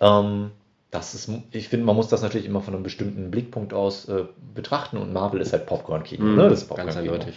Ähm, 0.00 0.52
das 0.94 1.12
ist, 1.14 1.28
ich 1.50 1.68
finde, 1.68 1.86
man 1.86 1.96
muss 1.96 2.06
das 2.06 2.22
natürlich 2.22 2.46
immer 2.46 2.60
von 2.60 2.72
einem 2.72 2.84
bestimmten 2.84 3.32
Blickpunkt 3.32 3.74
aus 3.74 4.08
äh, 4.08 4.26
betrachten 4.54 4.96
und 4.96 5.12
Marvel 5.12 5.40
ist 5.40 5.52
halt 5.52 5.66
Popcorn-Kino. 5.66 6.22
Mm, 6.22 6.36
ne? 6.36 6.48
Das 6.48 6.62
ist 6.62 6.68
Popcorn 6.68 6.86
ganz 6.86 6.96
eindeutig. 6.96 7.34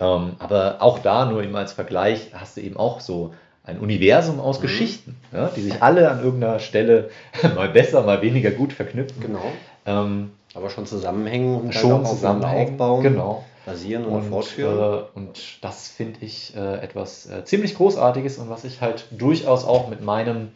Ja. 0.00 0.16
Ähm, 0.16 0.32
aber 0.40 0.78
auch 0.80 0.98
da, 0.98 1.24
nur 1.26 1.44
immer 1.44 1.60
als 1.60 1.72
Vergleich, 1.72 2.32
hast 2.34 2.56
du 2.56 2.62
eben 2.62 2.76
auch 2.76 2.98
so 2.98 3.32
ein 3.62 3.78
Universum 3.78 4.40
aus 4.40 4.58
mhm. 4.58 4.62
Geschichten, 4.62 5.16
ja, 5.32 5.50
die 5.54 5.60
sich 5.60 5.82
alle 5.82 6.10
an 6.10 6.22
irgendeiner 6.22 6.58
Stelle 6.58 7.10
mal 7.54 7.68
besser, 7.68 8.02
mal 8.02 8.22
weniger 8.22 8.50
gut 8.50 8.72
verknüpfen. 8.72 9.22
Genau. 9.22 9.52
Ähm, 9.86 10.32
aber 10.56 10.70
schon 10.70 10.86
zusammenhängen 10.86 11.60
und 11.60 11.74
schon 11.74 12.04
zusammenhängen, 12.06 12.72
aufbauen, 12.72 13.02
genau. 13.02 13.44
basieren 13.64 14.04
und, 14.04 14.14
und 14.14 14.30
fortführen. 14.30 15.00
Äh, 15.14 15.18
und 15.18 15.62
das 15.62 15.88
finde 15.88 16.20
ich 16.22 16.56
äh, 16.56 16.78
etwas 16.82 17.26
äh, 17.26 17.44
ziemlich 17.44 17.76
Großartiges 17.76 18.38
und 18.38 18.48
was 18.48 18.64
ich 18.64 18.80
halt 18.80 19.06
durchaus 19.10 19.64
auch 19.64 19.88
mit 19.88 20.02
meinem 20.02 20.48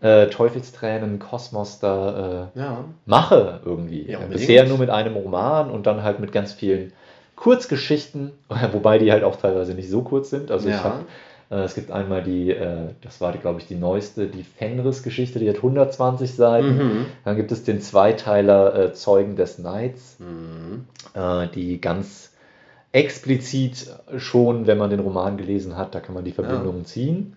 äh, 0.00 0.26
Teufelstränen 0.26 1.18
Kosmos 1.18 1.78
da 1.80 2.48
äh, 2.54 2.58
ja. 2.58 2.84
mache 3.06 3.60
irgendwie. 3.64 4.10
Ja, 4.10 4.18
Bisher 4.20 4.66
nur 4.66 4.78
mit 4.78 4.90
einem 4.90 5.16
Roman 5.16 5.70
und 5.70 5.86
dann 5.86 6.02
halt 6.02 6.20
mit 6.20 6.32
ganz 6.32 6.52
vielen 6.52 6.92
Kurzgeschichten, 7.36 8.32
wobei 8.72 8.98
die 8.98 9.12
halt 9.12 9.24
auch 9.24 9.36
teilweise 9.36 9.74
nicht 9.74 9.90
so 9.90 10.02
kurz 10.02 10.30
sind. 10.30 10.50
Also 10.50 10.68
ja. 10.68 10.76
ich 10.76 10.84
habe 10.84 11.04
es 11.56 11.74
gibt 11.74 11.90
einmal 11.90 12.22
die, 12.22 12.50
äh, 12.50 12.90
das 13.00 13.20
war 13.20 13.32
glaube 13.32 13.60
ich 13.60 13.66
die 13.66 13.74
neueste, 13.74 14.26
die 14.26 14.42
Fenris-Geschichte, 14.42 15.38
die 15.38 15.48
hat 15.48 15.56
120 15.56 16.34
Seiten. 16.34 16.76
Mhm. 16.76 17.06
Dann 17.24 17.36
gibt 17.36 17.52
es 17.52 17.64
den 17.64 17.80
Zweiteiler 17.80 18.74
äh, 18.74 18.92
Zeugen 18.92 19.36
des 19.36 19.58
Neids, 19.58 20.18
mhm. 20.18 20.84
die 21.54 21.80
ganz 21.80 22.32
explizit 22.92 23.94
schon, 24.16 24.66
wenn 24.66 24.78
man 24.78 24.90
den 24.90 25.00
Roman 25.00 25.36
gelesen 25.36 25.76
hat, 25.76 25.94
da 25.94 26.00
kann 26.00 26.14
man 26.14 26.24
die 26.24 26.32
Verbindungen 26.32 26.80
ja. 26.80 26.86
ziehen. 26.86 27.36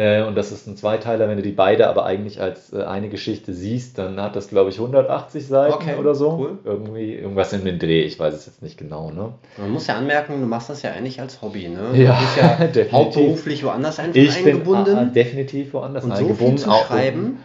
Äh, 0.00 0.22
und 0.22 0.34
das 0.34 0.50
ist 0.50 0.66
ein 0.66 0.78
Zweiteiler, 0.78 1.28
wenn 1.28 1.36
du 1.36 1.42
die 1.42 1.52
beide 1.52 1.86
aber 1.86 2.06
eigentlich 2.06 2.40
als 2.40 2.72
äh, 2.72 2.84
eine 2.84 3.10
Geschichte 3.10 3.52
siehst, 3.52 3.98
dann 3.98 4.18
hat 4.18 4.34
das, 4.34 4.48
glaube 4.48 4.70
ich, 4.70 4.78
180 4.78 5.46
Seiten 5.46 5.74
okay, 5.74 5.96
oder 5.96 6.14
so. 6.14 6.38
Cool. 6.38 6.58
Irgendwie, 6.64 7.16
irgendwas 7.16 7.52
in 7.52 7.66
den 7.66 7.78
Dreh, 7.78 8.00
ich 8.04 8.18
weiß 8.18 8.32
es 8.32 8.46
jetzt 8.46 8.62
nicht 8.62 8.78
genau. 8.78 9.10
Ne? 9.10 9.34
Man 9.58 9.70
muss 9.70 9.86
ja 9.88 9.96
anmerken, 9.96 10.40
du 10.40 10.46
machst 10.46 10.70
das 10.70 10.80
ja 10.80 10.92
eigentlich 10.92 11.20
als 11.20 11.42
Hobby, 11.42 11.68
ne? 11.68 11.90
Ja, 11.92 12.14
du 12.14 12.20
bist 12.20 12.36
ja 12.38 12.48
definitiv. 12.66 12.92
hauptberuflich 12.92 13.62
woanders 13.62 13.98
einfach 13.98 14.16
ich 14.16 14.38
eingebunden. 14.38 14.96
Bin, 14.96 15.12
definitiv 15.12 15.74
woanders 15.74 16.04
und 16.04 16.12
eingebunden. 16.12 16.56
So 16.56 16.70
viel 16.70 16.80
zu 16.80 16.86
schreiben. 16.86 17.38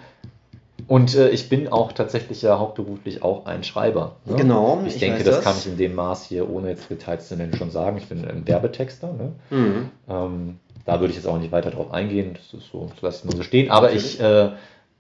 Und 0.88 1.16
äh, 1.16 1.30
ich 1.32 1.50
bin 1.50 1.68
auch 1.68 1.92
tatsächlich 1.92 2.42
ja 2.42 2.58
hauptberuflich 2.58 3.22
auch 3.22 3.48
ein 3.48 3.66
Schreiber. 3.66 4.16
Ne? 4.24 4.38
Genau. 4.38 4.82
Ich, 4.86 4.94
ich 4.94 5.00
denke, 5.02 5.26
das, 5.26 5.38
das, 5.38 5.44
kann 5.44 5.56
ich 5.58 5.68
in 5.68 5.76
dem 5.76 5.96
Maß 5.96 6.24
hier, 6.24 6.50
ohne 6.50 6.70
jetzt 6.70 6.90
Details 6.90 7.28
zu 7.28 7.36
nennen, 7.36 7.54
schon 7.58 7.72
sagen. 7.72 7.98
Ich 7.98 8.08
bin 8.08 8.24
ein 8.24 8.48
Werbetexter. 8.48 9.12
Ne? 9.12 9.32
Mhm. 9.50 9.90
Ähm, 10.08 10.60
da 10.86 11.00
würde 11.00 11.12
ich 11.12 11.18
jetzt 11.18 11.28
auch 11.28 11.38
nicht 11.38 11.52
weiter 11.52 11.72
drauf 11.72 11.92
eingehen, 11.92 12.36
das 12.36 12.62
ist 12.62 12.72
so, 12.72 12.90
das 12.94 13.02
lasse 13.02 13.20
ich 13.20 13.26
mal 13.26 13.38
so 13.38 13.44
stehen. 13.44 13.72
Aber 13.72 13.92
ich, 13.92 14.20
äh, 14.20 14.52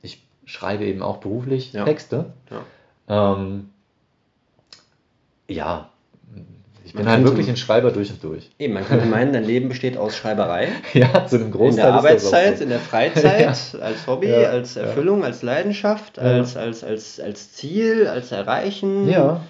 ich 0.01 0.23
schreibe 0.45 0.85
eben 0.85 1.01
auch 1.01 1.17
beruflich 1.17 1.73
ja. 1.73 1.85
Texte. 1.85 2.33
Ja. 3.07 3.35
Ähm, 3.35 3.69
ja, 5.47 5.89
ich 6.85 6.93
bin 6.93 7.09
halt 7.09 7.23
wirklich 7.23 7.49
ein 7.49 7.57
Schreiber 7.57 7.91
durch 7.91 8.11
und 8.11 8.23
durch. 8.23 8.51
Eben, 8.59 8.75
man 8.75 8.85
könnte 8.85 9.07
meinen, 9.07 9.33
dein 9.33 9.43
Leben 9.43 9.69
besteht 9.69 9.97
aus 9.97 10.15
Schreiberei. 10.15 10.69
ja, 10.93 11.25
zu 11.25 11.37
einem 11.37 11.51
Großteil. 11.51 11.69
In 11.69 11.75
der 11.75 11.93
Arbeitszeit, 11.93 12.61
in 12.61 12.69
der 12.69 12.79
Freizeit, 12.91 13.41
ja. 13.41 13.79
als 13.81 14.07
Hobby, 14.07 14.29
ja, 14.29 14.49
als 14.49 14.75
Erfüllung, 14.75 15.23
als 15.23 15.41
Leidenschaft, 15.41 16.19
als, 16.19 16.55
als, 16.55 16.83
als, 16.83 17.19
als 17.19 17.53
Ziel, 17.53 18.07
als 18.07 18.31
Erreichen. 18.31 19.09
Ja. 19.09 19.41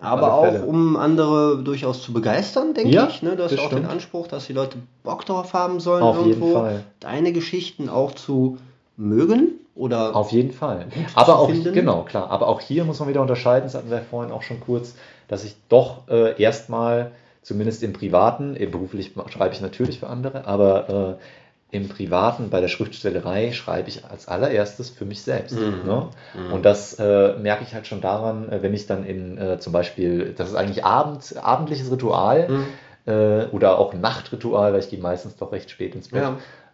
Aber 0.00 0.34
auch, 0.34 0.62
um 0.64 0.96
andere 0.96 1.58
durchaus 1.62 2.02
zu 2.02 2.12
begeistern, 2.12 2.72
denke 2.74 2.90
ja, 2.90 3.08
ich. 3.08 3.22
Ne? 3.22 3.34
Du 3.36 3.42
hast 3.42 3.58
auch 3.58 3.66
stimmt. 3.66 3.84
den 3.84 3.86
Anspruch, 3.86 4.28
dass 4.28 4.46
die 4.46 4.52
Leute 4.52 4.78
Bock 5.02 5.26
darauf 5.26 5.52
haben 5.54 5.80
sollen, 5.80 6.02
Auf 6.02 6.18
irgendwo 6.18 6.68
deine 7.00 7.32
Geschichten 7.32 7.88
auch 7.88 8.12
zu 8.12 8.58
mögen 8.96 9.58
oder 9.74 10.14
auf 10.14 10.30
jeden 10.30 10.52
Fall. 10.52 10.86
Aber 11.14 11.38
auch 11.38 11.50
finden. 11.50 11.72
genau 11.72 12.02
klar. 12.02 12.30
Aber 12.30 12.48
auch 12.48 12.60
hier 12.60 12.84
muss 12.84 13.00
man 13.00 13.08
wieder 13.08 13.22
unterscheiden. 13.22 13.64
Das 13.64 13.74
hatten 13.74 13.90
wir 13.90 14.00
vorhin 14.00 14.32
auch 14.32 14.42
schon 14.42 14.60
kurz, 14.60 14.94
dass 15.26 15.44
ich 15.44 15.56
doch 15.68 16.08
äh, 16.08 16.40
erstmal 16.40 17.12
zumindest 17.42 17.82
im 17.82 17.92
privaten, 17.92 18.54
beruflich 18.70 19.12
schreibe 19.28 19.54
ich 19.54 19.60
natürlich 19.60 20.00
für 20.00 20.08
andere, 20.08 20.46
aber 20.46 21.16
äh, 21.18 21.22
im 21.70 21.88
Privaten, 21.88 22.48
bei 22.48 22.60
der 22.60 22.68
Schriftstellerei, 22.68 23.52
schreibe 23.52 23.88
ich 23.88 24.04
als 24.06 24.26
allererstes 24.26 24.88
für 24.88 25.04
mich 25.04 25.22
selbst. 25.22 25.54
Mhm. 25.54 25.82
Ne? 25.84 26.08
Mhm. 26.34 26.52
Und 26.52 26.64
das 26.64 26.94
äh, 26.98 27.34
merke 27.38 27.62
ich 27.62 27.74
halt 27.74 27.86
schon 27.86 28.00
daran, 28.00 28.50
äh, 28.50 28.62
wenn 28.62 28.72
ich 28.72 28.86
dann 28.86 29.04
in 29.04 29.36
äh, 29.36 29.58
zum 29.58 29.74
Beispiel, 29.74 30.32
das 30.34 30.48
ist 30.48 30.54
eigentlich 30.54 30.84
Abend, 30.84 31.34
abendliches 31.36 31.90
Ritual 31.90 32.48
mhm. 32.48 32.66
äh, 33.06 33.46
oder 33.46 33.78
auch 33.78 33.92
Nachtritual, 33.92 34.72
weil 34.72 34.80
ich 34.80 34.88
gehe 34.88 34.98
meistens 34.98 35.36
doch 35.36 35.52
recht 35.52 35.70
spät 35.70 35.94
ins 35.94 36.08
Bett. 36.08 36.22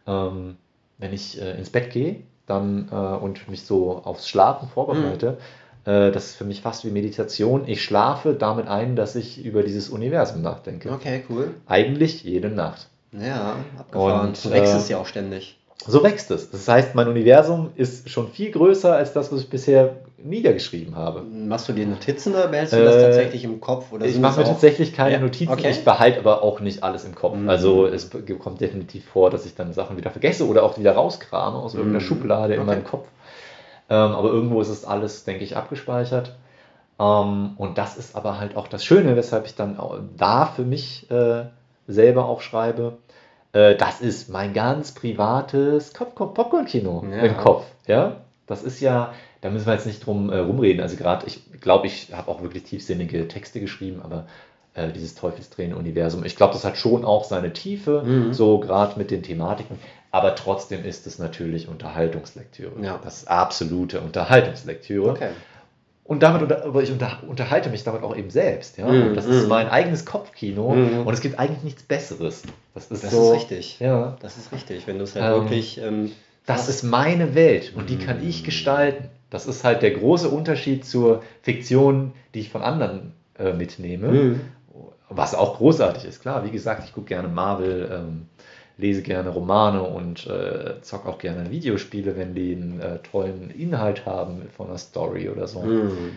Ja. 0.07 0.29
Ähm, 0.29 0.57
wenn 0.99 1.13
ich 1.13 1.43
äh, 1.43 1.59
ins 1.59 1.71
Bett 1.71 1.91
gehe 1.91 2.23
dann, 2.47 2.89
äh, 2.93 2.95
und 2.95 3.49
mich 3.49 3.65
so 3.65 4.01
aufs 4.05 4.29
Schlafen 4.29 4.69
vorbereite, 4.69 5.39
mhm. 5.87 6.13
das 6.13 6.27
ist 6.27 6.37
für 6.37 6.45
mich 6.45 6.63
fast 6.63 6.85
wie 6.85 6.91
Meditation. 6.91 7.65
Ich 7.67 7.83
schlafe 7.83 8.33
damit 8.35 8.69
ein, 8.69 8.97
dass 8.97 9.17
ich 9.17 9.45
über 9.45 9.63
dieses 9.63 9.91
Universum 9.91 10.41
nachdenke. 10.41 10.91
Okay, 10.91 11.25
cool. 11.29 11.55
Eigentlich 11.67 12.23
jede 12.23 12.49
Nacht. 12.49 12.89
Ja, 13.21 13.57
abgefahren. 13.79 14.29
Und, 14.29 14.37
so 14.37 14.51
wächst 14.51 14.75
äh, 14.75 14.79
es 14.79 14.89
ja 14.89 14.99
auch 14.99 15.07
ständig. 15.07 15.57
So 15.87 16.03
wächst 16.03 16.31
es. 16.31 16.51
Das 16.51 16.67
heißt, 16.67 16.95
mein 16.95 17.09
Universum 17.09 17.71
ist 17.77 18.09
schon 18.09 18.29
viel 18.29 18.51
größer 18.51 18.95
als 18.95 19.13
das, 19.13 19.31
was 19.33 19.41
ich 19.41 19.51
bisher 19.51 19.97
niedergeschrieben 20.17 20.97
habe. 20.97 21.23
Machst 21.23 21.69
du 21.69 21.75
dir 21.75 21.87
Notizen 21.87 22.33
oder 22.33 22.49
behältst 22.49 22.73
du 22.73 22.83
das 22.83 22.97
äh, 22.97 23.03
tatsächlich 23.03 23.45
im 23.45 23.61
Kopf? 23.61 23.93
Oder 23.93 24.07
ich 24.07 24.19
mache 24.19 24.41
mir 24.41 24.47
tatsächlich 24.47 24.95
keine 24.95 25.17
ja, 25.17 25.21
Notizen. 25.21 25.53
Okay. 25.53 25.71
Ich 25.71 25.85
behalte 25.85 26.19
aber 26.21 26.43
auch 26.43 26.61
nicht 26.61 26.83
alles 26.83 27.05
im 27.05 27.15
Kopf. 27.15 27.37
Mhm. 27.37 27.51
Also 27.51 27.87
es 27.87 28.11
kommt 28.39 28.61
definitiv 28.61 29.05
vor, 29.05 29.31
dass 29.31 29.45
ich 29.45 29.55
dann 29.55 29.75
Sachen 29.75 29.99
wieder 29.99 30.11
vergesse 30.11 30.47
oder 30.47 30.63
auch 30.63 30.79
wieder 30.79 30.93
rauskrame 30.93 31.59
aus 31.59 31.75
irgendeiner 31.75 32.03
mhm. 32.03 32.07
Schublade 32.07 32.55
in 32.55 32.61
okay. 32.61 32.71
meinem 32.71 32.85
Kopf. 32.85 33.09
Ähm, 33.91 34.13
aber 34.13 34.31
irgendwo 34.31 34.63
ist 34.63 34.71
es 34.71 34.87
alles, 34.87 35.25
denke 35.25 35.45
ich, 35.45 35.57
abgespeichert. 35.57 36.35
Ähm, 36.99 37.51
und 37.59 37.77
das 37.77 37.99
ist 37.99 38.17
aber 38.17 38.41
halt 38.41 38.57
auch 38.57 38.69
das 38.69 38.83
Schöne, 38.83 39.17
weshalb 39.17 39.45
ich 39.45 39.55
dann 39.55 39.79
da 40.17 40.47
für 40.47 40.63
mich 40.63 41.11
äh, 41.11 41.45
selber 41.87 42.27
auch 42.27 42.41
schreibe 42.41 42.97
äh, 43.55 43.77
das 43.77 44.01
ist 44.01 44.29
mein 44.29 44.53
ganz 44.53 44.93
privates 44.93 45.93
Popcorn-Kino 45.93 47.07
ja. 47.11 47.23
im 47.23 47.37
Kopf. 47.37 47.65
Ja, 47.87 48.17
das 48.47 48.63
ist 48.63 48.81
ja, 48.81 49.15
da 49.41 49.51
müssen 49.51 49.67
wir 49.67 49.73
jetzt 49.73 49.87
nicht 49.87 50.05
drum 50.05 50.31
äh, 50.31 50.39
rumreden. 50.39 50.83
Also 50.83 50.97
gerade, 50.97 51.27
ich 51.27 51.41
glaube, 51.61 51.87
ich 51.87 52.13
habe 52.13 52.31
auch 52.31 52.43
wirklich 52.43 52.65
tiefsinnige 52.65 53.29
Texte 53.29 53.61
geschrieben, 53.61 54.03
aber 54.03 54.27
äh, 54.75 54.91
dieses 54.91 55.15
Teufelstränen-Universum, 55.15 56.25
ich 56.25 56.37
glaube, 56.37 56.53
das 56.53 56.65
hat 56.65 56.77
schon 56.77 57.05
auch 57.05 57.25
seine 57.25 57.53
Tiefe, 57.53 58.03
mhm. 58.03 58.33
so 58.35 58.59
gerade 58.59 58.99
mit 58.99 59.11
den 59.11 59.23
Thematiken. 59.23 59.79
Aber 60.11 60.35
trotzdem 60.35 60.85
ist 60.85 61.07
es 61.07 61.19
natürlich 61.19 61.69
Unterhaltungslektüre. 61.69 62.73
Ja. 62.83 63.01
Das 63.03 63.19
ist 63.19 63.29
absolute 63.29 64.01
Unterhaltungslektüre. 64.01 65.11
Okay. 65.11 65.31
Und 66.05 66.23
damit 66.23 66.43
unter, 66.43 66.67
aber 66.67 66.83
ich 66.83 66.93
unter, 66.93 67.23
unterhalte 67.27 67.71
mich 67.71 67.83
damit 67.83 68.03
auch 68.03 68.15
eben 68.15 68.29
selbst. 68.29 68.77
Ja? 68.77 68.87
Mm, 68.87 69.15
das 69.15 69.27
mm. 69.27 69.31
ist 69.31 69.49
mein 69.49 69.69
eigenes 69.69 70.05
Kopfkino 70.05 70.75
mm. 70.75 71.07
und 71.07 71.15
es 71.15 71.23
gibt 71.23 71.39
eigentlich 71.39 71.63
nichts 71.63 71.83
Besseres. 71.83 72.43
Das 72.75 72.91
ist, 72.91 73.05
das 73.05 73.11
so, 73.11 73.33
ist 73.33 73.39
richtig. 73.39 73.81
Ja. 73.81 74.17
Das 74.21 74.37
ist 74.37 74.53
richtig, 74.53 74.87
wenn 74.87 74.99
du 74.99 75.05
es 75.05 75.15
halt 75.15 75.25
ähm, 75.25 75.43
wirklich. 75.43 75.79
Ähm, 75.79 76.13
das 76.45 76.69
ist 76.69 76.83
meine 76.83 77.35
Welt 77.35 77.73
und 77.75 77.89
die 77.89 77.97
kann 77.97 78.27
ich 78.27 78.43
mm. 78.43 78.45
gestalten. 78.45 79.09
Das 79.31 79.47
ist 79.47 79.65
halt 79.65 79.81
der 79.81 79.93
große 79.93 80.29
Unterschied 80.29 80.85
zur 80.85 81.23
Fiktion, 81.41 82.13
die 82.35 82.41
ich 82.41 82.51
von 82.51 82.61
anderen 82.61 83.13
äh, 83.39 83.55
mitnehme. 83.55 84.09
Mm. 84.09 84.41
Was 85.09 85.35
auch 85.35 85.57
großartig 85.57 86.05
ist, 86.05 86.21
klar. 86.21 86.45
Wie 86.45 86.51
gesagt, 86.51 86.85
ich 86.85 86.93
gucke 86.93 87.07
gerne 87.07 87.29
Marvel. 87.29 87.91
Ähm, 87.91 88.27
lese 88.77 89.03
gerne 89.03 89.31
Romane 89.31 89.83
und 89.83 90.27
äh, 90.27 90.81
zock 90.83 91.07
auch 91.07 91.19
gerne 91.19 91.51
Videospiele, 91.51 92.17
wenn 92.17 92.35
die 92.35 92.53
einen 92.53 92.81
äh, 92.81 92.99
tollen 92.99 93.51
Inhalt 93.51 94.07
haben 94.07 94.43
von 94.57 94.69
einer 94.69 94.79
Story 94.79 95.29
oder 95.29 95.47
so. 95.47 95.63
Mhm. 95.63 96.11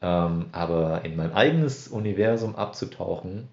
Ähm, 0.00 0.46
aber 0.52 1.00
in 1.04 1.16
mein 1.16 1.32
eigenes 1.32 1.88
Universum 1.88 2.56
abzutauchen, 2.56 3.48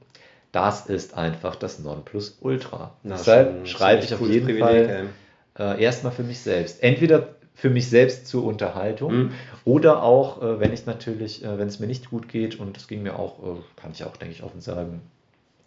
das 0.52 0.86
ist 0.86 1.18
einfach 1.18 1.56
das 1.56 1.80
Nonplusultra. 1.80 2.92
Na, 3.04 3.16
Deshalb 3.16 3.68
schreibe 3.68 4.04
ich 4.04 4.14
auf 4.14 4.22
jeden 4.22 4.46
Privileg, 4.46 4.86
Fall 4.86 5.10
äh, 5.58 5.82
erstmal 5.82 6.12
für 6.12 6.24
mich 6.24 6.40
selbst. 6.40 6.84
Entweder 6.84 7.30
für 7.54 7.70
mich 7.70 7.90
selbst 7.90 8.28
zur 8.28 8.44
Unterhaltung. 8.44 9.14
Mhm. 9.14 9.32
Oder 9.66 10.04
auch, 10.04 10.42
äh, 10.42 10.60
wenn 10.60 10.74
ich 10.74 10.86
natürlich, 10.86 11.44
äh, 11.44 11.58
wenn 11.58 11.68
es 11.68 11.80
mir 11.80 11.88
nicht 11.88 12.10
gut 12.10 12.28
geht, 12.28 12.60
und 12.60 12.76
das 12.76 12.88
ging 12.88 13.04
mir 13.04 13.18
auch, 13.18 13.40
äh, 13.40 13.62
kann 13.76 13.92
ich 13.92 14.04
auch, 14.04 14.18
denke 14.18 14.34
ich, 14.34 14.44
offen 14.44 14.62
sagen, 14.62 15.02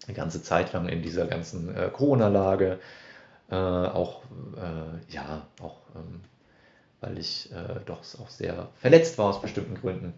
eine 0.09 0.17
ganze 0.17 0.43
Zeit 0.43 0.73
lang 0.73 0.89
in 0.89 1.03
dieser 1.03 1.27
ganzen 1.27 1.75
äh, 1.77 1.89
Corona-Lage, 1.93 2.79
äh, 3.51 3.55
auch, 3.55 4.23
äh, 4.57 5.15
ja, 5.15 5.43
auch, 5.63 5.77
ähm, 5.97 6.21
weil 7.01 7.19
ich 7.19 7.51
äh, 7.53 7.81
doch 7.87 8.01
auch 8.21 8.31
sehr 8.31 8.69
verletzt 8.81 9.19
war 9.19 9.27
aus 9.27 9.41
bestimmten 9.43 9.75
Gründen, 9.77 10.15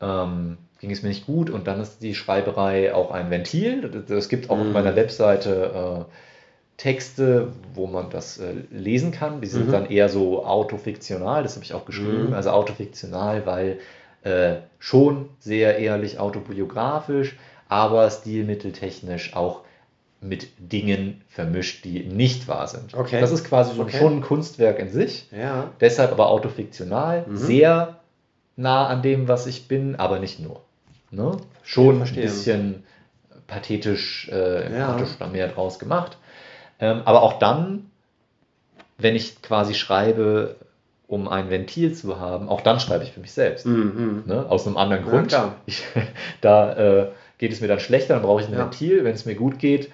ähm, 0.00 0.58
ging 0.80 0.90
es 0.90 1.02
mir 1.02 1.08
nicht 1.10 1.26
gut 1.26 1.50
und 1.50 1.66
dann 1.66 1.80
ist 1.80 2.02
die 2.02 2.14
Schreiberei 2.14 2.94
auch 2.94 3.10
ein 3.10 3.30
Ventil. 3.30 3.84
Es 4.10 4.28
gibt 4.28 4.50
auch 4.50 4.58
auf 4.58 4.66
Mhm. 4.68 4.72
meiner 4.72 4.96
Webseite 4.96 6.06
äh, 6.08 6.12
Texte, 6.76 7.52
wo 7.74 7.86
man 7.86 8.10
das 8.10 8.38
äh, 8.38 8.54
lesen 8.70 9.12
kann. 9.12 9.40
Die 9.40 9.46
sind 9.48 9.66
Mhm. 9.68 9.72
dann 9.72 9.86
eher 9.90 10.08
so 10.08 10.44
autofiktional, 10.46 11.42
das 11.42 11.54
habe 11.56 11.64
ich 11.64 11.74
auch 11.74 11.84
geschrieben. 11.84 12.28
Mhm. 12.28 12.32
Also 12.34 12.50
autofiktional, 12.50 13.46
weil 13.46 13.78
schon 14.78 15.30
sehr 15.38 15.78
ehrlich 15.78 16.18
autobiografisch, 16.18 17.38
aber 17.70 18.10
stilmitteltechnisch 18.10 19.34
auch 19.34 19.62
mit 20.20 20.48
Dingen 20.58 21.22
vermischt, 21.30 21.84
die 21.84 22.00
nicht 22.04 22.46
wahr 22.46 22.66
sind. 22.66 22.92
Okay. 22.94 23.20
Das 23.20 23.30
ist 23.30 23.44
quasi 23.44 23.74
so 23.74 23.82
Okay. 23.82 23.96
schon 23.98 24.16
ein 24.18 24.20
Kunstwerk 24.20 24.78
in 24.78 24.90
sich. 24.90 25.28
Ja. 25.32 25.70
Deshalb 25.80 26.12
aber 26.12 26.28
autofiktional, 26.28 27.24
Mhm. 27.26 27.36
sehr 27.36 28.00
nah 28.56 28.86
an 28.88 29.00
dem, 29.00 29.28
was 29.28 29.46
ich 29.46 29.66
bin, 29.68 29.96
aber 29.96 30.18
nicht 30.18 30.40
nur. 30.40 30.60
Ne? 31.10 31.38
Schon 31.62 31.98
verstehe. 31.98 32.24
ein 32.24 32.28
bisschen 32.28 32.84
pathetisch, 33.46 34.28
äh, 34.30 34.76
Ja. 34.76 34.98
da 35.18 35.26
mehr 35.28 35.48
draus 35.48 35.78
gemacht. 35.78 36.18
Ähm, 36.80 37.02
aber 37.04 37.22
auch 37.22 37.34
dann, 37.38 37.90
wenn 38.98 39.16
ich 39.16 39.40
quasi 39.42 39.74
schreibe, 39.74 40.56
um 41.06 41.28
ein 41.28 41.50
Ventil 41.50 41.94
zu 41.94 42.20
haben, 42.20 42.48
auch 42.48 42.60
dann 42.60 42.78
schreibe 42.78 43.04
ich 43.04 43.12
für 43.12 43.20
mich 43.20 43.32
selbst. 43.32 43.64
Mhm. 43.64 44.24
Ne? 44.26 44.44
Aus 44.48 44.66
einem 44.66 44.76
anderen 44.76 45.04
Ja, 45.04 45.10
Grund. 45.10 45.28
klar. 45.28 45.54
Ich, 45.66 45.82
da 46.42 46.72
äh, 46.74 47.06
geht 47.40 47.52
es 47.52 47.60
mir 47.62 47.68
dann 47.68 47.80
schlechter, 47.80 48.14
dann 48.14 48.22
brauche 48.22 48.42
ich 48.42 48.46
ein 48.48 48.52
Ja. 48.52 48.58
Ventil. 48.60 49.02
Wenn 49.02 49.14
es 49.14 49.24
mir 49.24 49.34
gut 49.34 49.58
geht, 49.58 49.90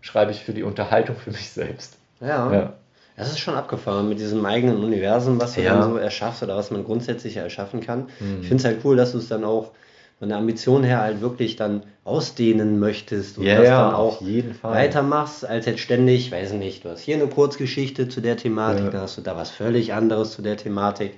schreibe 0.00 0.30
ich 0.32 0.42
für 0.42 0.52
die 0.54 0.62
Unterhaltung 0.62 1.14
für 1.16 1.30
mich 1.30 1.50
selbst. 1.50 1.98
Ja. 2.20 2.52
Ja. 2.52 2.72
Das 3.18 3.28
ist 3.28 3.38
schon 3.38 3.54
abgefahren 3.54 4.08
mit 4.08 4.18
diesem 4.18 4.44
eigenen 4.46 4.82
Universum, 4.82 5.38
was 5.40 5.54
du 5.54 5.62
Ja. 5.62 5.74
dann 5.78 5.90
so 5.90 5.96
erschaffst 5.98 6.42
oder 6.42 6.56
was 6.56 6.70
man 6.70 6.84
grundsätzlich 6.84 7.36
erschaffen 7.36 7.80
kann. 7.80 8.06
Mhm. 8.18 8.38
Ich 8.40 8.48
finde 8.48 8.62
es 8.62 8.64
halt 8.64 8.78
cool, 8.84 8.96
dass 8.96 9.12
du 9.12 9.18
es 9.18 9.28
dann 9.28 9.44
auch 9.44 9.72
von 10.18 10.30
der 10.30 10.38
Ambition 10.38 10.82
her 10.84 11.02
halt 11.02 11.20
wirklich 11.20 11.56
dann 11.56 11.82
ausdehnen 12.04 12.78
möchtest 12.78 13.36
und 13.36 13.44
Ja, 13.44 13.58
das 13.58 13.68
dann 13.68 13.94
auch 13.94 14.22
weitermachst, 14.62 15.44
als 15.46 15.66
jetzt 15.66 15.80
ständig, 15.80 16.32
weiß 16.32 16.52
nicht, 16.52 16.84
du 16.84 16.88
hast 16.88 17.00
hier 17.00 17.16
eine 17.16 17.26
Kurzgeschichte 17.26 18.08
zu 18.08 18.22
der 18.22 18.38
Thematik, 18.38 18.84
Ja. 18.86 18.90
dann 18.90 19.00
hast 19.02 19.18
du 19.18 19.20
da 19.22 19.36
was 19.36 19.50
völlig 19.50 19.92
anderes 19.92 20.32
zu 20.32 20.40
der 20.40 20.56
Thematik. 20.56 21.12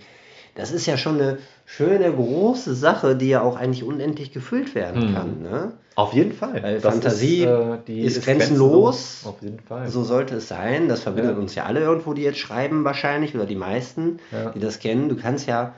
Das 0.58 0.72
ist 0.72 0.86
ja 0.86 0.96
schon 0.96 1.14
eine 1.20 1.38
schöne, 1.66 2.12
große 2.12 2.74
Sache, 2.74 3.14
die 3.14 3.28
ja 3.28 3.42
auch 3.42 3.56
eigentlich 3.56 3.84
unendlich 3.84 4.32
gefüllt 4.32 4.74
werden 4.74 5.10
Mhm. 5.10 5.14
kann. 5.14 5.42
Ne? 5.42 5.72
Auf 5.94 6.12
jeden 6.12 6.32
Fall. 6.32 6.60
Weil 6.62 6.80
Das 6.80 6.92
Fantasie 6.94 7.44
äh, 7.44 7.78
die 7.86 8.00
ist 8.00 8.24
grenzenlos. 8.24 9.22
Auf 9.24 9.40
jeden 9.40 9.60
Fall. 9.60 9.88
So 9.88 10.02
sollte 10.02 10.34
es 10.36 10.48
sein. 10.48 10.88
Das 10.88 11.00
verbindet 11.02 11.36
Ja. 11.36 11.40
uns 11.40 11.54
ja 11.54 11.64
alle 11.64 11.78
irgendwo, 11.80 12.12
die 12.12 12.22
jetzt 12.22 12.38
schreiben 12.38 12.82
wahrscheinlich 12.84 13.36
oder 13.36 13.46
die 13.46 13.54
meisten, 13.54 14.18
Ja. 14.32 14.50
die 14.50 14.58
das 14.58 14.80
kennen. 14.80 15.08
Du 15.08 15.14
kannst 15.16 15.46
ja 15.46 15.74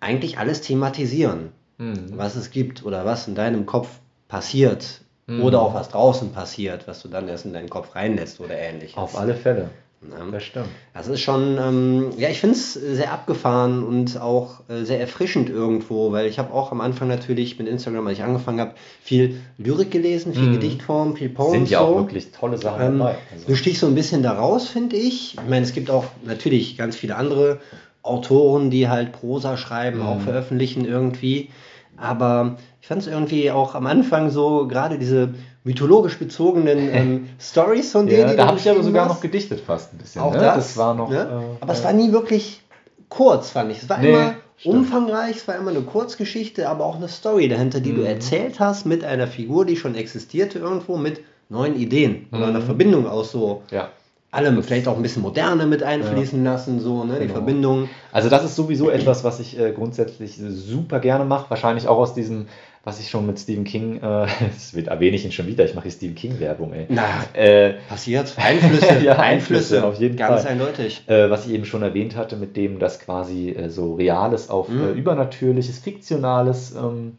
eigentlich 0.00 0.38
alles 0.38 0.62
thematisieren, 0.62 1.50
Mhm. 1.76 2.12
was 2.16 2.34
es 2.34 2.50
gibt 2.50 2.84
oder 2.86 3.04
was 3.04 3.28
in 3.28 3.34
deinem 3.34 3.66
Kopf 3.66 3.88
passiert 4.28 5.02
Mhm. 5.26 5.42
oder 5.42 5.60
auch 5.60 5.74
was 5.74 5.90
draußen 5.90 6.32
passiert, 6.32 6.88
was 6.88 7.02
du 7.02 7.08
dann 7.08 7.28
erst 7.28 7.44
in 7.44 7.52
deinen 7.52 7.68
Kopf 7.68 7.94
reinlässt 7.94 8.40
oder 8.40 8.56
ähnliches. 8.56 8.96
Auf 8.96 9.18
alle 9.18 9.34
Fälle. 9.34 9.68
Ne? 10.00 10.14
Das 10.30 10.44
stimmt. 10.44 10.66
Das 10.94 11.08
ist 11.08 11.20
schon, 11.20 11.58
ähm, 11.60 12.10
ja, 12.16 12.28
ich 12.28 12.38
finde 12.40 12.54
es 12.54 12.74
sehr 12.74 13.12
abgefahren 13.12 13.82
und 13.82 14.20
auch 14.20 14.60
äh, 14.68 14.84
sehr 14.84 15.00
erfrischend 15.00 15.50
irgendwo, 15.50 16.12
weil 16.12 16.26
ich 16.26 16.38
habe 16.38 16.52
auch 16.54 16.70
am 16.70 16.80
Anfang 16.80 17.08
natürlich 17.08 17.58
mit 17.58 17.66
Instagram, 17.66 18.06
als 18.06 18.18
ich 18.18 18.24
angefangen 18.24 18.60
habe, 18.60 18.74
viel 19.02 19.40
Lyrik 19.58 19.90
gelesen, 19.90 20.34
viel 20.34 20.48
Mhm. 20.48 20.52
Gedichtform, 20.52 21.16
viel 21.16 21.28
Poems. 21.30 21.52
Sind 21.52 21.70
ja 21.70 21.80
so. 21.80 21.84
auch 21.86 21.96
wirklich 21.96 22.30
tolle 22.30 22.58
Sachen 22.58 22.80
Ähm, 22.84 22.98
dabei. 22.98 23.16
Du 23.46 23.56
stichst 23.56 23.80
so 23.80 23.88
ein 23.88 23.94
bisschen 23.96 24.22
da 24.22 24.32
raus, 24.32 24.68
finde 24.68 24.96
ich. 24.96 25.34
Ich 25.34 25.48
meine, 25.48 25.64
es 25.64 25.72
gibt 25.72 25.90
auch 25.90 26.04
natürlich 26.24 26.76
ganz 26.76 26.94
viele 26.94 27.16
andere 27.16 27.58
Autoren, 28.02 28.70
die 28.70 28.88
halt 28.88 29.12
Prosa 29.12 29.56
schreiben, 29.56 30.00
auch 30.02 30.16
Mhm. 30.18 30.20
veröffentlichen 30.22 30.84
irgendwie. 30.84 31.48
Aber 31.96 32.56
ich 32.80 32.86
fand 32.86 33.02
es 33.02 33.08
irgendwie 33.08 33.50
auch 33.50 33.74
am 33.74 33.86
Anfang 33.86 34.30
so, 34.30 34.68
gerade 34.68 34.98
diese 34.98 35.34
mythologisch 35.68 36.18
bezogenen 36.18 36.78
ähm, 36.92 37.28
Stories 37.40 37.92
von 37.92 38.06
denen, 38.06 38.20
ja, 38.22 38.30
die 38.30 38.36
da 38.36 38.42
du 38.44 38.48
habe 38.48 38.58
ich 38.58 38.68
aber 38.68 38.82
sogar 38.82 39.04
hast. 39.04 39.14
noch 39.14 39.20
gedichtet 39.20 39.60
fast 39.60 39.92
ein 39.92 39.98
bisschen. 39.98 40.22
Auch 40.22 40.32
ne? 40.32 40.38
das, 40.40 40.76
war 40.76 40.94
noch. 40.94 41.10
Ne? 41.10 41.20
äh, 41.60 41.62
aber 41.62 41.72
es 41.72 41.84
war 41.84 41.92
nie 41.92 42.10
wirklich 42.12 42.62
kurz, 43.08 43.50
fand 43.50 43.70
ich. 43.72 43.82
Es 43.82 43.88
war 43.88 43.98
Nee, 43.98 44.08
immer 44.10 44.34
stimmt. 44.56 44.74
umfangreich, 44.76 45.36
es 45.36 45.48
war 45.48 45.56
immer 45.56 45.70
eine 45.70 45.82
Kurzgeschichte, 45.82 46.68
aber 46.68 46.84
auch 46.84 46.96
eine 46.96 47.08
Story 47.08 47.48
dahinter, 47.48 47.80
die 47.80 47.92
du 47.94 48.00
Mhm. 48.00 48.06
erzählt 48.06 48.58
hast 48.60 48.86
mit 48.86 49.04
einer 49.04 49.26
Figur, 49.26 49.64
die 49.66 49.76
schon 49.76 49.94
existierte 49.94 50.58
irgendwo, 50.58 50.96
mit 50.96 51.20
neuen 51.50 51.76
Ideen 51.76 52.26
oder 52.32 52.40
Mhm. 52.48 52.56
einer 52.56 52.60
Verbindung 52.62 53.06
aus 53.06 53.30
so 53.32 53.62
ja. 53.70 53.88
allem, 54.30 54.62
vielleicht 54.62 54.86
auch 54.88 54.96
ein 54.96 55.02
bisschen 55.02 55.22
Moderne 55.22 55.64
mit 55.66 55.82
einfließen 55.82 56.42
lassen, 56.44 56.80
so, 56.80 57.04
ne, 57.04 57.14
die 57.14 57.20
Genau. 57.20 57.32
Verbindung. 57.34 57.88
Also 58.12 58.28
das 58.28 58.44
ist 58.44 58.56
sowieso 58.56 58.90
etwas, 58.90 59.24
was 59.24 59.40
ich 59.40 59.58
äh, 59.58 59.72
grundsätzlich 59.72 60.38
super 60.38 61.00
gerne 61.00 61.24
mache. 61.24 61.48
Wahrscheinlich 61.48 61.88
auch 61.88 61.96
aus 61.96 62.12
diesem, 62.12 62.46
was 62.88 63.00
ich 63.00 63.10
schon 63.10 63.26
mit 63.26 63.38
Stephen 63.38 63.64
King, 63.64 63.96
äh, 63.98 64.00
das 64.54 64.74
wird 64.74 64.88
erwähne 64.88 65.16
ich 65.16 65.24
ihn 65.24 65.32
schon 65.32 65.46
wieder, 65.46 65.64
ich 65.66 65.74
mache 65.74 65.84
hier 65.84 65.92
Stephen 65.92 66.14
King 66.14 66.40
Werbung, 66.40 66.72
ey. 66.72 66.86
Na, 66.88 67.04
Äh, 67.34 67.74
passiert. 67.88 68.34
Einflüsse, 68.38 68.98
Ja, 69.04 69.18
Einflüsse, 69.18 69.84
auf 69.84 70.00
jeden 70.00 70.16
Ganz 70.16 70.42
Fall. 70.42 70.52
eindeutig. 70.52 71.02
äh, 71.06 71.28
was 71.28 71.46
ich 71.46 71.52
eben 71.52 71.66
schon 71.66 71.82
erwähnt 71.82 72.16
hatte, 72.16 72.36
mit 72.36 72.56
dem 72.56 72.78
das 72.78 72.98
quasi 73.00 73.50
äh, 73.50 73.68
so 73.68 73.94
Reales 73.94 74.48
auf 74.48 74.68
Mhm. 74.70 74.80
äh, 74.84 74.90
Übernatürliches, 74.92 75.78
Fiktionales 75.78 76.74
ähm, 76.74 77.18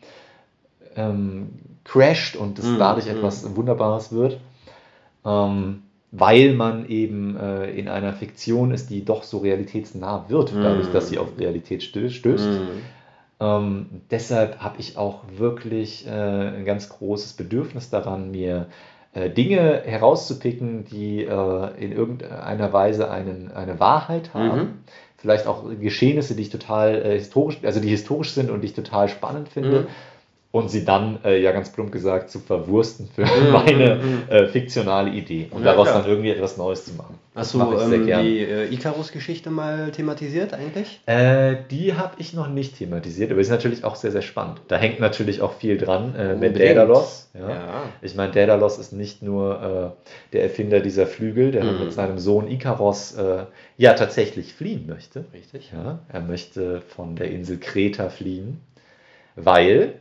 ähm, 0.95 1.49
crasht 1.83 2.35
und 2.35 2.57
es 2.59 2.65
Mhm, 2.65 2.79
dadurch 2.79 3.05
mhm. 3.05 3.17
etwas 3.17 3.55
Wunderbares 3.55 4.11
wird. 4.11 4.39
Ähm, 5.25 5.83
weil 6.11 6.53
man 6.55 6.87
eben 6.89 7.37
äh, 7.37 7.69
in 7.69 7.87
einer 7.87 8.13
Fiktion 8.13 8.71
ist, 8.71 8.89
die 8.89 9.05
doch 9.05 9.21
so 9.21 9.37
realitätsnah 9.39 10.25
wird, 10.29 10.53
Mhm. 10.55 10.63
dadurch, 10.63 10.89
dass 10.89 11.09
sie 11.09 11.19
auf 11.19 11.37
Realität 11.37 11.83
stö 11.83 12.09
stößt. 12.09 12.49
Ähm, 13.39 14.01
deshalb 14.11 14.59
habe 14.59 14.79
ich 14.79 14.97
auch 14.97 15.21
wirklich 15.37 16.05
äh, 16.05 16.09
ein 16.09 16.65
ganz 16.65 16.89
großes 16.89 17.33
Bedürfnis 17.33 17.89
daran, 17.89 18.31
mir 18.31 18.67
äh, 19.13 19.29
Dinge 19.29 19.81
herauszupicken, 19.85 20.85
die 20.85 21.23
äh, 21.23 21.83
in 21.83 21.91
irgendeiner 21.91 22.73
Weise 22.73 23.09
einen, 23.09 23.51
eine 23.51 23.79
Wahrheit 23.79 24.33
haben. 24.33 24.59
Mhm. 24.59 24.73
Vielleicht 25.17 25.47
auch 25.47 25.65
Geschehnisse, 25.79 26.35
die 26.35 26.43
ich 26.43 26.49
total 26.49 26.95
äh, 26.95 27.17
historisch, 27.17 27.59
also 27.63 27.79
die 27.79 27.89
historisch 27.89 28.31
sind 28.31 28.49
und 28.49 28.61
die 28.61 28.67
ich 28.67 28.73
total 28.73 29.09
spannend 29.09 29.49
finde. 29.49 29.81
Mhm. 29.81 29.87
Und 30.51 30.71
sie 30.71 30.83
dann, 30.83 31.19
äh, 31.23 31.39
ja 31.39 31.51
ganz 31.51 31.71
plump 31.71 31.91
gesagt, 31.91 32.31
zu 32.31 32.39
verwursten 32.39 33.07
für 33.13 33.21
Mhm, 33.21 33.51
meine 33.51 33.95
mhm. 33.95 34.23
äh, 34.29 34.47
fiktionale 34.47 35.11
Idee 35.11 35.47
und 35.51 35.63
Ja, 35.63 35.73
daraus 35.73 35.89
klar. 35.89 36.01
dann 36.01 36.09
irgendwie 36.09 36.31
etwas 36.31 36.57
Neues 36.57 36.85
zu 36.85 36.93
machen. 36.95 37.19
Hast 37.35 37.53
du 37.53 37.59
ähm, 37.61 38.05
die 38.07 38.39
äh, 38.39 38.73
Icarus-Geschichte 38.73 39.51
mal 39.51 39.91
thematisiert 39.91 40.55
eigentlich? 40.55 41.01
Äh, 41.05 41.57
die 41.69 41.93
habe 41.93 42.15
ich 42.17 42.33
noch 42.33 42.49
nicht 42.49 42.79
thematisiert, 42.79 43.29
aber 43.31 43.39
ist 43.41 43.51
natürlich 43.51 43.83
auch 43.83 43.95
sehr, 43.95 44.11
sehr 44.11 44.23
spannend. 44.23 44.59
Da 44.69 44.77
hängt 44.77 44.99
natürlich 44.99 45.41
auch 45.41 45.53
viel 45.53 45.77
dran 45.77 46.15
äh, 46.15 46.35
mit. 46.35 46.59
Daedalus. 46.59 47.29
Ja. 47.35 47.49
Ja. 47.49 47.83
Ich 48.01 48.15
meine, 48.15 48.31
Daedalus 48.33 48.79
ist 48.79 48.91
nicht 48.91 49.21
nur 49.21 49.95
äh, 50.01 50.33
der 50.33 50.43
Erfinder 50.43 50.79
dieser 50.79 51.05
Flügel, 51.05 51.51
der 51.51 51.63
Mhm. 51.63 51.79
mit 51.79 51.93
seinem 51.93 52.17
Sohn 52.17 52.47
Ikaros 52.49 53.13
äh, 53.13 53.45
ja 53.77 53.93
tatsächlich 53.93 54.53
fliehen 54.55 54.87
möchte. 54.87 55.25
Richtig. 55.31 55.71
Ja, 55.71 55.99
er 56.11 56.21
möchte 56.21 56.81
von 56.81 57.15
der 57.15 57.29
Insel 57.29 57.59
Kreta 57.59 58.09
fliehen, 58.09 58.59
weil 59.35 59.93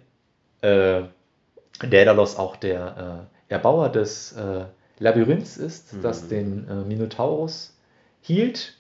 äh, 0.63 1.03
Daedalus 1.81 2.37
auch 2.37 2.57
der 2.57 3.29
äh, 3.49 3.55
Erbauer 3.55 3.89
des 3.91 4.33
äh, 4.33 4.65
Labyrinths 4.99 5.57
ist, 5.57 5.95
Mhm. 5.95 6.03
das 6.03 6.29
den 6.29 6.69
äh, 6.69 6.75
Minotaurus 6.85 7.77
hielt. 8.21 8.75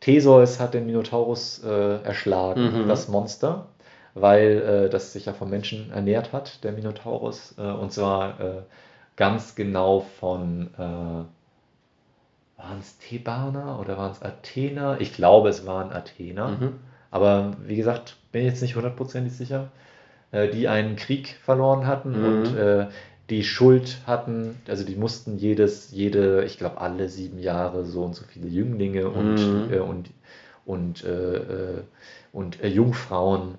Theseus 0.00 0.60
hat 0.60 0.74
den 0.74 0.86
Minotaurus 0.86 1.62
äh, 1.64 2.02
erschlagen, 2.02 2.84
Mhm. 2.84 2.88
das 2.88 3.08
Monster, 3.08 3.66
weil 4.14 4.86
äh, 4.86 4.90
das 4.90 5.12
sich 5.12 5.26
ja 5.26 5.32
vom 5.32 5.50
Menschen 5.50 5.90
ernährt 5.92 6.32
hat, 6.32 6.62
der 6.64 6.72
Minotaurus, 6.72 7.52
und 7.52 7.92
zwar 7.92 8.64
ganz 9.16 9.54
genau 9.54 10.00
von 10.20 10.70
waren 12.56 12.78
es 12.80 12.98
Thebaner 12.98 13.78
oder 13.80 13.96
waren 13.98 14.12
es 14.12 14.22
Athener? 14.22 15.00
Ich 15.00 15.14
glaube, 15.14 15.48
es 15.48 15.66
waren 15.66 15.92
Athener. 15.92 16.48
Mhm. 16.48 16.80
Aber 17.10 17.52
wie 17.64 17.76
gesagt, 17.76 18.16
bin 18.32 18.42
ich 18.42 18.48
jetzt 18.48 18.62
nicht 18.62 18.76
hundertprozentig 18.76 19.32
sicher, 19.32 19.68
äh, 20.36 20.50
die 20.50 20.68
einen 20.68 20.96
Krieg 20.96 21.36
verloren 21.44 21.86
hatten 21.86 22.12
Mhm. 22.20 22.24
und 22.26 22.56
äh, 22.56 22.86
die 23.30 23.42
Schuld 23.42 23.98
hatten, 24.06 24.56
also 24.68 24.84
die 24.84 24.94
mussten 24.94 25.36
jedes, 25.36 25.90
jede, 25.90 26.44
ich 26.44 26.58
glaube 26.58 26.80
alle 26.80 27.08
sieben 27.08 27.38
Jahre 27.40 27.84
so 27.84 28.02
und 28.04 28.14
so 28.14 28.24
viele 28.24 28.48
Jünglinge 28.48 29.08
und, 29.08 29.34
Mhm. 29.34 29.72
äh, 29.72 29.78
und, 29.78 30.10
und, 30.64 31.04
äh, 31.04 31.36
äh, 31.36 31.82
und 32.32 32.62
äh, 32.62 32.68
Jungfrauen 32.68 33.56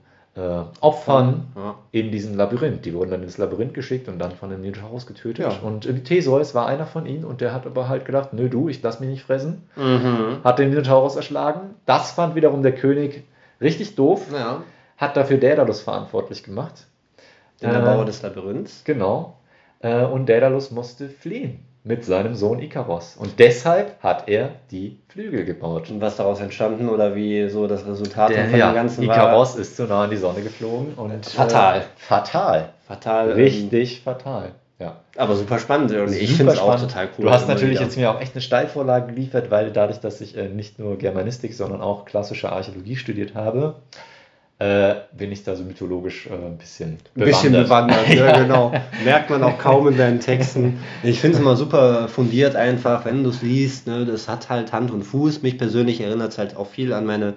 Opfern 0.82 1.47
Ja. 1.55 1.75
in 1.91 2.11
diesem 2.11 2.36
Labyrinth. 2.38 2.86
Die 2.86 2.93
wurden 2.93 3.09
dann 3.09 3.23
ins 3.23 3.39
Labyrinth 3.39 3.73
geschickt 3.73 4.07
und 4.07 4.19
dann 4.19 4.34
von 4.34 4.51
den 4.51 4.61
Minotaurus 4.61 5.07
getötet. 5.07 5.47
Ja. 5.51 5.67
Und 5.67 5.89
Theseus 6.05 6.53
war 6.53 6.67
einer 6.67 6.86
von 6.86 7.07
ihnen 7.07 7.25
und 7.25 7.41
der 7.41 7.55
hat 7.55 7.65
aber 7.65 7.89
halt 7.89 8.05
gedacht, 8.05 8.34
nö 8.34 8.47
du, 8.47 8.69
ich 8.69 8.84
lass 8.84 8.99
mich 8.99 9.09
nicht 9.09 9.23
fressen. 9.23 9.63
Mhm. 9.75 10.43
Hat 10.43 10.59
den 10.59 10.69
Minotaurus 10.69 11.15
erschlagen. 11.15 11.71
Das 11.88 12.11
fand 12.11 12.36
wiederum 12.36 12.61
der 12.61 12.73
König 12.75 13.23
richtig 13.59 13.95
doof. 13.95 14.28
Ja. 14.32 14.61
Hat 14.97 15.15
dafür 15.15 15.37
Daedalus 15.37 15.81
verantwortlich 15.81 16.43
gemacht. 16.43 16.87
Den 17.61 17.69
Äh, 17.69 17.73
Erbauer 17.73 18.05
des 18.05 18.21
Labyrinths. 18.21 18.83
Genau. 18.83 19.37
Äh, 19.79 20.03
Und 20.03 20.27
Daedalus 20.27 20.71
musste 20.71 21.09
fliehen 21.09 21.59
mit 21.83 22.03
seinem 22.03 22.35
Sohn 22.35 22.59
Ikaros. 22.59 23.15
Und 23.17 23.39
deshalb 23.39 24.01
hat 24.03 24.27
er 24.27 24.49
die 24.71 24.99
Flügel 25.07 25.45
gebaut. 25.45 25.89
Und 25.89 26.01
was 26.01 26.17
daraus 26.17 26.39
entstanden 26.41 26.89
oder 26.89 27.15
wie 27.15 27.47
so 27.49 27.65
das 27.67 27.85
Resultat 27.87 28.29
Der, 28.31 28.49
von 28.49 28.59
ja, 28.59 28.71
dem 28.71 28.75
Ganzen 28.75 29.07
war. 29.07 29.15
Ikaros 29.15 29.55
ist 29.55 29.77
zu 29.77 29.85
nah 29.85 30.03
in 30.05 30.11
die 30.11 30.17
Sonne 30.17 30.41
geflogen 30.41 30.93
und 30.95 31.25
Fatal. 31.25 31.79
Äh, 31.79 31.81
fatal. 31.97 32.69
Fatal. 32.87 33.29
ähm, 33.31 33.35
Richtig 33.35 34.01
fatal. 34.01 34.51
Ja. 34.79 34.97
Aber 35.15 35.35
super 35.35 35.57
spannend. 35.59 35.91
Und 35.91 36.13
ich 36.13 36.35
finde 36.35 36.53
es 36.53 36.59
auch 36.59 36.79
total 36.79 37.09
cool. 37.17 37.25
Du 37.25 37.31
hast 37.31 37.47
natürlich 37.47 37.75
wieder. 37.75 37.85
jetzt 37.85 37.97
mir 37.97 38.11
auch 38.11 38.19
echt 38.21 38.35
eine 38.35 38.41
Steilvorlage 38.41 39.07
geliefert, 39.13 39.49
weil 39.49 39.71
dadurch, 39.71 39.99
dass 39.99 40.21
ich 40.21 40.37
äh, 40.37 40.49
nicht 40.49 40.77
nur 40.77 40.97
Germanistik, 40.97 41.53
sondern 41.53 41.81
auch 41.81 42.05
klassische 42.05 42.51
Archäologie 42.51 42.95
studiert 42.95 43.33
habe, 43.33 43.75
äh, 44.59 44.95
bin 45.15 45.31
ich 45.31 45.43
da 45.43 45.55
so 45.55 45.63
mythologisch 45.63 46.25
äh, 46.27 46.33
ein 46.33 46.57
bisschen 46.57 46.97
Ein 47.15 47.25
bisschen 47.25 47.53
bewandert, 47.53 48.09
ja, 48.09 48.25
Ja. 48.27 48.39
genau. 48.41 48.71
Merkt 49.03 49.29
man 49.29 49.43
auch 49.43 49.57
kaum 49.59 49.87
in 49.87 49.97
deinen 49.97 50.19
Texten. 50.19 50.79
Ich 51.03 51.19
finde 51.19 51.35
es 51.37 51.41
immer 51.41 51.55
super 51.55 52.07
fundiert 52.07 52.55
einfach, 52.55 53.05
wenn 53.05 53.23
du 53.23 53.29
es 53.29 53.41
liest. 53.43 53.85
Ne? 53.85 54.05
Das 54.05 54.27
hat 54.27 54.49
halt 54.49 54.73
Hand 54.73 54.89
und 54.91 55.03
Fuß. 55.03 55.43
Mich 55.43 55.57
persönlich 55.59 56.01
erinnert 56.01 56.31
es 56.31 56.37
halt 56.39 56.55
auch 56.57 56.67
viel 56.67 56.91
an 56.93 57.05
meine 57.05 57.35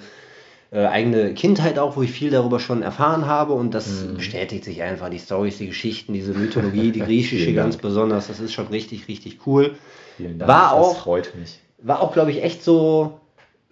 äh, 0.72 0.86
eigene 0.86 1.34
Kindheit 1.34 1.78
auch, 1.78 1.96
wo 1.96 2.02
ich 2.02 2.10
viel 2.12 2.30
darüber 2.30 2.58
schon 2.60 2.80
erfahren 2.82 3.26
habe 3.26 3.52
und 3.52 3.74
das 3.74 3.88
Mhm. 4.04 4.14
bestätigt 4.14 4.64
sich 4.64 4.82
einfach. 4.82 5.10
Die 5.10 5.18
Stories, 5.18 5.58
die 5.58 5.66
Geschichten, 5.66 6.14
diese 6.14 6.32
Mythologie, 6.32 6.90
die 6.92 7.00
griechische 7.06 7.52
ganz 7.52 7.76
besonders, 7.76 8.28
das 8.28 8.40
ist 8.40 8.52
schon 8.54 8.68
richtig, 8.68 9.08
richtig 9.08 9.40
cool. 9.46 9.74
Vielen 10.16 10.38
Dank. 10.38 10.48
War 10.48 10.70
das 10.70 10.72
auch- 10.72 10.98
freut 11.02 11.34
mich. 11.38 11.58
war 11.82 12.00
auch, 12.00 12.12
glaube 12.12 12.30
ich, 12.30 12.42
echt 12.44 12.62
so 12.62 13.18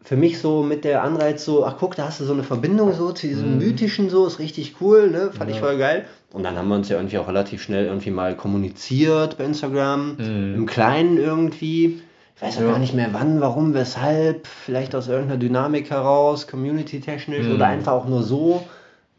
für 0.08 0.16
mich 0.16 0.38
so 0.38 0.62
mit 0.62 0.84
der 0.84 1.02
Anreiz 1.02 1.44
so, 1.44 1.66
ach 1.66 1.74
guck, 1.78 1.94
da 1.94 2.06
hast 2.06 2.18
du 2.20 2.24
so 2.24 2.32
eine 2.32 2.42
Verbindung 2.42 2.94
so 2.94 3.12
zu 3.12 3.26
diesem 3.26 3.52
Mhm. 3.52 3.58
mythischen 3.58 4.08
so, 4.08 4.24
ist 4.26 4.38
richtig 4.38 4.76
cool, 4.80 5.10
ne? 5.10 5.30
Fand 5.36 5.50
ich 5.50 5.56
Ja. 5.56 5.62
voll 5.64 5.76
geil. 5.76 6.06
Und 6.32 6.44
dann 6.44 6.56
haben 6.56 6.66
wir 6.68 6.76
uns 6.76 6.88
ja 6.88 6.96
irgendwie 6.96 7.18
auch 7.18 7.28
relativ 7.28 7.62
schnell 7.62 7.84
irgendwie 7.84 8.10
mal 8.10 8.34
kommuniziert 8.34 9.36
bei 9.36 9.44
Instagram, 9.44 10.16
Mhm. 10.16 10.54
im 10.56 10.64
Kleinen 10.66 11.18
irgendwie. 11.18 12.00
Ich 12.36 12.42
weiß 12.42 12.56
auch 12.56 12.62
Ja. 12.62 12.68
gar 12.68 12.78
nicht 12.78 12.94
mehr 12.94 13.10
wann, 13.12 13.42
warum, 13.42 13.74
weshalb, 13.74 14.46
vielleicht 14.46 14.94
aus 14.94 15.08
irgendeiner 15.08 15.38
Dynamik 15.38 15.90
heraus, 15.90 16.46
community-technisch 16.46 17.46
Mhm. 17.46 17.54
oder 17.56 17.66
einfach 17.66 17.92
auch 17.92 18.06
nur 18.08 18.22
so. 18.22 18.62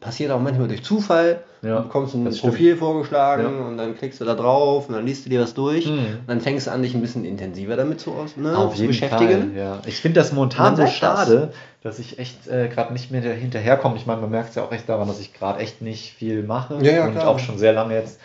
Passiert 0.00 0.30
auch 0.30 0.40
manchmal 0.40 0.66
durch 0.68 0.82
Zufall. 0.82 1.40
Ja, 1.62 1.76
du 1.76 1.82
bekommst 1.82 2.14
ein. 2.14 2.24
Profil 2.24 2.74
vorgeschlagen 2.74 3.42
Ja. 3.42 3.66
und 3.66 3.76
dann 3.76 3.94
klickst 3.94 4.18
du 4.20 4.24
da 4.24 4.34
drauf 4.34 4.88
und 4.88 4.94
dann 4.94 5.04
liest 5.04 5.26
du 5.26 5.30
dir 5.30 5.42
was 5.42 5.52
durch. 5.52 5.86
Mhm. 5.86 5.98
Und 5.98 6.24
dann 6.26 6.40
fängst 6.40 6.66
du 6.66 6.70
an, 6.70 6.80
dich 6.82 6.94
ein 6.94 7.02
bisschen 7.02 7.26
intensiver 7.26 7.76
damit 7.76 8.00
zu, 8.00 8.14
ne, 8.36 8.56
Auf 8.56 8.74
zu 8.74 8.86
beschäftigen. 8.86 9.52
Fall, 9.52 9.58
ja. 9.62 9.78
Ich 9.84 10.00
finde 10.00 10.20
das 10.20 10.32
momentan 10.32 10.74
so 10.76 10.82
merkt 10.82 11.02
das. 11.02 11.26
schade, 11.28 11.52
dass 11.82 11.98
ich 11.98 12.18
echt 12.18 12.48
äh, 12.48 12.68
gerade 12.68 12.94
nicht 12.94 13.10
mehr 13.10 13.20
hinterherkomme. 13.20 13.96
Ich 13.96 14.06
meine, 14.06 14.22
man 14.22 14.30
merkt 14.30 14.50
es 14.50 14.54
ja 14.54 14.62
auch 14.64 14.72
echt 14.72 14.88
daran, 14.88 15.06
dass 15.06 15.20
ich 15.20 15.34
gerade 15.34 15.60
echt 15.60 15.82
nicht 15.82 16.14
viel 16.14 16.42
mache 16.44 16.76
und 16.76 16.82
klar. 16.82 17.28
auch 17.28 17.38
schon 17.38 17.58
sehr 17.58 17.74
lange 17.74 17.94
jetzt 17.94 18.18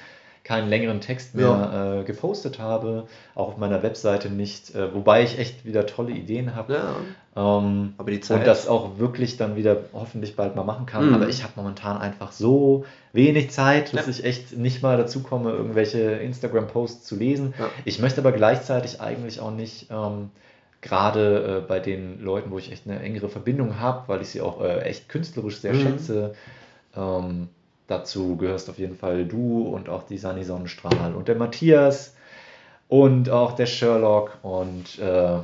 keinen 0.46 0.70
längeren 0.70 1.02
Text 1.02 1.36
mehr 1.36 2.00
äh, 2.02 2.04
gepostet 2.06 2.60
habe, 2.60 3.08
auch 3.34 3.50
auf 3.50 3.58
meiner 3.58 3.84
Webseite 3.84 4.30
nicht, 4.30 4.74
äh, 4.76 4.94
wobei 4.94 5.24
ich 5.24 5.38
echt 5.40 5.66
wieder 5.66 5.86
tolle 5.86 6.12
Ideen 6.14 6.56
habe. 6.56 6.74
Ja, 6.76 6.96
Ähm, 7.60 7.96
aber 7.98 8.12
die 8.12 8.22
Zeit. 8.22 8.38
und 8.40 8.48
das 8.48 8.68
auch 8.70 8.98
wirklich 8.98 9.36
dann 9.36 9.58
wieder 9.58 9.76
hoffentlich 9.92 10.38
bald 10.38 10.56
mal 10.56 10.64
machen 10.64 10.86
kann. 10.86 11.10
Mhm. 11.10 11.16
Aber 11.16 11.28
ich 11.28 11.44
habe 11.44 11.52
momentan 11.58 11.98
einfach 11.98 12.32
so 12.32 12.86
wenig 13.12 13.50
Zeit, 13.52 13.94
dass 13.94 14.06
Ja. 14.06 14.12
ich 14.12 14.24
echt 14.24 14.56
nicht 14.58 14.82
mal 14.82 14.96
dazu 14.98 15.22
komme, 15.22 15.52
irgendwelche 15.52 16.00
Instagram-Posts 16.00 17.04
zu 17.06 17.16
lesen. 17.18 17.54
Ja. 17.60 17.68
Ich 17.84 18.00
möchte 18.00 18.22
aber 18.22 18.32
gleichzeitig 18.32 19.02
eigentlich 19.02 19.42
auch 19.42 19.52
nicht, 19.52 19.88
ähm, 19.92 20.30
gerade 20.82 21.64
äh, 21.64 21.68
bei 21.68 21.80
den 21.80 22.22
Leuten, 22.24 22.52
wo 22.52 22.60
ich 22.60 22.72
echt 22.72 22.88
eine 22.88 23.00
engere 23.02 23.28
Verbindung 23.28 23.80
habe, 23.80 24.04
weil 24.08 24.22
ich 24.22 24.28
sie 24.30 24.42
auch 24.42 24.62
äh, 24.62 24.82
echt 24.82 25.10
künstlerisch 25.10 25.58
sehr 25.58 25.74
Mhm. 25.74 25.82
schätze, 25.82 26.36
ähm, 26.96 27.48
dazu 27.88 28.36
gehörst 28.38 28.70
auf 28.70 28.80
jeden 28.80 28.96
Fall 28.98 29.26
du 29.26 29.62
und 29.68 29.90
auch 29.90 30.04
die 30.04 30.18
Sani 30.18 30.44
Sonnenstrahl 30.44 31.14
und 31.16 31.28
der 31.28 31.36
Matthias 31.36 32.16
und 32.88 33.30
auch 33.30 33.54
der 33.54 33.66
Sherlock 33.66 34.38
und 34.44 35.00
äh, 35.00 35.38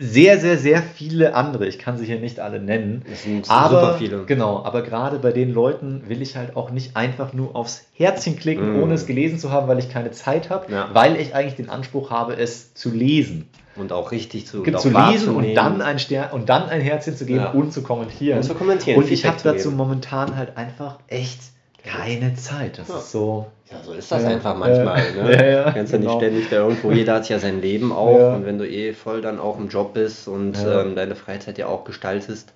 sehr, 0.00 0.38
sehr, 0.38 0.58
sehr 0.58 0.80
viele 0.82 1.34
andere. 1.34 1.66
Ich 1.66 1.78
kann 1.80 1.98
sie 1.98 2.06
hier 2.06 2.20
nicht 2.20 2.38
alle 2.38 2.60
nennen. 2.60 3.02
das 3.10 3.24
sind 3.24 3.50
Aber, 3.50 3.80
super 3.80 3.94
viele. 3.98 4.24
Genau, 4.26 4.62
aber 4.64 4.82
gerade 4.82 5.18
bei 5.18 5.32
den 5.32 5.52
Leuten 5.52 6.04
will 6.08 6.22
ich 6.22 6.36
halt 6.36 6.54
auch 6.56 6.70
nicht 6.70 6.96
einfach 6.96 7.32
nur 7.32 7.56
aufs 7.56 7.84
Herzchen 7.94 8.36
klicken, 8.36 8.78
Mm. 8.78 8.82
ohne 8.82 8.94
es 8.94 9.06
gelesen 9.06 9.40
zu 9.40 9.50
haben, 9.50 9.66
weil 9.66 9.80
ich 9.80 9.90
keine 9.90 10.12
Zeit 10.12 10.50
habe, 10.50 10.70
Ja. 10.72 10.90
weil 10.92 11.16
ich 11.16 11.34
eigentlich 11.34 11.56
den 11.56 11.68
Anspruch 11.68 12.10
habe, 12.10 12.36
es 12.36 12.74
zu 12.74 12.90
lesen. 12.92 13.48
Und 13.78 13.92
auch 13.92 14.10
richtig 14.12 14.46
zu, 14.46 14.62
zu 14.62 14.76
auch 14.96 15.10
lesen 15.12 15.34
und 15.36 15.54
dann 15.54 15.80
ein 15.82 15.98
Stern 15.98 16.30
und 16.32 16.48
dann 16.48 16.68
ein 16.68 16.80
Herzchen 16.80 17.16
zu 17.16 17.24
geben 17.26 17.40
Ja. 17.40 17.50
und 17.52 17.72
zu 17.72 17.82
kommentieren. 17.82 18.38
Und 18.38 18.44
zu 18.44 18.54
kommentieren, 18.54 18.98
Und 18.98 19.10
ich 19.10 19.24
habe 19.24 19.36
zu 19.36 19.44
dazu 19.52 19.70
momentan 19.70 20.36
halt 20.36 20.56
einfach 20.56 20.98
echt 21.08 21.38
keine 21.84 22.34
Zeit. 22.34 22.78
Das 22.78 22.88
Ja. 22.88 22.96
ist 22.98 23.12
so. 23.12 23.46
Ja, 23.70 23.76
so 23.84 23.92
ist 23.92 24.10
das 24.10 24.22
Ja. 24.22 24.30
einfach 24.30 24.56
manchmal. 24.56 24.98
Ja. 25.16 25.22
Ne? 25.24 25.32
Ja, 25.36 25.44
ja, 25.44 25.64
Du 25.66 25.72
kannst 25.74 25.92
ja 25.92 25.98
nicht 25.98 26.08
genau. 26.08 26.18
ständig 26.20 26.48
da 26.50 26.56
irgendwo, 26.56 26.90
jeder 26.90 27.14
hat 27.14 27.28
ja 27.28 27.38
sein 27.38 27.60
Leben 27.60 27.92
auch. 27.96 28.34
Und 28.34 28.46
wenn 28.46 28.58
du 28.58 28.68
eh 28.68 28.92
voll 28.94 29.20
dann 29.20 29.38
auch 29.38 29.58
im 29.58 29.68
Job 29.68 29.94
bist 29.94 30.26
und 30.28 30.56
ähm, 30.66 30.94
deine 30.96 31.14
Freizeit 31.14 31.58
ja 31.58 31.66
auch 31.66 31.84
gestaltest, 31.84 32.52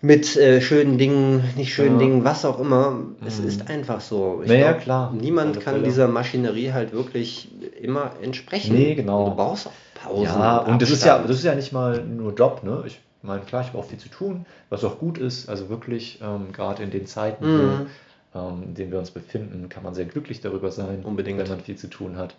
mit 0.00 0.36
äh, 0.36 0.60
schönen 0.60 0.96
Dingen, 0.98 1.42
nicht 1.56 1.74
schönen 1.74 1.98
Ja. 1.98 2.06
Dingen, 2.06 2.24
was 2.24 2.44
auch 2.44 2.60
immer, 2.60 2.98
es 3.26 3.40
Mhm. 3.40 3.48
ist 3.48 3.68
einfach 3.70 4.00
so. 4.00 4.40
Ich 4.44 4.48
Naja, 4.48 4.70
glaub, 4.72 4.82
klar. 4.82 5.12
Niemand 5.12 5.60
kann 5.60 5.74
Fälle. 5.74 5.84
dieser 5.84 6.06
Maschinerie 6.08 6.72
halt 6.72 6.92
wirklich 6.92 7.48
immer 7.80 8.12
entsprechen. 8.22 8.74
Nee, 8.74 8.94
genau. 8.94 9.24
Und 9.24 9.30
du 9.30 9.36
brauchst 9.36 9.66
auch 9.66 9.72
Pausen. 10.00 10.24
Ja, 10.24 10.58
und 10.58 10.80
das 10.80 10.90
ist 10.90 11.04
ja, 11.04 11.18
das 11.18 11.38
ist 11.38 11.44
ja 11.44 11.54
nicht 11.54 11.72
mal 11.72 12.02
nur 12.04 12.32
Job, 12.34 12.62
ne? 12.62 12.84
Ich 12.86 13.00
meine, 13.22 13.40
klar, 13.42 13.62
ich 13.62 13.68
habe 13.68 13.78
auch 13.78 13.84
viel 13.84 13.98
zu 13.98 14.08
tun, 14.08 14.46
was 14.70 14.84
auch 14.84 14.98
gut 15.00 15.18
ist. 15.18 15.48
Also 15.48 15.68
wirklich, 15.68 16.20
ähm, 16.22 16.52
gerade 16.52 16.84
in 16.84 16.90
den 16.90 17.06
Zeiten, 17.06 17.44
Mhm. 17.46 17.86
wo, 18.32 18.38
ähm, 18.38 18.62
in 18.68 18.74
denen 18.74 18.92
wir 18.92 19.00
uns 19.00 19.10
befinden, 19.10 19.68
kann 19.68 19.82
man 19.82 19.94
sehr 19.94 20.04
glücklich 20.04 20.40
darüber 20.40 20.70
sein, 20.70 21.00
Unbedingt. 21.02 21.38
wenn 21.40 21.48
man 21.48 21.60
viel 21.60 21.76
zu 21.76 21.88
tun 21.88 22.16
hat. 22.16 22.36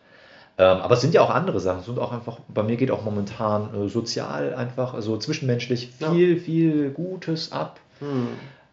Ähm, 0.60 0.82
aber 0.82 0.95
es 0.95 1.01
sind 1.01 1.14
ja 1.14 1.22
auch 1.22 1.30
andere 1.30 1.62
Sachen. 1.62 1.80
Es 1.80 1.86
sind 1.86 1.97
auch 1.99 2.12
einfach, 2.12 2.38
bei 2.49 2.64
mir 2.64 2.76
geht 2.76 2.91
auch 2.91 3.05
momentan 3.05 3.70
äh, 3.74 3.88
sozial 3.88 4.53
einfach, 4.53 4.93
also 4.93 5.16
zwischenmenschlich 5.18 5.93
Ja. 5.99 6.12
viel, 6.12 6.38
viel 6.38 6.89
Gutes 6.89 7.53
ab. 7.53 7.80
Hm. 7.99 8.28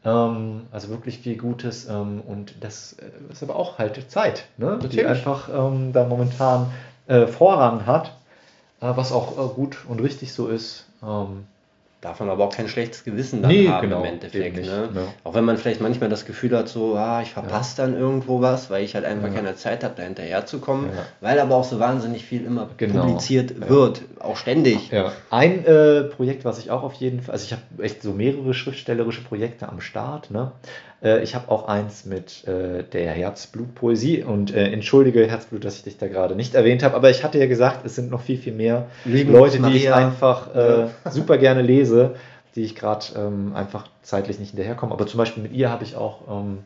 Ähm, 0.05 0.62
also 0.72 0.89
wirklich 0.89 1.20
viel 1.20 1.37
Gutes 1.37 1.89
ähm, 1.89 2.22
und 2.26 2.57
das 2.61 2.95
äh, 2.95 3.32
ist 3.32 3.43
aber 3.45 3.55
auch 3.55 3.78
halt 3.78 4.11
Zeit, 4.11 4.47
ne? 4.57 4.78
die 4.91 5.07
einfach 5.07 5.49
ähm, 5.49 5.93
da 5.93 6.05
momentan 6.05 6.72
äh, 7.07 7.28
Vorrang 7.28 7.87
hat, 7.87 8.09
äh, 8.80 8.91
was 8.95 9.12
auch 9.12 9.39
äh, 9.39 9.55
gut 9.55 9.78
und 9.89 10.01
richtig 10.01 10.32
so 10.32 10.49
ist. 10.49 10.87
Darf 12.03 12.20
man 12.20 12.28
aber 12.28 12.44
auch 12.44 12.55
kein 12.55 12.68
schlechtes 12.68 13.05
Gewissen 13.05 13.40
dann 13.42 13.51
Nee, 13.51 13.68
haben 13.68 13.80
genau, 13.88 14.01
im 14.01 14.05
Endeffekt. 14.05 14.57
nicht, 14.57 14.68
ne? 14.70 14.90
ja. 14.94 15.03
Auch 15.24 15.34
wenn 15.34 15.44
man 15.44 15.57
vielleicht 15.57 15.80
manchmal 15.80 16.11
das 16.11 16.26
Gefühl 16.26 16.55
hat, 16.57 16.68
so, 16.68 16.94
ah, 16.94 17.22
ich 17.22 17.32
verpasse 17.32 17.76
dann 17.78 17.97
irgendwo 17.97 18.42
was, 18.42 18.68
weil 18.68 18.84
ich 18.84 18.94
halt 18.94 19.07
einfach 19.07 19.28
Ja. 19.28 19.34
keine 19.34 19.57
Zeit 19.57 19.82
habe, 19.82 19.94
da 19.97 20.03
hinterherzukommen, 20.03 20.86
Ja. 20.94 21.03
weil 21.22 21.40
aber 21.40 21.57
auch 21.57 21.64
so 21.64 21.80
wahnsinnig 21.80 22.24
viel 22.24 22.44
immer 22.44 22.68
Genau. 22.76 23.07
publiziert 23.07 23.55
Ja. 23.59 23.68
wird, 23.70 24.03
auch 24.26 24.36
ständig. 24.36 24.90
ja. 24.90 25.12
Ein 25.30 25.64
äh, 25.64 26.02
Projekt, 26.02 26.44
was 26.44 26.58
ich 26.58 26.70
auch 26.70 26.82
auf 26.82 26.94
jeden 26.94 27.20
Fall, 27.22 27.32
also 27.32 27.44
ich 27.44 27.52
habe 27.52 27.62
echt 27.82 28.02
so 28.02 28.12
mehrere 28.12 28.54
schriftstellerische 28.54 29.22
Projekte 29.22 29.68
am 29.68 29.80
Start. 29.80 30.30
Ne? 30.30 30.52
Äh, 31.02 31.22
ich 31.22 31.34
habe 31.34 31.50
auch 31.50 31.68
eins 31.68 32.04
mit 32.04 32.46
äh, 32.46 32.82
der 32.82 33.12
Herzblut-Poesie 33.12 34.24
und 34.24 34.54
äh, 34.54 34.70
entschuldige 34.70 35.26
Herzblut, 35.26 35.64
dass 35.64 35.76
ich 35.76 35.84
dich 35.84 35.98
da 35.98 36.08
gerade 36.08 36.34
nicht 36.34 36.54
erwähnt 36.54 36.82
habe, 36.82 36.94
aber 36.94 37.10
ich 37.10 37.24
hatte 37.24 37.38
ja 37.38 37.46
gesagt, 37.46 37.84
es 37.84 37.94
sind 37.94 38.10
noch 38.10 38.22
viel, 38.22 38.38
viel 38.38 38.52
mehr 38.52 38.86
Lieben 39.04 39.32
Leute, 39.32 39.58
Gruß, 39.58 39.70
die 39.70 39.76
ich 39.76 39.88
Maria. 39.88 40.06
einfach 40.06 40.54
äh, 40.54 40.86
super 41.10 41.38
gerne 41.38 41.62
lese, 41.62 42.14
die 42.54 42.62
ich 42.62 42.74
gerade 42.74 43.04
ähm, 43.16 43.52
einfach 43.54 43.86
zeitlich 44.02 44.38
nicht 44.38 44.50
hinterherkomme. 44.50 44.92
Aber 44.92 45.06
zum 45.06 45.18
Beispiel 45.18 45.42
mit 45.42 45.52
ihr 45.52 45.70
habe 45.70 45.84
ich 45.84 45.96
auch, 45.96 46.22
ähm, 46.28 46.58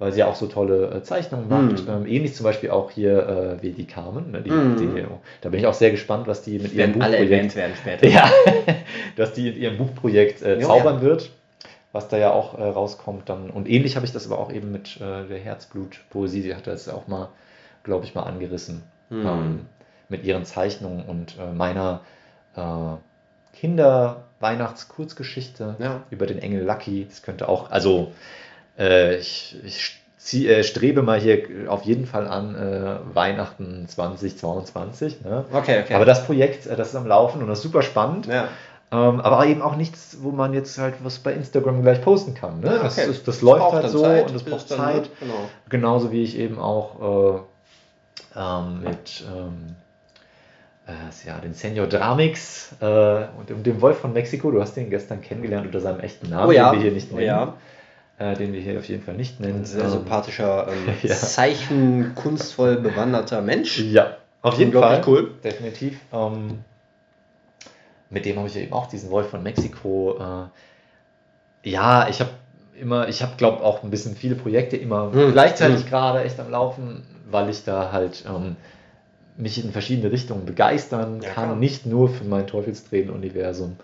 weil 0.00 0.12
sie 0.12 0.18
ja 0.20 0.26
auch 0.26 0.34
so 0.34 0.46
tolle 0.48 0.90
äh, 0.90 1.02
Zeichnungen 1.04 1.48
macht, 1.48 1.86
Mhm. 1.86 1.88
ähm, 1.88 2.06
ähnlich 2.06 2.34
zum 2.34 2.42
Beispiel 2.44 2.70
auch 2.70 2.90
hier 2.90 3.56
äh, 3.60 3.62
wie 3.62 3.70
die 3.70 3.86
Carmen. 3.86 4.32
Ne, 4.32 4.42
die, 4.42 4.50
Mhm. 4.50 4.76
die, 4.76 5.04
da 5.42 5.48
bin 5.50 5.60
ich 5.60 5.66
auch 5.66 5.74
sehr 5.74 5.92
gespannt, 5.92 6.26
was 6.26 6.42
die 6.42 6.58
mit 6.58 6.72
ihrem 6.72 7.00
alle 7.00 7.18
Buchprojekt 7.18 7.32
erwähnt 7.32 7.54
werden 7.56 7.76
später. 7.76 8.06
ja, 8.08 8.28
dass 9.16 9.32
die 9.34 9.48
in 9.50 9.56
ihrem 9.56 9.76
Buchprojekt 9.78 10.42
äh, 10.42 10.58
zaubern 10.58 10.96
ja. 10.96 11.02
wird, 11.02 11.30
was 11.92 12.08
da 12.08 12.16
ja 12.16 12.32
auch 12.32 12.58
äh, 12.58 12.62
rauskommt 12.62 13.28
dann. 13.28 13.50
Und 13.50 13.68
ähnlich 13.68 13.94
habe 13.96 14.06
ich 14.06 14.12
das 14.12 14.26
aber 14.26 14.38
auch 14.40 14.50
eben 14.52 14.72
mit 14.72 14.96
äh, 14.96 15.26
der 15.28 15.38
Herzblut-Poesie, 15.38 16.42
sie 16.42 16.54
hat 16.56 16.66
das 16.66 16.88
auch 16.88 17.06
mal, 17.06 17.28
glaube 17.84 18.04
ich, 18.06 18.14
mal 18.14 18.22
angerissen. 18.24 18.82
Mhm. 19.10 19.26
Ähm, 19.26 19.60
mit 20.08 20.24
ihren 20.24 20.44
Zeichnungen 20.44 21.04
und 21.04 21.36
äh, 21.38 21.52
meiner 21.52 22.00
Kinder-Weihnachts-Kurzgeschichte 23.54 25.76
Ja. 25.78 26.02
über 26.10 26.26
den 26.26 26.38
Engel 26.38 26.64
Lucky. 26.64 27.06
Das 27.08 27.22
könnte 27.22 27.48
auch, 27.48 27.70
also 27.70 28.12
äh, 28.78 29.16
ich, 29.16 29.56
ich 29.64 30.00
zieh, 30.18 30.48
äh, 30.48 30.62
strebe 30.62 31.02
mal 31.02 31.18
hier 31.18 31.42
auf 31.68 31.82
jeden 31.82 32.06
Fall 32.06 32.26
an 32.28 32.54
äh, 32.54 33.14
Weihnachten 33.14 33.86
2022. 33.88 35.22
Ne? 35.22 35.44
Okay, 35.52 35.80
okay. 35.82 35.94
Aber 35.94 36.04
das 36.04 36.26
Projekt, 36.26 36.66
äh, 36.66 36.76
das 36.76 36.88
ist 36.90 36.96
am 36.96 37.06
Laufen 37.06 37.42
und 37.42 37.48
das 37.48 37.58
ist 37.58 37.64
super 37.64 37.82
spannend. 37.82 38.26
ja. 38.26 38.48
Ähm, 38.92 39.20
aber 39.20 39.46
eben 39.46 39.62
auch 39.62 39.76
nichts, 39.76 40.16
wo 40.20 40.32
man 40.32 40.52
jetzt 40.52 40.76
halt 40.76 40.94
was 41.04 41.20
bei 41.20 41.32
Instagram 41.32 41.80
gleich 41.82 42.02
posten 42.02 42.34
kann. 42.34 42.58
Ne? 42.58 42.70
Ah, 42.80 42.82
das, 42.82 42.98
okay. 42.98 43.08
ist, 43.08 43.28
das 43.28 43.40
läuft 43.40 43.60
braucht 43.60 43.74
halt 43.74 43.88
so 43.88 44.02
Zeit, 44.02 44.26
und 44.26 44.34
das 44.34 44.42
braucht 44.42 44.68
dann, 44.68 44.78
Zeit. 44.78 45.02
ne? 45.02 45.08
Genau. 45.20 45.34
Genauso 45.68 46.10
wie 46.10 46.24
ich 46.24 46.36
eben 46.36 46.58
auch 46.58 47.44
äh, 48.34 48.38
ähm, 48.40 48.80
mit 48.82 49.22
ähm, 49.32 49.76
äh, 50.88 51.28
ja, 51.28 51.38
den 51.38 51.54
Senior 51.54 51.86
Dramix 51.86 52.74
äh, 52.80 53.26
und 53.38 53.64
dem, 53.64 53.80
Wolf 53.80 53.98
von 53.98 54.12
Mexiko, 54.12 54.50
du 54.50 54.60
hast 54.60 54.74
den 54.74 54.90
gestern 54.90 55.22
kennengelernt 55.22 55.66
unter 55.66 55.80
seinem 55.80 56.00
echten 56.00 56.28
Namen, 56.28 56.48
Oh 56.48 56.52
ja, 56.52 56.70
den 56.70 56.78
wir 56.80 56.82
hier 56.82 56.92
nicht 56.92 57.12
oh 57.12 57.14
nennen. 57.14 57.26
ja. 57.28 57.54
Äh, 58.20 58.34
den 58.34 58.52
wir 58.52 58.60
hier 58.60 58.78
auf 58.78 58.86
jeden 58.86 59.02
Fall 59.02 59.14
nicht 59.14 59.40
nennen. 59.40 59.60
Ein 59.60 59.64
sehr 59.64 59.84
Ähm, 59.84 59.90
sympathischer, 59.90 60.68
ähm, 60.70 60.94
ja. 61.02 61.14
Zeichen, 61.16 62.14
kunstvoll 62.14 62.76
bewanderter 62.76 63.40
Mensch. 63.40 63.78
Ja, 63.78 64.18
auf 64.42 64.58
jeden 64.58 64.72
Fall. 64.72 65.00
Cool. 65.06 65.30
Definitiv. 65.42 65.98
Ähm, 66.12 66.58
mit 68.10 68.26
dem 68.26 68.36
habe 68.36 68.46
ich 68.46 68.56
eben 68.56 68.74
auch 68.74 68.88
diesen 68.88 69.10
Wolf 69.10 69.30
von 69.30 69.42
Mexiko. 69.42 70.18
Äh, 71.64 71.70
ja, 71.70 72.08
ich 72.10 72.20
habe 72.20 72.28
immer, 72.78 73.08
ich 73.08 73.22
habe 73.22 73.32
glaube 73.38 73.64
auch 73.64 73.82
ein 73.82 73.90
bisschen 73.90 74.14
viele 74.14 74.34
Projekte 74.34 74.76
immer 74.76 75.10
Hm, 75.12 75.32
gleichzeitig 75.32 75.84
hm. 75.84 75.88
gerade 75.88 76.22
echt 76.22 76.38
am 76.40 76.50
Laufen, 76.50 77.02
weil 77.30 77.48
ich 77.48 77.64
da 77.64 77.90
halt 77.90 78.26
ähm, 78.28 78.56
mich 79.38 79.64
in 79.64 79.72
verschiedene 79.72 80.12
Richtungen 80.12 80.44
begeistern 80.44 81.22
Ja, 81.22 81.30
kann, 81.30 81.44
klar. 81.44 81.56
nicht 81.56 81.86
nur 81.86 82.10
für 82.10 82.24
mein 82.24 82.46
Teufelsdrehen-Universum. 82.46 83.76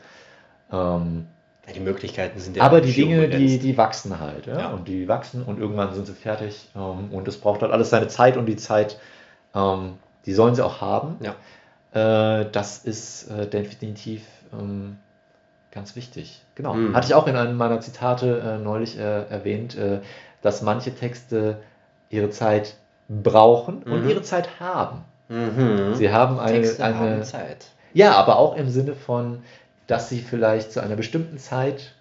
Ähm, 0.71 1.27
Ja, 1.67 1.73
die 1.73 1.81
Möglichkeiten 1.81 2.39
sind 2.39 2.57
ja 2.57 2.63
aber 2.63 2.81
die 2.81 2.93
Dinge, 2.93 3.29
die, 3.29 3.59
die 3.59 3.77
wachsen 3.77 4.21
halt. 4.21 4.47
Ja? 4.47 4.59
Ja. 4.59 4.69
Und 4.71 4.87
die 4.87 5.09
wachsen 5.09 5.43
und 5.43 5.59
irgendwann 5.59 5.95
sind 5.95 6.07
sie 6.07 6.15
fertig. 6.15 6.69
Ähm, 6.77 7.09
und 7.11 7.27
es 7.27 7.39
braucht 7.39 7.63
halt 7.63 7.73
alles 7.73 7.91
seine 7.91 8.09
Zeit 8.09 8.37
und 8.37 8.47
die 8.47 8.57
Zeit, 8.57 8.99
ähm, 9.55 9.95
die 10.27 10.33
sollen 10.33 10.55
sie 10.55 10.65
auch 10.65 10.81
haben. 10.81 11.17
Ja. 11.21 12.41
Äh, 12.41 12.47
das 12.53 12.79
ist 12.79 13.29
äh, 13.31 13.49
definitiv 13.49 14.23
ähm, 14.53 14.99
ganz 15.73 15.97
wichtig. 15.97 16.43
Genau. 16.55 16.75
Mhm. 16.75 16.95
Hatte 16.95 17.07
ich 17.09 17.15
auch 17.15 17.27
in 17.27 17.37
einem 17.37 17.57
meiner 17.57 17.81
Zitate 17.81 18.41
äh, 18.41 18.63
neulich 18.63 18.99
äh, 18.99 19.25
erwähnt, 19.29 19.77
äh, 19.77 20.01
dass 20.43 20.63
manche 20.63 20.95
Texte 20.95 21.59
ihre 22.11 22.31
Zeit 22.31 22.77
brauchen 23.09 23.83
und 23.83 24.05
Mhm. 24.05 24.09
ihre 24.09 24.23
Zeit 24.23 24.61
haben. 24.61 25.05
Mhm. 25.29 25.95
Sie 25.95 26.13
haben 26.13 26.39
eine, 26.39 26.61
Texte 26.61 26.85
eine 26.85 26.97
haben 26.97 27.23
Zeit. 27.25 27.67
ja, 27.93 28.13
aber 28.13 28.39
auch 28.39 28.57
im 28.57 28.69
Sinne 28.69 28.95
von, 28.95 29.43
dass 29.87 30.09
sie 30.09 30.21
vielleicht 30.21 30.73
zu 30.73 30.81
einer 30.81 30.97
bestimmten 30.97 31.39
Zeit 31.39 31.93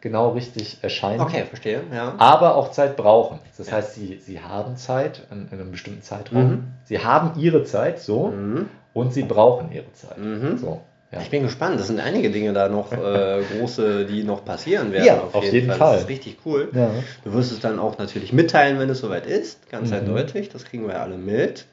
genau 0.00 0.30
richtig 0.30 0.78
erscheinen, 0.82 1.20
Okay, 1.20 1.44
verstehe. 1.44 1.82
Ja. 1.92 2.14
aber 2.18 2.54
auch 2.56 2.70
Zeit 2.70 2.96
brauchen. 2.96 3.40
Das 3.56 3.68
Ja. 3.68 3.74
heißt, 3.74 3.94
sie, 3.94 4.18
sie 4.24 4.40
haben 4.40 4.76
Zeit 4.76 5.22
in, 5.30 5.48
in 5.50 5.60
einem 5.60 5.70
bestimmten 5.70 6.02
Zeitraum. 6.02 6.48
Mhm. 6.50 6.64
Sie 6.84 6.98
haben 7.00 7.40
ihre 7.40 7.64
Zeit 7.64 7.98
so 8.00 8.28
Mhm. 8.28 8.68
und 8.92 9.12
sie 9.14 9.22
brauchen 9.22 9.72
ihre 9.72 9.90
Zeit. 9.94 10.18
Mhm. 10.18 10.58
So, 10.58 10.82
ja. 11.10 11.20
Ich 11.22 11.30
bin 11.30 11.42
gespannt. 11.42 11.80
Das 11.80 11.86
sind 11.88 11.98
einige 11.98 12.30
Dinge 12.30 12.52
da 12.52 12.68
noch 12.68 12.92
äh, 12.92 13.42
große, 13.58 14.04
die 14.04 14.22
noch 14.22 14.44
passieren 14.44 14.92
werden. 14.92 15.06
Ja, 15.06 15.22
auf 15.32 15.42
jeden 15.44 15.70
Fall. 15.72 15.94
Das 15.94 16.02
ist 16.02 16.08
richtig 16.08 16.38
cool. 16.44 16.68
Ja. 16.72 16.90
Du 17.24 17.32
wirst 17.32 17.50
es 17.50 17.60
dann 17.60 17.78
auch 17.80 17.98
natürlich 17.98 18.32
mitteilen, 18.32 18.78
wenn 18.78 18.90
es 18.90 18.98
soweit 19.00 19.26
ist. 19.26 19.68
Ganz 19.70 19.88
Mhm. 19.90 19.96
eindeutig. 19.96 20.50
Das 20.50 20.64
kriegen 20.64 20.86
wir 20.86 21.00
alle 21.00 21.16
mit. 21.16 21.64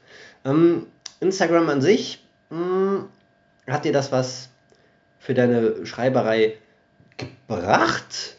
Ähm, 0.44 0.86
Instagram 1.20 1.68
an 1.68 1.80
sich, 1.82 2.24
mh, 2.50 3.04
hat 3.68 3.84
dir 3.84 3.92
das 3.92 4.10
was 4.10 4.48
für 5.24 5.32
deine 5.34 5.86
Schreiberei 5.86 6.52
gebracht? 7.16 8.36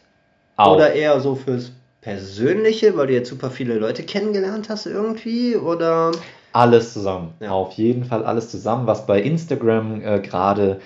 Auch. 0.56 0.76
Oder 0.76 0.92
eher 0.92 1.20
so 1.20 1.34
fürs 1.34 1.72
Persönliche, 2.00 2.96
weil 2.96 3.08
du 3.08 3.14
jetzt 3.14 3.28
super 3.28 3.50
viele 3.50 3.74
Leute 3.74 4.04
kennengelernt 4.04 4.68
hast 4.68 4.86
irgendwie? 4.86 5.56
Oder? 5.56 6.12
Alles 6.52 6.92
zusammen. 6.92 7.34
Ja. 7.40 7.50
Auf 7.50 7.72
jeden 7.72 8.04
Fall 8.04 8.24
alles 8.24 8.50
zusammen, 8.50 8.86
was 8.86 9.04
bei 9.04 9.20
Instagram 9.20 10.00
äh, 10.00 10.20
gerade 10.20 10.80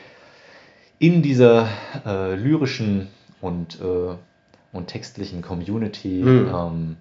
in 0.98 1.20
dieser 1.22 1.68
äh, 2.06 2.34
lyrischen 2.34 3.08
und, 3.42 3.78
äh, 3.80 4.14
und 4.72 4.86
textlichen 4.86 5.42
Community 5.42 6.22
Mhm. 6.22 6.48
ähm, 6.54 6.96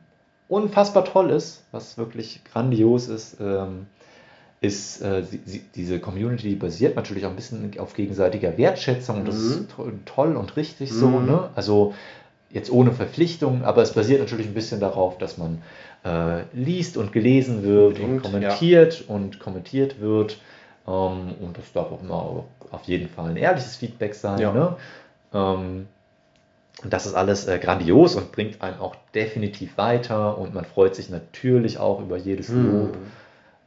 unfassbar 0.50 1.06
toll 1.06 1.30
ist, 1.30 1.64
was 1.72 1.98
wirklich 1.98 2.42
grandios 2.52 3.08
ist, 3.08 3.38
ähm, 3.40 3.86
ist 4.62 5.02
äh, 5.02 5.24
sie, 5.24 5.64
diese 5.76 6.00
Community 6.00 6.56
basiert 6.56 6.96
natürlich 6.96 7.26
auch 7.26 7.30
ein 7.30 7.36
bisschen 7.36 7.72
auf 7.80 7.94
gegenseitiger 7.94 8.58
Wertschätzung 8.58 9.20
und 9.20 9.28
das 9.28 9.36
Mhm. 9.36 9.52
ist 9.52 9.72
to 9.72 9.92
toll 10.06 10.36
und 10.36 10.56
richtig 10.58 10.92
so. 10.92 11.08
Mhm. 11.08 11.26
Ne? 11.28 11.50
Also 11.56 11.94
jetzt 12.52 12.72
ohne 12.72 12.92
Verpflichtung, 12.92 13.64
aber 13.64 13.82
es 13.82 13.94
basiert 13.94 14.20
natürlich 14.20 14.48
ein 14.48 14.54
bisschen 14.54 14.80
darauf, 14.80 15.18
dass 15.18 15.38
man 15.38 15.62
äh, 16.04 16.44
liest 16.54 16.98
und 16.98 17.12
gelesen 17.14 17.64
wird 17.64 18.00
und 18.00 18.22
kommentiert 18.22 19.06
und 19.08 19.40
kommentiert 19.40 20.02
wird. 20.02 20.40
Ähm, 20.88 21.36
und 21.42 21.58
das 21.58 21.72
darf 21.74 21.92
auch 21.92 22.02
immer 22.02 22.44
auf 22.72 22.84
jeden 22.84 23.08
Fall 23.08 23.30
ein 23.30 23.38
ehrliches 23.38 23.76
Feedback 23.78 24.14
sein. 24.14 24.40
Ja. 24.40 24.52
Ne? 24.52 24.76
Ähm, 25.34 25.88
und 26.84 26.94
das 26.94 27.06
ist 27.06 27.14
alles 27.14 27.48
äh, 27.48 27.60
grandios 27.60 28.16
und 28.16 28.32
bringt 28.32 28.62
einen 28.62 28.80
auch 28.80 28.96
definitiv 29.14 29.78
weiter 29.78 30.38
und 30.38 30.54
man 30.54 30.66
freut 30.66 30.96
sich 30.96 31.10
natürlich 31.10 31.78
auch 31.78 32.02
über 32.02 32.18
jedes 32.18 32.50
Lob. 32.50 32.94
Hm. 32.96 33.02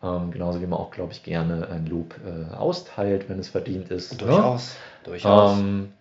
Ähm, 0.03 0.33
genauso 0.33 0.61
wie 0.61 0.67
man 0.67 0.79
auch, 0.81 0.91
glaube 0.91 1.13
ich, 1.13 1.23
gerne 1.23 1.69
ein 1.71 1.87
Lob 1.87 2.15
äh, 2.27 2.55
austeilt, 2.55 3.29
wenn 3.29 3.39
es 3.39 3.49
verdient 3.49 3.91
ist. 3.91 4.13
ne? 4.21 4.27
Durchaus. 4.27 4.77
Durchaus. 5.05 5.59
Ähm, 5.59 5.93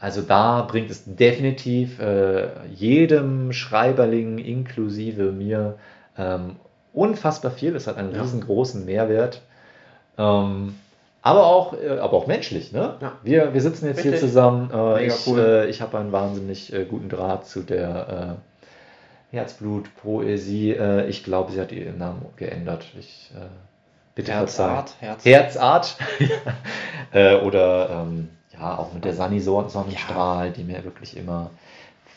also 0.00 0.22
da 0.22 0.62
bringt 0.62 0.90
es 0.90 1.04
definitiv 1.04 2.00
äh, 2.00 2.48
jedem 2.74 3.52
Schreiberling 3.52 4.38
inklusive 4.38 5.30
mir 5.30 5.74
ähm, 6.16 6.56
unfassbar 6.94 7.50
viel. 7.50 7.76
Es 7.76 7.86
hat 7.86 7.98
einen 7.98 8.14
Ja. 8.14 8.22
riesengroßen 8.22 8.86
Mehrwert. 8.86 9.42
Ähm, 10.16 10.74
aber 11.22 11.44
auch, 11.46 11.74
äh, 11.74 11.98
aber 11.98 12.14
auch 12.14 12.26
menschlich, 12.26 12.72
ne? 12.72 12.94
Ja. 13.00 13.12
Wir, 13.22 13.52
wir 13.52 13.60
sitzen 13.60 13.86
jetzt 13.86 14.00
hier 14.00 14.12
Richtig. 14.12 14.28
zusammen. 14.30 14.70
Äh, 14.72 15.06
ich 15.06 15.26
cool. 15.26 15.38
äh, 15.38 15.66
ich 15.68 15.82
habe 15.82 15.98
einen 15.98 16.12
wahnsinnig 16.12 16.72
äh, 16.72 16.86
guten 16.86 17.10
Draht 17.10 17.46
zu 17.46 17.60
der 17.60 18.38
äh, 19.32 19.36
Herzblut-Poesie. 19.36 20.72
Äh, 20.72 21.06
ich 21.08 21.24
glaube, 21.24 21.52
sie 21.52 21.60
hat 21.60 21.72
ihren 21.72 21.98
Namen 21.98 22.26
geändert. 22.36 22.86
Ich 22.98 23.30
äh, 23.34 23.46
bitte. 24.14 24.32
Herzart, 24.32 24.94
Herz. 25.00 25.24
Herzart. 25.24 25.96
äh, 27.12 27.36
oder 27.36 27.90
ähm, 27.90 28.30
ja, 28.52 28.78
auch 28.78 28.92
mit 28.92 29.04
der 29.04 29.14
Sani 29.14 29.40
Son- 29.40 29.68
Sonnenstrahl, 29.68 30.50
die 30.52 30.64
mir 30.64 30.84
wirklich 30.84 31.16
immer 31.16 31.50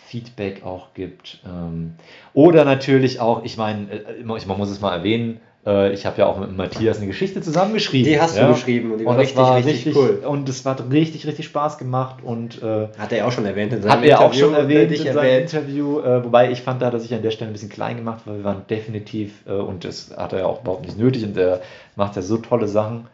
Feedback 0.07 0.63
auch 0.63 0.93
gibt. 0.93 1.39
Ähm, 1.45 1.95
oder 2.33 2.65
natürlich 2.65 3.19
auch, 3.19 3.43
ich 3.43 3.57
meine, 3.57 3.91
äh, 3.91 4.23
man 4.23 4.57
muss 4.57 4.69
es 4.69 4.81
mal 4.81 4.95
erwähnen, 4.95 5.39
äh, 5.65 5.93
ich 5.93 6.05
habe 6.05 6.19
ja 6.19 6.25
auch 6.25 6.37
mit 6.39 6.55
Matthias 6.55 6.97
eine 6.97 7.07
Geschichte 7.07 7.41
zusammengeschrieben. 7.41 8.11
Die 8.11 8.19
hast 8.19 8.35
du 8.35 8.41
ja? 8.41 8.51
geschrieben 8.51 8.91
und 8.91 8.97
die 8.99 9.05
war 9.05 9.13
Und 9.13 9.19
richtig, 9.19 9.37
war 9.37 9.55
richtig, 9.55 9.73
richtig, 9.87 9.95
cool. 9.95 10.23
Und 10.25 10.49
es 10.49 10.65
hat 10.65 10.91
richtig, 10.91 11.25
richtig 11.25 11.45
Spaß 11.45 11.77
gemacht 11.77 12.17
und 12.23 12.61
äh, 12.61 12.87
Hat 12.97 13.11
er 13.11 13.27
auch 13.27 13.31
schon 13.31 13.45
erwähnt 13.45 13.73
in 13.73 13.81
seinem 13.81 13.91
hat 13.91 14.03
er 14.03 14.19
auch 14.19 14.33
schon 14.33 14.49
Interview, 14.49 14.75
erwähnt 14.75 14.91
dich 14.91 15.05
in 15.05 15.13
seinem 15.13 15.25
erwähnt. 15.25 15.53
Interview, 15.53 15.99
äh, 15.99 16.23
wobei 16.23 16.51
ich 16.51 16.61
fand, 16.61 16.81
da 16.81 16.87
hat 16.87 16.93
er 16.93 16.99
sich 16.99 17.13
an 17.13 17.21
der 17.21 17.31
Stelle 17.31 17.49
ein 17.49 17.53
bisschen 17.53 17.69
klein 17.69 17.97
gemacht, 17.97 18.21
weil 18.25 18.37
wir 18.37 18.43
waren 18.43 18.63
definitiv, 18.69 19.45
äh, 19.47 19.51
und 19.51 19.85
das 19.85 20.15
hat 20.15 20.33
er 20.33 20.39
ja 20.39 20.45
auch 20.45 20.61
überhaupt 20.61 20.85
nicht 20.85 20.97
nötig 20.97 21.23
und 21.23 21.37
er 21.37 21.61
macht 21.95 22.15
ja 22.15 22.21
so 22.21 22.37
tolle 22.37 22.67
Sachen. 22.67 23.07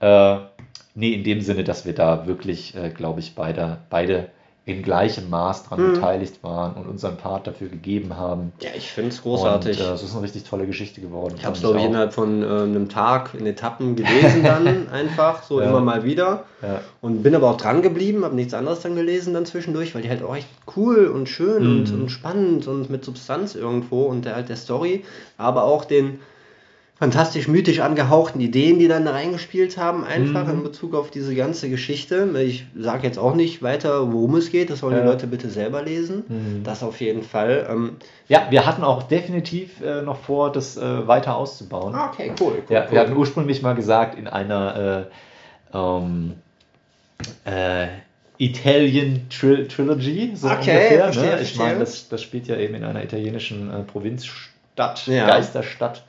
Äh, 0.00 0.36
nee, 0.94 1.12
in 1.12 1.24
dem 1.24 1.40
Sinne, 1.40 1.64
dass 1.64 1.86
wir 1.86 1.94
da 1.94 2.26
wirklich, 2.26 2.76
äh, 2.76 2.90
glaube 2.90 3.20
ich, 3.20 3.34
beide, 3.34 3.78
beide 3.90 4.28
in 4.66 4.82
gleichem 4.82 5.30
Maß 5.30 5.62
dran 5.68 5.80
Mhm. 5.80 5.92
beteiligt 5.94 6.42
waren 6.42 6.74
und 6.74 6.88
unseren 6.88 7.16
Part 7.16 7.46
dafür 7.46 7.68
gegeben 7.68 8.16
haben. 8.16 8.52
Ja, 8.60 8.70
ich 8.76 8.90
finde 8.90 9.10
es 9.10 9.22
großartig. 9.22 9.78
Und, 9.80 9.86
äh, 9.86 9.92
es 9.92 10.02
ist 10.02 10.12
eine 10.12 10.24
richtig 10.24 10.42
tolle 10.42 10.66
Geschichte 10.66 11.00
geworden. 11.00 11.36
ich 11.38 11.44
habe 11.44 11.54
es, 11.54 11.60
glaube 11.60 11.78
ich, 11.78 11.84
auch. 11.84 11.88
innerhalb 11.88 12.12
von 12.12 12.42
äh, 12.42 12.46
einem 12.46 12.88
Tag 12.88 13.30
in 13.38 13.46
Etappen 13.46 13.94
gelesen 13.94 14.42
dann 14.42 14.88
einfach, 14.92 15.44
so 15.44 15.60
Ja. 15.60 15.68
immer 15.70 15.80
mal 15.80 16.02
wieder. 16.02 16.44
Ja. 16.62 16.80
Und 17.00 17.22
bin 17.22 17.36
aber 17.36 17.48
auch 17.48 17.56
dran 17.58 17.80
geblieben, 17.80 18.24
habe 18.24 18.34
nichts 18.34 18.54
anderes 18.54 18.80
dann 18.80 18.96
gelesen 18.96 19.34
dann 19.34 19.46
zwischendurch, 19.46 19.94
weil 19.94 20.02
die 20.02 20.08
halt 20.08 20.24
auch 20.24 20.34
echt 20.34 20.48
cool 20.76 21.06
und 21.06 21.28
schön 21.28 21.62
Mhm. 21.62 21.70
und, 21.78 21.92
und 21.92 22.08
spannend 22.10 22.66
und 22.66 22.90
mit 22.90 23.04
Substanz 23.04 23.54
irgendwo 23.54 24.02
und 24.06 24.24
der 24.24 24.34
halt 24.34 24.48
der 24.48 24.56
Story, 24.56 25.04
aber 25.38 25.62
auch 25.62 25.84
den 25.84 26.18
fantastisch 26.98 27.46
mythisch 27.46 27.80
angehauchten 27.80 28.40
Ideen, 28.40 28.78
die 28.78 28.88
dann 28.88 29.04
da 29.04 29.10
reingespielt 29.12 29.76
haben, 29.76 30.02
einfach 30.04 30.44
Mhm. 30.46 30.50
in 30.54 30.62
Bezug 30.62 30.94
auf 30.94 31.10
diese 31.10 31.34
ganze 31.34 31.68
Geschichte. 31.68 32.26
Ich 32.42 32.64
sage 32.74 33.06
jetzt 33.06 33.18
auch 33.18 33.34
nicht 33.34 33.62
weiter, 33.62 34.10
worum 34.12 34.36
es 34.36 34.50
geht, 34.50 34.70
das 34.70 34.78
sollen 34.78 34.94
Ja. 34.96 35.02
die 35.02 35.06
Leute 35.08 35.26
bitte 35.26 35.50
selber 35.50 35.82
lesen. 35.82 36.24
Mhm. 36.28 36.64
Das 36.64 36.82
auf 36.82 37.00
jeden 37.02 37.22
Fall. 37.22 37.66
Ähm, 37.70 37.96
ja, 38.28 38.46
wir 38.48 38.64
hatten 38.64 38.82
auch 38.82 39.02
definitiv 39.02 39.82
äh, 39.82 40.00
noch 40.00 40.16
vor, 40.20 40.50
das 40.50 40.78
äh, 40.78 41.06
weiter 41.06 41.36
auszubauen. 41.36 41.94
ah, 41.94 42.10
okay, 42.12 42.32
cool. 42.40 42.52
cool, 42.66 42.74
Ja, 42.74 42.84
cool. 42.86 42.92
wir 42.92 43.00
hatten 43.00 43.16
ursprünglich 43.16 43.60
mal 43.60 43.74
gesagt, 43.74 44.18
in 44.18 44.26
einer 44.26 45.06
äh, 45.72 45.76
ähm, 45.76 46.32
äh, 47.44 47.88
Italian 48.38 49.22
Tri 49.30 49.66
Trilogy, 49.68 50.32
so 50.34 50.46
Okay, 50.48 50.58
ungefähr. 50.58 51.04
verstehe, 51.04 51.36
ne? 51.36 51.40
Ich 51.42 51.56
meine, 51.56 51.78
das, 51.80 52.08
das 52.08 52.22
spielt 52.22 52.46
ja 52.48 52.56
eben 52.56 52.74
in 52.74 52.84
einer 52.84 53.02
italienischen 53.02 53.70
äh, 53.70 53.82
Provinzstadt, 53.82 55.06
Ja. 55.06 55.26
Geisterstadt. 55.26 56.02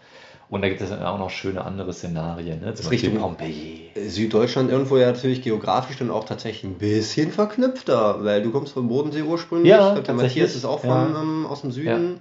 Und 0.50 0.62
da 0.62 0.70
gibt 0.70 0.80
es 0.80 0.91
auch 0.91 1.20
noch 1.20 1.30
schöne 1.30 1.66
andere 1.66 1.91
Szenarien, 1.91 2.62
ne? 2.62 2.74
zum 2.74 2.88
Richtung- 2.88 3.18
Pompeji. 3.18 3.89
Süddeutschland 4.08 4.72
irgendwo 4.72 4.95
ja 4.98 5.08
natürlich 5.08 5.41
geografisch 5.41 5.98
dann 5.98 6.10
auch 6.10 6.24
tatsächlich 6.24 6.64
ein 6.64 6.76
bisschen 6.76 7.32
verknüpfter, 7.32 8.24
weil 8.24 8.41
du 8.41 8.52
kommst 8.52 8.72
vom 8.74 8.88
Bodensee 8.88 9.24
ursprünglich. 9.24 9.70
Ja, 9.70 9.95
der 10.00 10.14
Matthias 10.14 10.56
ist 10.56 10.64
auch 10.66 10.80
von, 10.80 10.89
ja. 10.89 11.22
ähm, 11.22 11.45
aus 11.50 11.62
dem 11.62 11.72
Süden. 11.72 12.20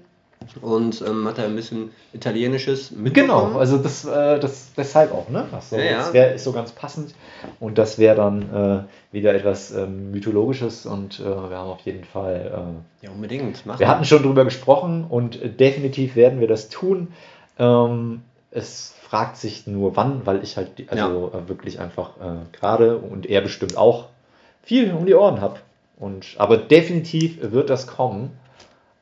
und 0.61 1.03
ähm, 1.07 1.27
hat 1.27 1.39
er 1.39 1.45
ein 1.45 1.55
bisschen 1.57 1.91
Italienisches 2.12 2.91
mitbekommen. 2.91 3.14
Genau, 3.53 3.59
also 3.59 3.79
das, 3.79 4.05
äh, 4.05 4.39
das 4.41 4.72
deshalb 4.77 5.12
auch, 5.12 5.29
ne? 5.29 5.45
Also, 5.53 5.77
Ja, 5.77 5.85
ja. 5.85 5.99
Das 5.99 6.12
wäre 6.12 6.39
so 6.39 6.53
ganz 6.53 6.72
passend 6.72 7.14
und 7.61 7.79
das 7.79 7.99
wäre 7.99 8.16
dann 8.16 8.43
äh, 8.43 9.14
wieder 9.14 9.35
etwas 9.35 9.72
ähm, 9.72 10.11
Mythologisches 10.11 10.85
und 10.87 11.20
äh, 11.20 11.24
wir 11.24 11.57
haben 11.57 11.70
auf 11.70 11.81
jeden 11.85 12.05
Fall, 12.05 12.51
Ja, 13.03 13.11
unbedingt. 13.11 13.57
äh, 13.64 13.68
Machen. 13.68 13.79
wir 13.81 13.89
hatten 13.89 14.05
schon 14.05 14.22
drüber 14.22 14.45
gesprochen 14.45 15.05
und 15.09 15.41
äh, 15.41 15.49
definitiv 15.49 16.16
werden 16.16 16.41
wir 16.41 16.49
das 16.49 16.68
tun. 16.68 17.09
Ähm, 17.59 18.23
es 18.51 18.95
fragt 19.03 19.37
sich 19.37 19.67
nur 19.67 19.97
wann, 19.97 20.27
weil 20.27 20.43
ich 20.43 20.57
halt 20.57 20.79
die, 20.79 20.89
also 20.89 21.33
äh, 21.33 21.49
wirklich 21.49 21.81
einfach 21.81 22.17
äh, 22.21 22.57
gerade 22.57 22.99
und 22.99 23.27
er 23.27 23.41
bestimmt 23.41 23.77
auch 23.77 24.07
viel 24.63 24.93
um 24.93 25.07
die 25.07 25.15
Ohren 25.15 25.41
habe. 25.41 25.61
Und 25.99 26.35
aber 26.39 26.57
definitiv 26.57 27.39
wird 27.41 27.71
das 27.71 27.87
kommen. 27.87 28.39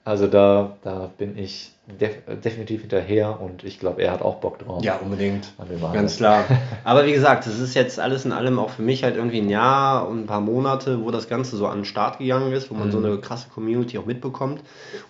Also 0.05 0.27
da, 0.27 0.77
da 0.83 1.11
bin 1.17 1.39
ich 1.39 1.74
def 1.87 2.13
definitiv 2.43 2.81
hinterher 2.81 3.39
und 3.41 3.63
ich 3.63 3.79
glaube, 3.79 4.01
er 4.03 4.13
hat 4.13 4.23
auch 4.23 4.37
Bock 4.37 4.59
drauf. 4.59 4.83
Ja, 4.83 4.97
unbedingt. 4.97 5.53
Ganz 5.93 6.17
klar. 6.17 6.45
Aber 6.85 7.05
wie 7.07 7.13
gesagt, 7.13 7.47
es 7.47 7.59
ist 7.61 7.75
jetzt 7.75 8.01
alles 8.01 8.25
in 8.25 8.33
allem 8.33 8.59
auch 8.59 8.71
für 8.71 8.81
mich 8.81 9.03
halt 9.05 9.17
irgendwie 9.17 9.39
ein 9.41 9.51
Jahr 9.51 10.09
und 10.09 10.21
ein 10.23 10.27
paar 10.27 10.41
Monate, 10.41 11.05
wo 11.05 11.11
das 11.11 11.29
Ganze 11.29 11.57
so 11.59 11.67
an 11.67 11.81
den 11.81 11.85
Start 11.85 12.19
gegangen 12.19 12.53
ist, 12.53 12.71
wo 12.71 12.75
man 12.75 12.89
Mhm. 12.89 12.93
so 12.93 12.99
eine 12.99 13.19
krasse 13.19 13.49
Community 13.55 13.99
auch 13.99 14.07
mitbekommt. 14.07 14.63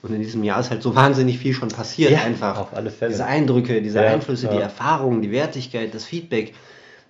Und 0.02 0.12
in 0.12 0.20
diesem 0.20 0.42
Jahr 0.42 0.58
ist 0.58 0.70
halt 0.70 0.82
so 0.82 0.96
wahnsinnig 0.96 1.38
viel 1.38 1.54
schon 1.54 1.68
passiert 1.68 2.10
Ja, 2.10 2.22
einfach. 2.22 2.58
auf 2.58 2.74
alle 2.76 2.90
Fälle. 2.90 3.12
Diese 3.12 3.24
Eindrücke, 3.24 3.80
diese 3.80 4.02
Ja, 4.02 4.10
Einflüsse, 4.10 4.48
die 4.48 4.56
ja. 4.56 4.62
Erfahrungen, 4.62 5.22
die 5.22 5.30
Wertigkeit, 5.30 5.94
das 5.94 6.04
Feedback, 6.04 6.54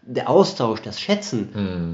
der 0.03 0.29
Austausch, 0.29 0.83
das 0.83 1.01
Schätzen, 1.01 1.49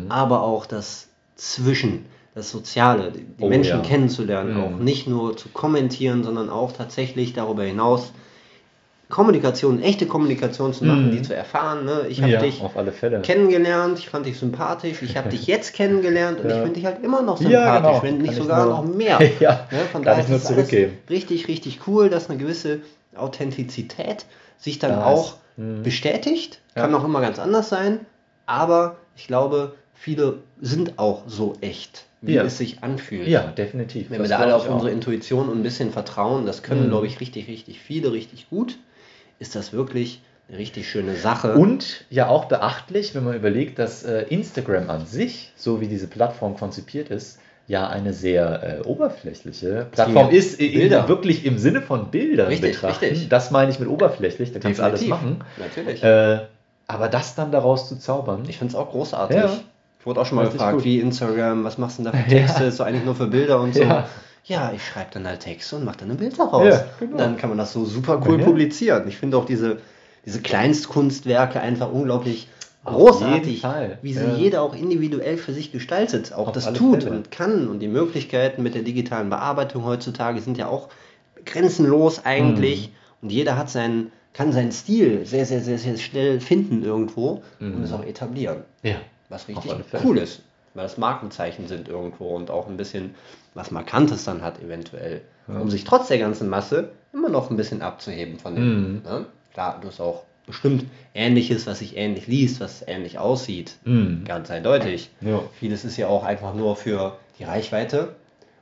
Mhm. 0.06 0.10
aber 0.10 0.42
auch 0.42 0.66
das 0.66 1.06
Zwischen, 1.36 2.04
das 2.34 2.50
Soziale, 2.50 3.12
die, 3.12 3.26
Oh, 3.42 3.48
Menschen 3.48 3.78
ja. 3.82 3.88
kennenzulernen, 3.88 4.54
Mhm. 4.56 4.62
auch 4.64 4.78
nicht 4.78 5.06
nur 5.08 5.36
zu 5.36 5.48
kommentieren, 5.48 6.22
sondern 6.24 6.48
auch 6.48 6.72
tatsächlich 6.72 7.32
darüber 7.32 7.64
hinaus 7.64 8.12
Kommunikation, 9.08 9.82
echte 9.82 10.06
Kommunikation 10.06 10.72
zu 10.72 10.84
machen, 10.84 11.08
Mhm. 11.08 11.10
die 11.10 11.22
zu 11.22 11.34
erfahren. 11.34 11.84
Ne? 11.84 12.06
Ich 12.08 12.22
habe 12.22 12.30
ja, 12.30 12.40
dich 12.40 12.62
auf 12.62 12.76
alle 12.76 12.92
Fälle. 12.92 13.20
kennengelernt, 13.22 13.98
ich 13.98 14.08
fand 14.08 14.24
dich 14.24 14.38
sympathisch, 14.38 15.02
ich 15.02 15.16
habe 15.16 15.28
dich 15.30 15.48
jetzt 15.48 15.74
kennengelernt 15.74 16.38
und 16.38 16.48
Ja. 16.48 16.56
ich 16.56 16.62
finde 16.62 16.74
dich 16.74 16.86
halt 16.86 17.02
immer 17.02 17.20
noch 17.20 17.40
Ja, 17.40 17.48
sympathisch, 17.74 18.00
genau. 18.00 18.02
wenn 18.04 18.18
nicht 18.22 18.34
sogar 18.36 18.66
nur- 18.66 18.74
noch 18.76 18.84
mehr. 18.84 19.18
Ja, 19.40 19.66
Ne? 19.72 19.78
Von 19.90 20.02
kann 20.04 20.04
daher 20.04 20.22
ich 20.22 20.28
nur 20.28 20.38
das 20.38 20.46
zurückgeben. 20.46 20.92
richtig, 21.08 21.48
richtig 21.48 21.80
cool, 21.88 22.08
dass 22.08 22.30
eine 22.30 22.38
gewisse 22.38 22.82
Authentizität 23.16 24.26
sich 24.58 24.78
dann 24.78 24.92
Da 24.92 25.06
auch 25.06 25.34
mhm. 25.56 25.82
bestätigt. 25.82 26.60
Ja. 26.76 26.82
Kann 26.82 26.94
auch 26.94 27.04
immer 27.04 27.20
ganz 27.20 27.40
anders 27.40 27.68
sein, 27.68 28.06
aber 28.46 28.94
ich 29.16 29.26
glaube, 29.26 29.72
viele 29.94 30.38
sind 30.60 31.00
auch 31.00 31.22
so 31.26 31.54
echt, 31.62 32.04
wie 32.22 32.34
Ja. 32.34 32.42
es 32.44 32.58
sich 32.58 32.82
anfühlt. 32.82 33.26
Ja, 33.28 33.42
definitiv. 33.46 34.10
Wenn 34.10 34.18
wir 34.18 34.28
Das 34.28 34.30
da 34.30 34.38
alle 34.44 34.54
auf 34.54 34.68
auch. 34.68 34.74
unsere 34.74 34.90
Intuition 34.90 35.48
und 35.48 35.60
ein 35.60 35.62
bisschen 35.62 35.90
vertrauen, 35.90 36.46
das 36.46 36.62
können, 36.62 36.84
Mhm. 36.86 36.90
glaube 36.90 37.06
ich, 37.06 37.20
richtig, 37.20 37.48
richtig 37.48 37.80
viele 37.80 38.12
richtig 38.12 38.50
gut, 38.50 38.76
ist 39.38 39.54
das 39.56 39.72
wirklich 39.72 40.20
eine 40.48 40.58
richtig 40.58 40.88
schöne 40.90 41.16
Sache. 41.16 41.54
Und 41.54 42.04
ja 42.10 42.28
auch 42.28 42.46
beachtlich, 42.46 43.14
wenn 43.14 43.24
man 43.24 43.34
überlegt, 43.36 43.78
dass 43.78 44.02
äh, 44.02 44.22
Instagram 44.28 44.90
an 44.90 45.06
sich, 45.06 45.52
so 45.56 45.80
wie 45.80 45.86
diese 45.88 46.08
Plattform 46.08 46.56
konzipiert 46.56 47.08
ist, 47.08 47.38
ja 47.66 47.88
eine 47.88 48.12
sehr 48.12 48.80
äh, 48.80 48.86
oberflächliche 48.86 49.86
Plattform 49.92 50.26
ja 50.30 50.36
ist, 50.36 50.58
in, 50.60 50.72
Bilder. 50.72 51.08
wirklich 51.08 51.44
im 51.46 51.56
Sinne 51.58 51.80
von 51.82 52.10
Bildern 52.10 52.48
Richtig, 52.48 52.72
betrachten. 52.72 53.04
richtig. 53.04 53.28
Das 53.28 53.50
meine 53.52 53.70
ich 53.70 53.78
mit 53.78 53.88
oberflächlich, 53.88 54.52
da 54.52 54.58
kannst 54.58 54.80
du 54.80 54.82
alles 54.82 55.06
machen. 55.06 55.44
Natürlich. 55.56 56.02
Äh, 56.02 56.40
aber 56.88 57.08
das 57.08 57.36
dann 57.36 57.52
daraus 57.52 57.88
zu 57.88 57.96
zaubern, 57.96 58.42
Ich 58.48 58.58
finde 58.58 58.72
es 58.72 58.74
auch 58.74 58.90
großartig. 58.90 59.36
Ja. 59.36 59.50
Ich 60.00 60.06
wurde 60.06 60.20
auch 60.20 60.26
schon 60.26 60.36
mal 60.36 60.42
Richtig 60.42 60.58
gefragt, 60.58 60.76
gut. 60.78 60.84
wie 60.84 60.98
Instagram, 61.00 61.62
was 61.64 61.76
machst 61.78 61.98
du 61.98 62.02
denn 62.04 62.12
da 62.12 62.18
für 62.18 62.30
Ja. 62.34 62.40
Texte? 62.46 62.64
Ist 62.64 62.76
so 62.78 62.84
eigentlich 62.84 63.04
nur 63.04 63.14
für 63.14 63.26
Bilder 63.26 63.60
und 63.60 63.74
so. 63.74 63.82
Ja. 63.82 64.08
Ja, 64.44 64.72
ich 64.74 64.82
schreibe 64.84 65.10
dann 65.12 65.26
halt 65.26 65.40
Texte 65.40 65.76
und 65.76 65.84
mache 65.84 65.98
dann 65.98 66.10
ein 66.10 66.16
Bild 66.16 66.38
daraus. 66.38 66.66
Ja, 66.66 66.84
genau. 66.98 67.12
Und 67.12 67.18
dann 67.18 67.36
kann 67.36 67.50
man 67.50 67.58
das 67.58 67.72
so 67.74 67.84
super 67.84 68.20
cool 68.26 68.38
Ja. 68.40 68.44
publizieren. 68.46 69.06
Ich 69.06 69.18
finde 69.18 69.36
auch 69.36 69.44
diese, 69.44 69.76
diese 70.24 70.40
Kleinstkunstwerke 70.40 71.60
einfach 71.60 71.92
unglaublich 71.92 72.48
Auf 72.84 72.94
großartig, 72.94 73.62
wie 74.00 74.12
sie 74.14 74.24
Ja. 74.24 74.34
jeder 74.36 74.62
auch 74.62 74.74
individuell 74.74 75.36
für 75.36 75.52
sich 75.52 75.70
gestaltet, 75.72 76.32
auch 76.32 76.48
Auf 76.48 76.52
das 76.54 76.72
tut 76.72 77.02
Fälle. 77.02 77.14
und 77.16 77.30
kann. 77.30 77.68
Und 77.68 77.80
die 77.80 77.88
Möglichkeiten 77.88 78.62
mit 78.62 78.74
der 78.74 78.82
digitalen 78.82 79.28
Bearbeitung 79.28 79.84
heutzutage 79.84 80.40
sind 80.40 80.56
ja 80.56 80.68
auch 80.68 80.88
grenzenlos 81.44 82.24
eigentlich. 82.24 82.88
Mhm. 82.88 82.94
Und 83.22 83.32
jeder 83.32 83.56
hat 83.58 83.68
seinen, 83.68 84.10
kann 84.32 84.52
seinen 84.52 84.72
Stil 84.72 85.26
sehr, 85.26 85.44
sehr, 85.44 85.60
sehr, 85.60 85.78
sehr 85.78 85.96
schnell 85.98 86.40
finden 86.40 86.82
irgendwo 86.82 87.42
und 87.60 87.78
Mhm. 87.78 87.84
es 87.84 87.92
auch 87.92 88.04
etablieren. 88.04 88.64
ja, 88.82 88.94
Was 89.30 89.48
richtig 89.48 89.72
cool 90.04 90.18
ist, 90.18 90.42
weil 90.74 90.82
das 90.82 90.98
Markenzeichen 90.98 91.66
sind 91.68 91.88
irgendwo 91.88 92.28
und 92.36 92.50
auch 92.50 92.66
ein 92.68 92.76
bisschen 92.76 93.14
was 93.54 93.70
Markantes 93.70 94.24
dann 94.24 94.42
hat 94.42 94.60
eventuell, 94.62 95.22
Ja. 95.48 95.58
um 95.58 95.70
sich 95.70 95.84
trotz 95.84 96.08
der 96.08 96.18
ganzen 96.18 96.48
Masse 96.48 96.90
immer 97.12 97.28
noch 97.30 97.50
ein 97.50 97.56
bisschen 97.56 97.80
abzuheben 97.82 98.38
von 98.38 98.54
dem. 98.54 98.94
Mhm. 98.96 99.02
Ne? 99.02 99.26
Klar, 99.54 99.78
du 99.80 99.88
hast 99.88 100.00
auch 100.00 100.24
bestimmt 100.46 100.84
Ähnliches, 101.14 101.66
was 101.66 101.78
sich 101.80 101.96
ähnlich 101.96 102.26
liest, 102.26 102.60
was 102.60 102.86
ähnlich 102.86 103.18
aussieht, 103.18 103.76
Mhm. 103.84 104.24
ganz 104.24 104.50
eindeutig. 104.50 105.10
Ja. 105.20 105.40
Vieles 105.58 105.84
ist 105.84 105.96
ja 105.96 106.08
auch 106.08 106.24
einfach 106.24 106.54
nur 106.54 106.76
für 106.76 107.16
die 107.38 107.44
Reichweite, 107.44 108.14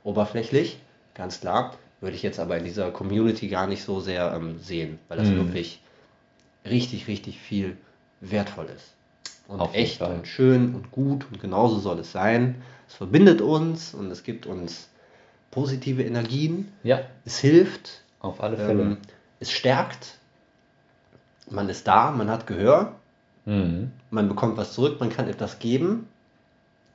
oberflächlich, 0.03 0.79
ganz 1.15 1.41
klar. 1.41 1.73
Würde 2.01 2.15
ich 2.15 2.23
jetzt 2.23 2.39
aber 2.39 2.57
in 2.57 2.63
dieser 2.63 2.91
Community 2.91 3.49
gar 3.49 3.67
nicht 3.67 3.83
so 3.83 3.99
sehr 3.99 4.33
ähm, 4.33 4.59
sehen, 4.59 4.99
weil 5.09 5.17
das 5.17 5.27
Mhm. 5.27 5.37
wirklich 5.37 5.81
richtig, 6.65 7.07
richtig 7.07 7.39
viel 7.39 7.75
wertvoll 8.21 8.67
ist. 8.75 8.93
Und 9.49 9.59
Auf 9.59 9.73
echt 9.73 9.99
und 10.01 10.27
schön 10.27 10.73
und 10.75 10.91
gut 10.91 11.25
und 11.29 11.41
genauso 11.41 11.79
soll 11.79 11.99
es 11.99 12.11
sein. 12.11 12.61
Es 12.87 12.93
verbindet 12.95 13.41
uns 13.41 13.93
und 13.95 14.09
es 14.11 14.23
gibt 14.23 14.45
uns 14.45 14.87
positive 15.51 16.03
Energien. 16.03 16.71
ja, 16.83 17.01
Es 17.25 17.39
hilft, 17.39 18.03
auf 18.19 18.41
alle 18.41 18.57
Fälle. 18.57 18.81
ähm, 18.83 18.97
es 19.39 19.51
stärkt. 19.51 20.19
Man 21.49 21.67
ist 21.67 21.87
da, 21.87 22.11
man 22.11 22.29
hat 22.29 22.45
Gehör, 22.47 22.93
Mhm. 23.45 23.91
man 24.11 24.27
bekommt 24.29 24.57
was 24.57 24.73
zurück, 24.73 24.99
man 24.99 25.09
kann 25.09 25.27
etwas 25.27 25.57
geben. 25.59 26.07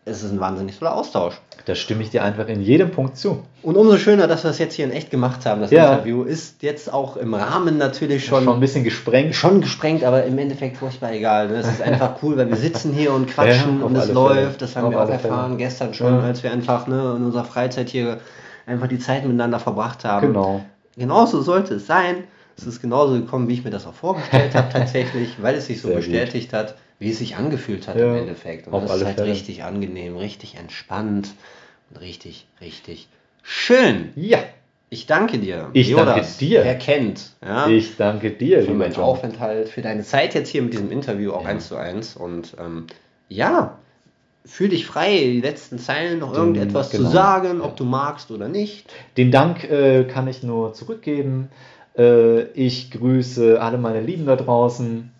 Es 0.07 0.23
ist 0.23 0.33
ein 0.33 0.41
wahnsinnig 0.41 0.79
toller 0.79 0.95
Austausch. 0.95 1.41
Da 1.65 1.75
stimme 1.75 2.03
ich 2.03 2.11
dir 2.11 2.23
einfach 2.23 2.47
in 2.49 2.61
jedem 2.61 2.91
Punkt 2.91 3.17
zu. 3.17 3.43
Und 3.63 3.77
umso 3.79 3.97
schöner, 3.97 4.27
dass 4.27 4.45
wir 4.45 4.51
es 4.51 4.59
jetzt 4.59 4.75
hier 4.75 4.85
in 4.85 4.91
echt 4.91 5.11
gemacht 5.11 5.47
haben. 5.47 5.63
Das 5.63 5.71
Ja. 5.71 5.93
Interview 5.93 6.25
ist 6.25 6.63
jetzt 6.63 6.93
auch 6.93 7.17
im 7.17 7.33
Rahmen 7.33 7.79
natürlich 7.79 8.27
schon, 8.27 8.45
Schon 8.45 8.53
ein 8.55 8.61
bisschen 8.61 8.85
gesprengt. 8.85 9.35
schon 9.35 9.63
gesprengt, 9.63 10.05
aber 10.05 10.25
im 10.25 10.37
Endeffekt 10.37 10.77
furchtbar 10.77 11.13
egal. 11.13 11.49
ne? 11.49 11.55
Es 11.57 11.67
ist 11.69 11.81
einfach 11.81 12.17
cool, 12.23 12.37
weil 12.37 12.51
wir 12.51 12.57
sitzen 12.57 12.93
hier 12.93 13.15
und 13.15 13.29
quatschen 13.29 13.81
Ja, 13.81 13.87
und 13.87 13.97
es 13.97 14.13
läuft. 14.13 14.35
Fälle. 14.37 14.55
Das 14.59 14.77
haben 14.77 14.85
Auf 14.85 14.91
wir 14.93 14.99
auch 14.99 15.09
alle 15.09 15.19
Fälle. 15.19 15.33
erfahren 15.35 15.57
gestern 15.57 15.95
schon, 15.95 16.13
Ja. 16.13 16.21
als 16.21 16.43
wir 16.43 16.53
einfach 16.53 16.87
ne, 16.87 17.15
in 17.17 17.25
unserer 17.25 17.45
Freizeit 17.45 17.89
hier 17.89 18.21
einfach 18.67 18.89
die 18.89 18.99
Zeit 18.99 19.23
miteinander 19.25 19.59
verbracht 19.59 20.05
haben. 20.05 20.27
Genau. 20.27 20.61
Genauso 20.99 21.41
sollte 21.41 21.77
es 21.77 21.87
sein. 21.87 22.25
Es 22.59 22.67
ist 22.67 22.83
genauso 22.83 23.15
gekommen, 23.15 23.49
wie 23.49 23.55
ich 23.55 23.65
mir 23.65 23.71
das 23.71 23.87
auch 23.87 23.95
vorgestellt 23.95 24.55
habe 24.55 24.69
tatsächlich, 24.71 25.37
weil 25.41 25.55
es 25.55 25.67
sich 25.67 25.81
so 25.81 25.89
Sehr 25.89 25.97
gut. 25.97 26.05
bestätigt 26.07 26.53
hat, 26.53 26.75
wie 27.05 27.11
es 27.11 27.19
sich 27.19 27.37
angefühlt 27.37 27.87
hat 27.87 27.97
Ja, 27.97 28.11
im 28.13 28.17
Endeffekt. 28.23 28.67
Und 28.67 28.73
das 28.83 28.97
ist 28.97 29.05
halt 29.05 29.17
Fälle. 29.17 29.31
richtig 29.31 29.63
angenehm, 29.63 30.17
richtig 30.17 30.57
entspannt 30.57 31.29
und 31.91 32.01
richtig, 32.01 32.47
richtig 32.61 33.09
schön. 33.43 34.11
Ja, 34.17 34.39
Ich 34.91 35.07
danke 35.07 35.39
dir. 35.39 35.69
Ich 35.73 35.93
danke 35.95 36.25
dir. 36.41 36.63
Wer 36.65 36.79
kennt. 36.79 37.33
Ja? 37.45 37.67
ich 37.69 37.97
danke 37.97 38.31
dir, 38.31 38.63
für 38.63 38.73
meinen 38.75 38.93
John. 38.93 39.05
Aufenthalt, 39.05 39.69
für 39.69 39.83
deine 39.83 40.03
Zeit 40.03 40.35
jetzt 40.35 40.49
hier 40.51 40.63
mit 40.63 40.73
diesem 40.73 40.91
Interview 40.91 41.33
auch 41.33 41.43
Ja. 41.45 41.51
eins 41.51 41.69
zu 41.69 41.77
eins. 41.77 42.17
Und 42.17 42.57
ähm, 42.61 42.87
ja, 43.29 43.79
fühl 44.47 44.69
dich 44.69 44.87
frei, 44.87 45.19
die 45.19 45.41
letzten 45.41 45.79
Zeilen 45.79 46.21
noch 46.21 46.33
Den- 46.33 46.41
irgendetwas 46.55 46.91
genau. 46.91 47.05
zu 47.05 47.11
sagen, 47.13 47.61
ob 47.61 47.77
du 47.77 47.85
magst 47.85 48.31
oder 48.31 48.49
nicht. 48.49 48.91
Den 49.17 49.31
Dank 49.33 49.65
äh, 49.65 50.05
kann 50.05 50.29
ich 50.29 50.43
nur 50.43 50.73
zurückgeben. 50.75 51.49
Äh, 51.99 52.43
ich 52.53 52.91
grüße 52.91 53.61
alle 53.61 53.79
meine 53.79 54.01
Lieben 54.01 54.27
da 54.27 54.37
draußen. 54.37 55.11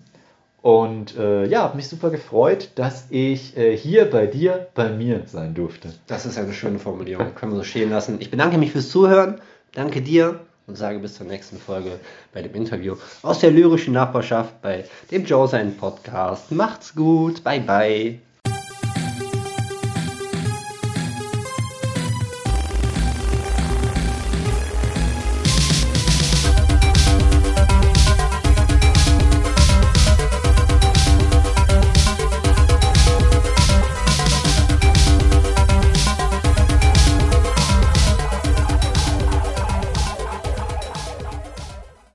Und 0.65 1.15
äh, 1.19 1.45
ja, 1.45 1.65
habe 1.65 1.77
mich 1.77 1.91
super 1.91 2.09
gefreut, 2.09 2.71
dass 2.77 3.05
ich 3.11 3.55
äh, 3.55 3.77
hier 3.77 4.07
bei 4.07 4.27
dir, 4.27 4.69
bei 4.73 4.89
mir 4.89 5.21
sein 5.27 5.53
durfte. 5.53 5.93
Das 6.07 6.25
ist 6.25 6.39
eine 6.39 6.55
schöne 6.55 6.79
Formulierung, 6.79 7.35
können 7.35 7.53
wir 7.53 7.57
so 7.59 7.65
stehen 7.65 7.91
lassen. 7.91 8.17
Ich 8.21 8.31
bedanke 8.31 8.57
mich 8.57 8.73
fürs 8.73 8.89
Zuhören, 8.89 9.43
danke 9.75 10.01
dir 10.01 10.41
und 10.67 10.79
sage 10.79 11.01
bis 11.01 11.17
zur 11.17 11.27
nächsten 11.27 11.59
Folge 11.59 12.01
bei 12.33 12.41
dem 12.41 12.55
Interview 12.55 12.97
aus 13.21 13.41
der 13.41 13.51
lyrischen 13.51 13.93
Nachbarschaft 13.93 14.63
bei 14.63 14.87
dem 15.11 15.27
Joe 15.27 15.47
sein 15.47 15.77
Podcast. 15.77 16.51
Macht's 16.51 16.95
gut, 16.95 17.45
bye 17.45 17.61
bye. 17.61 18.24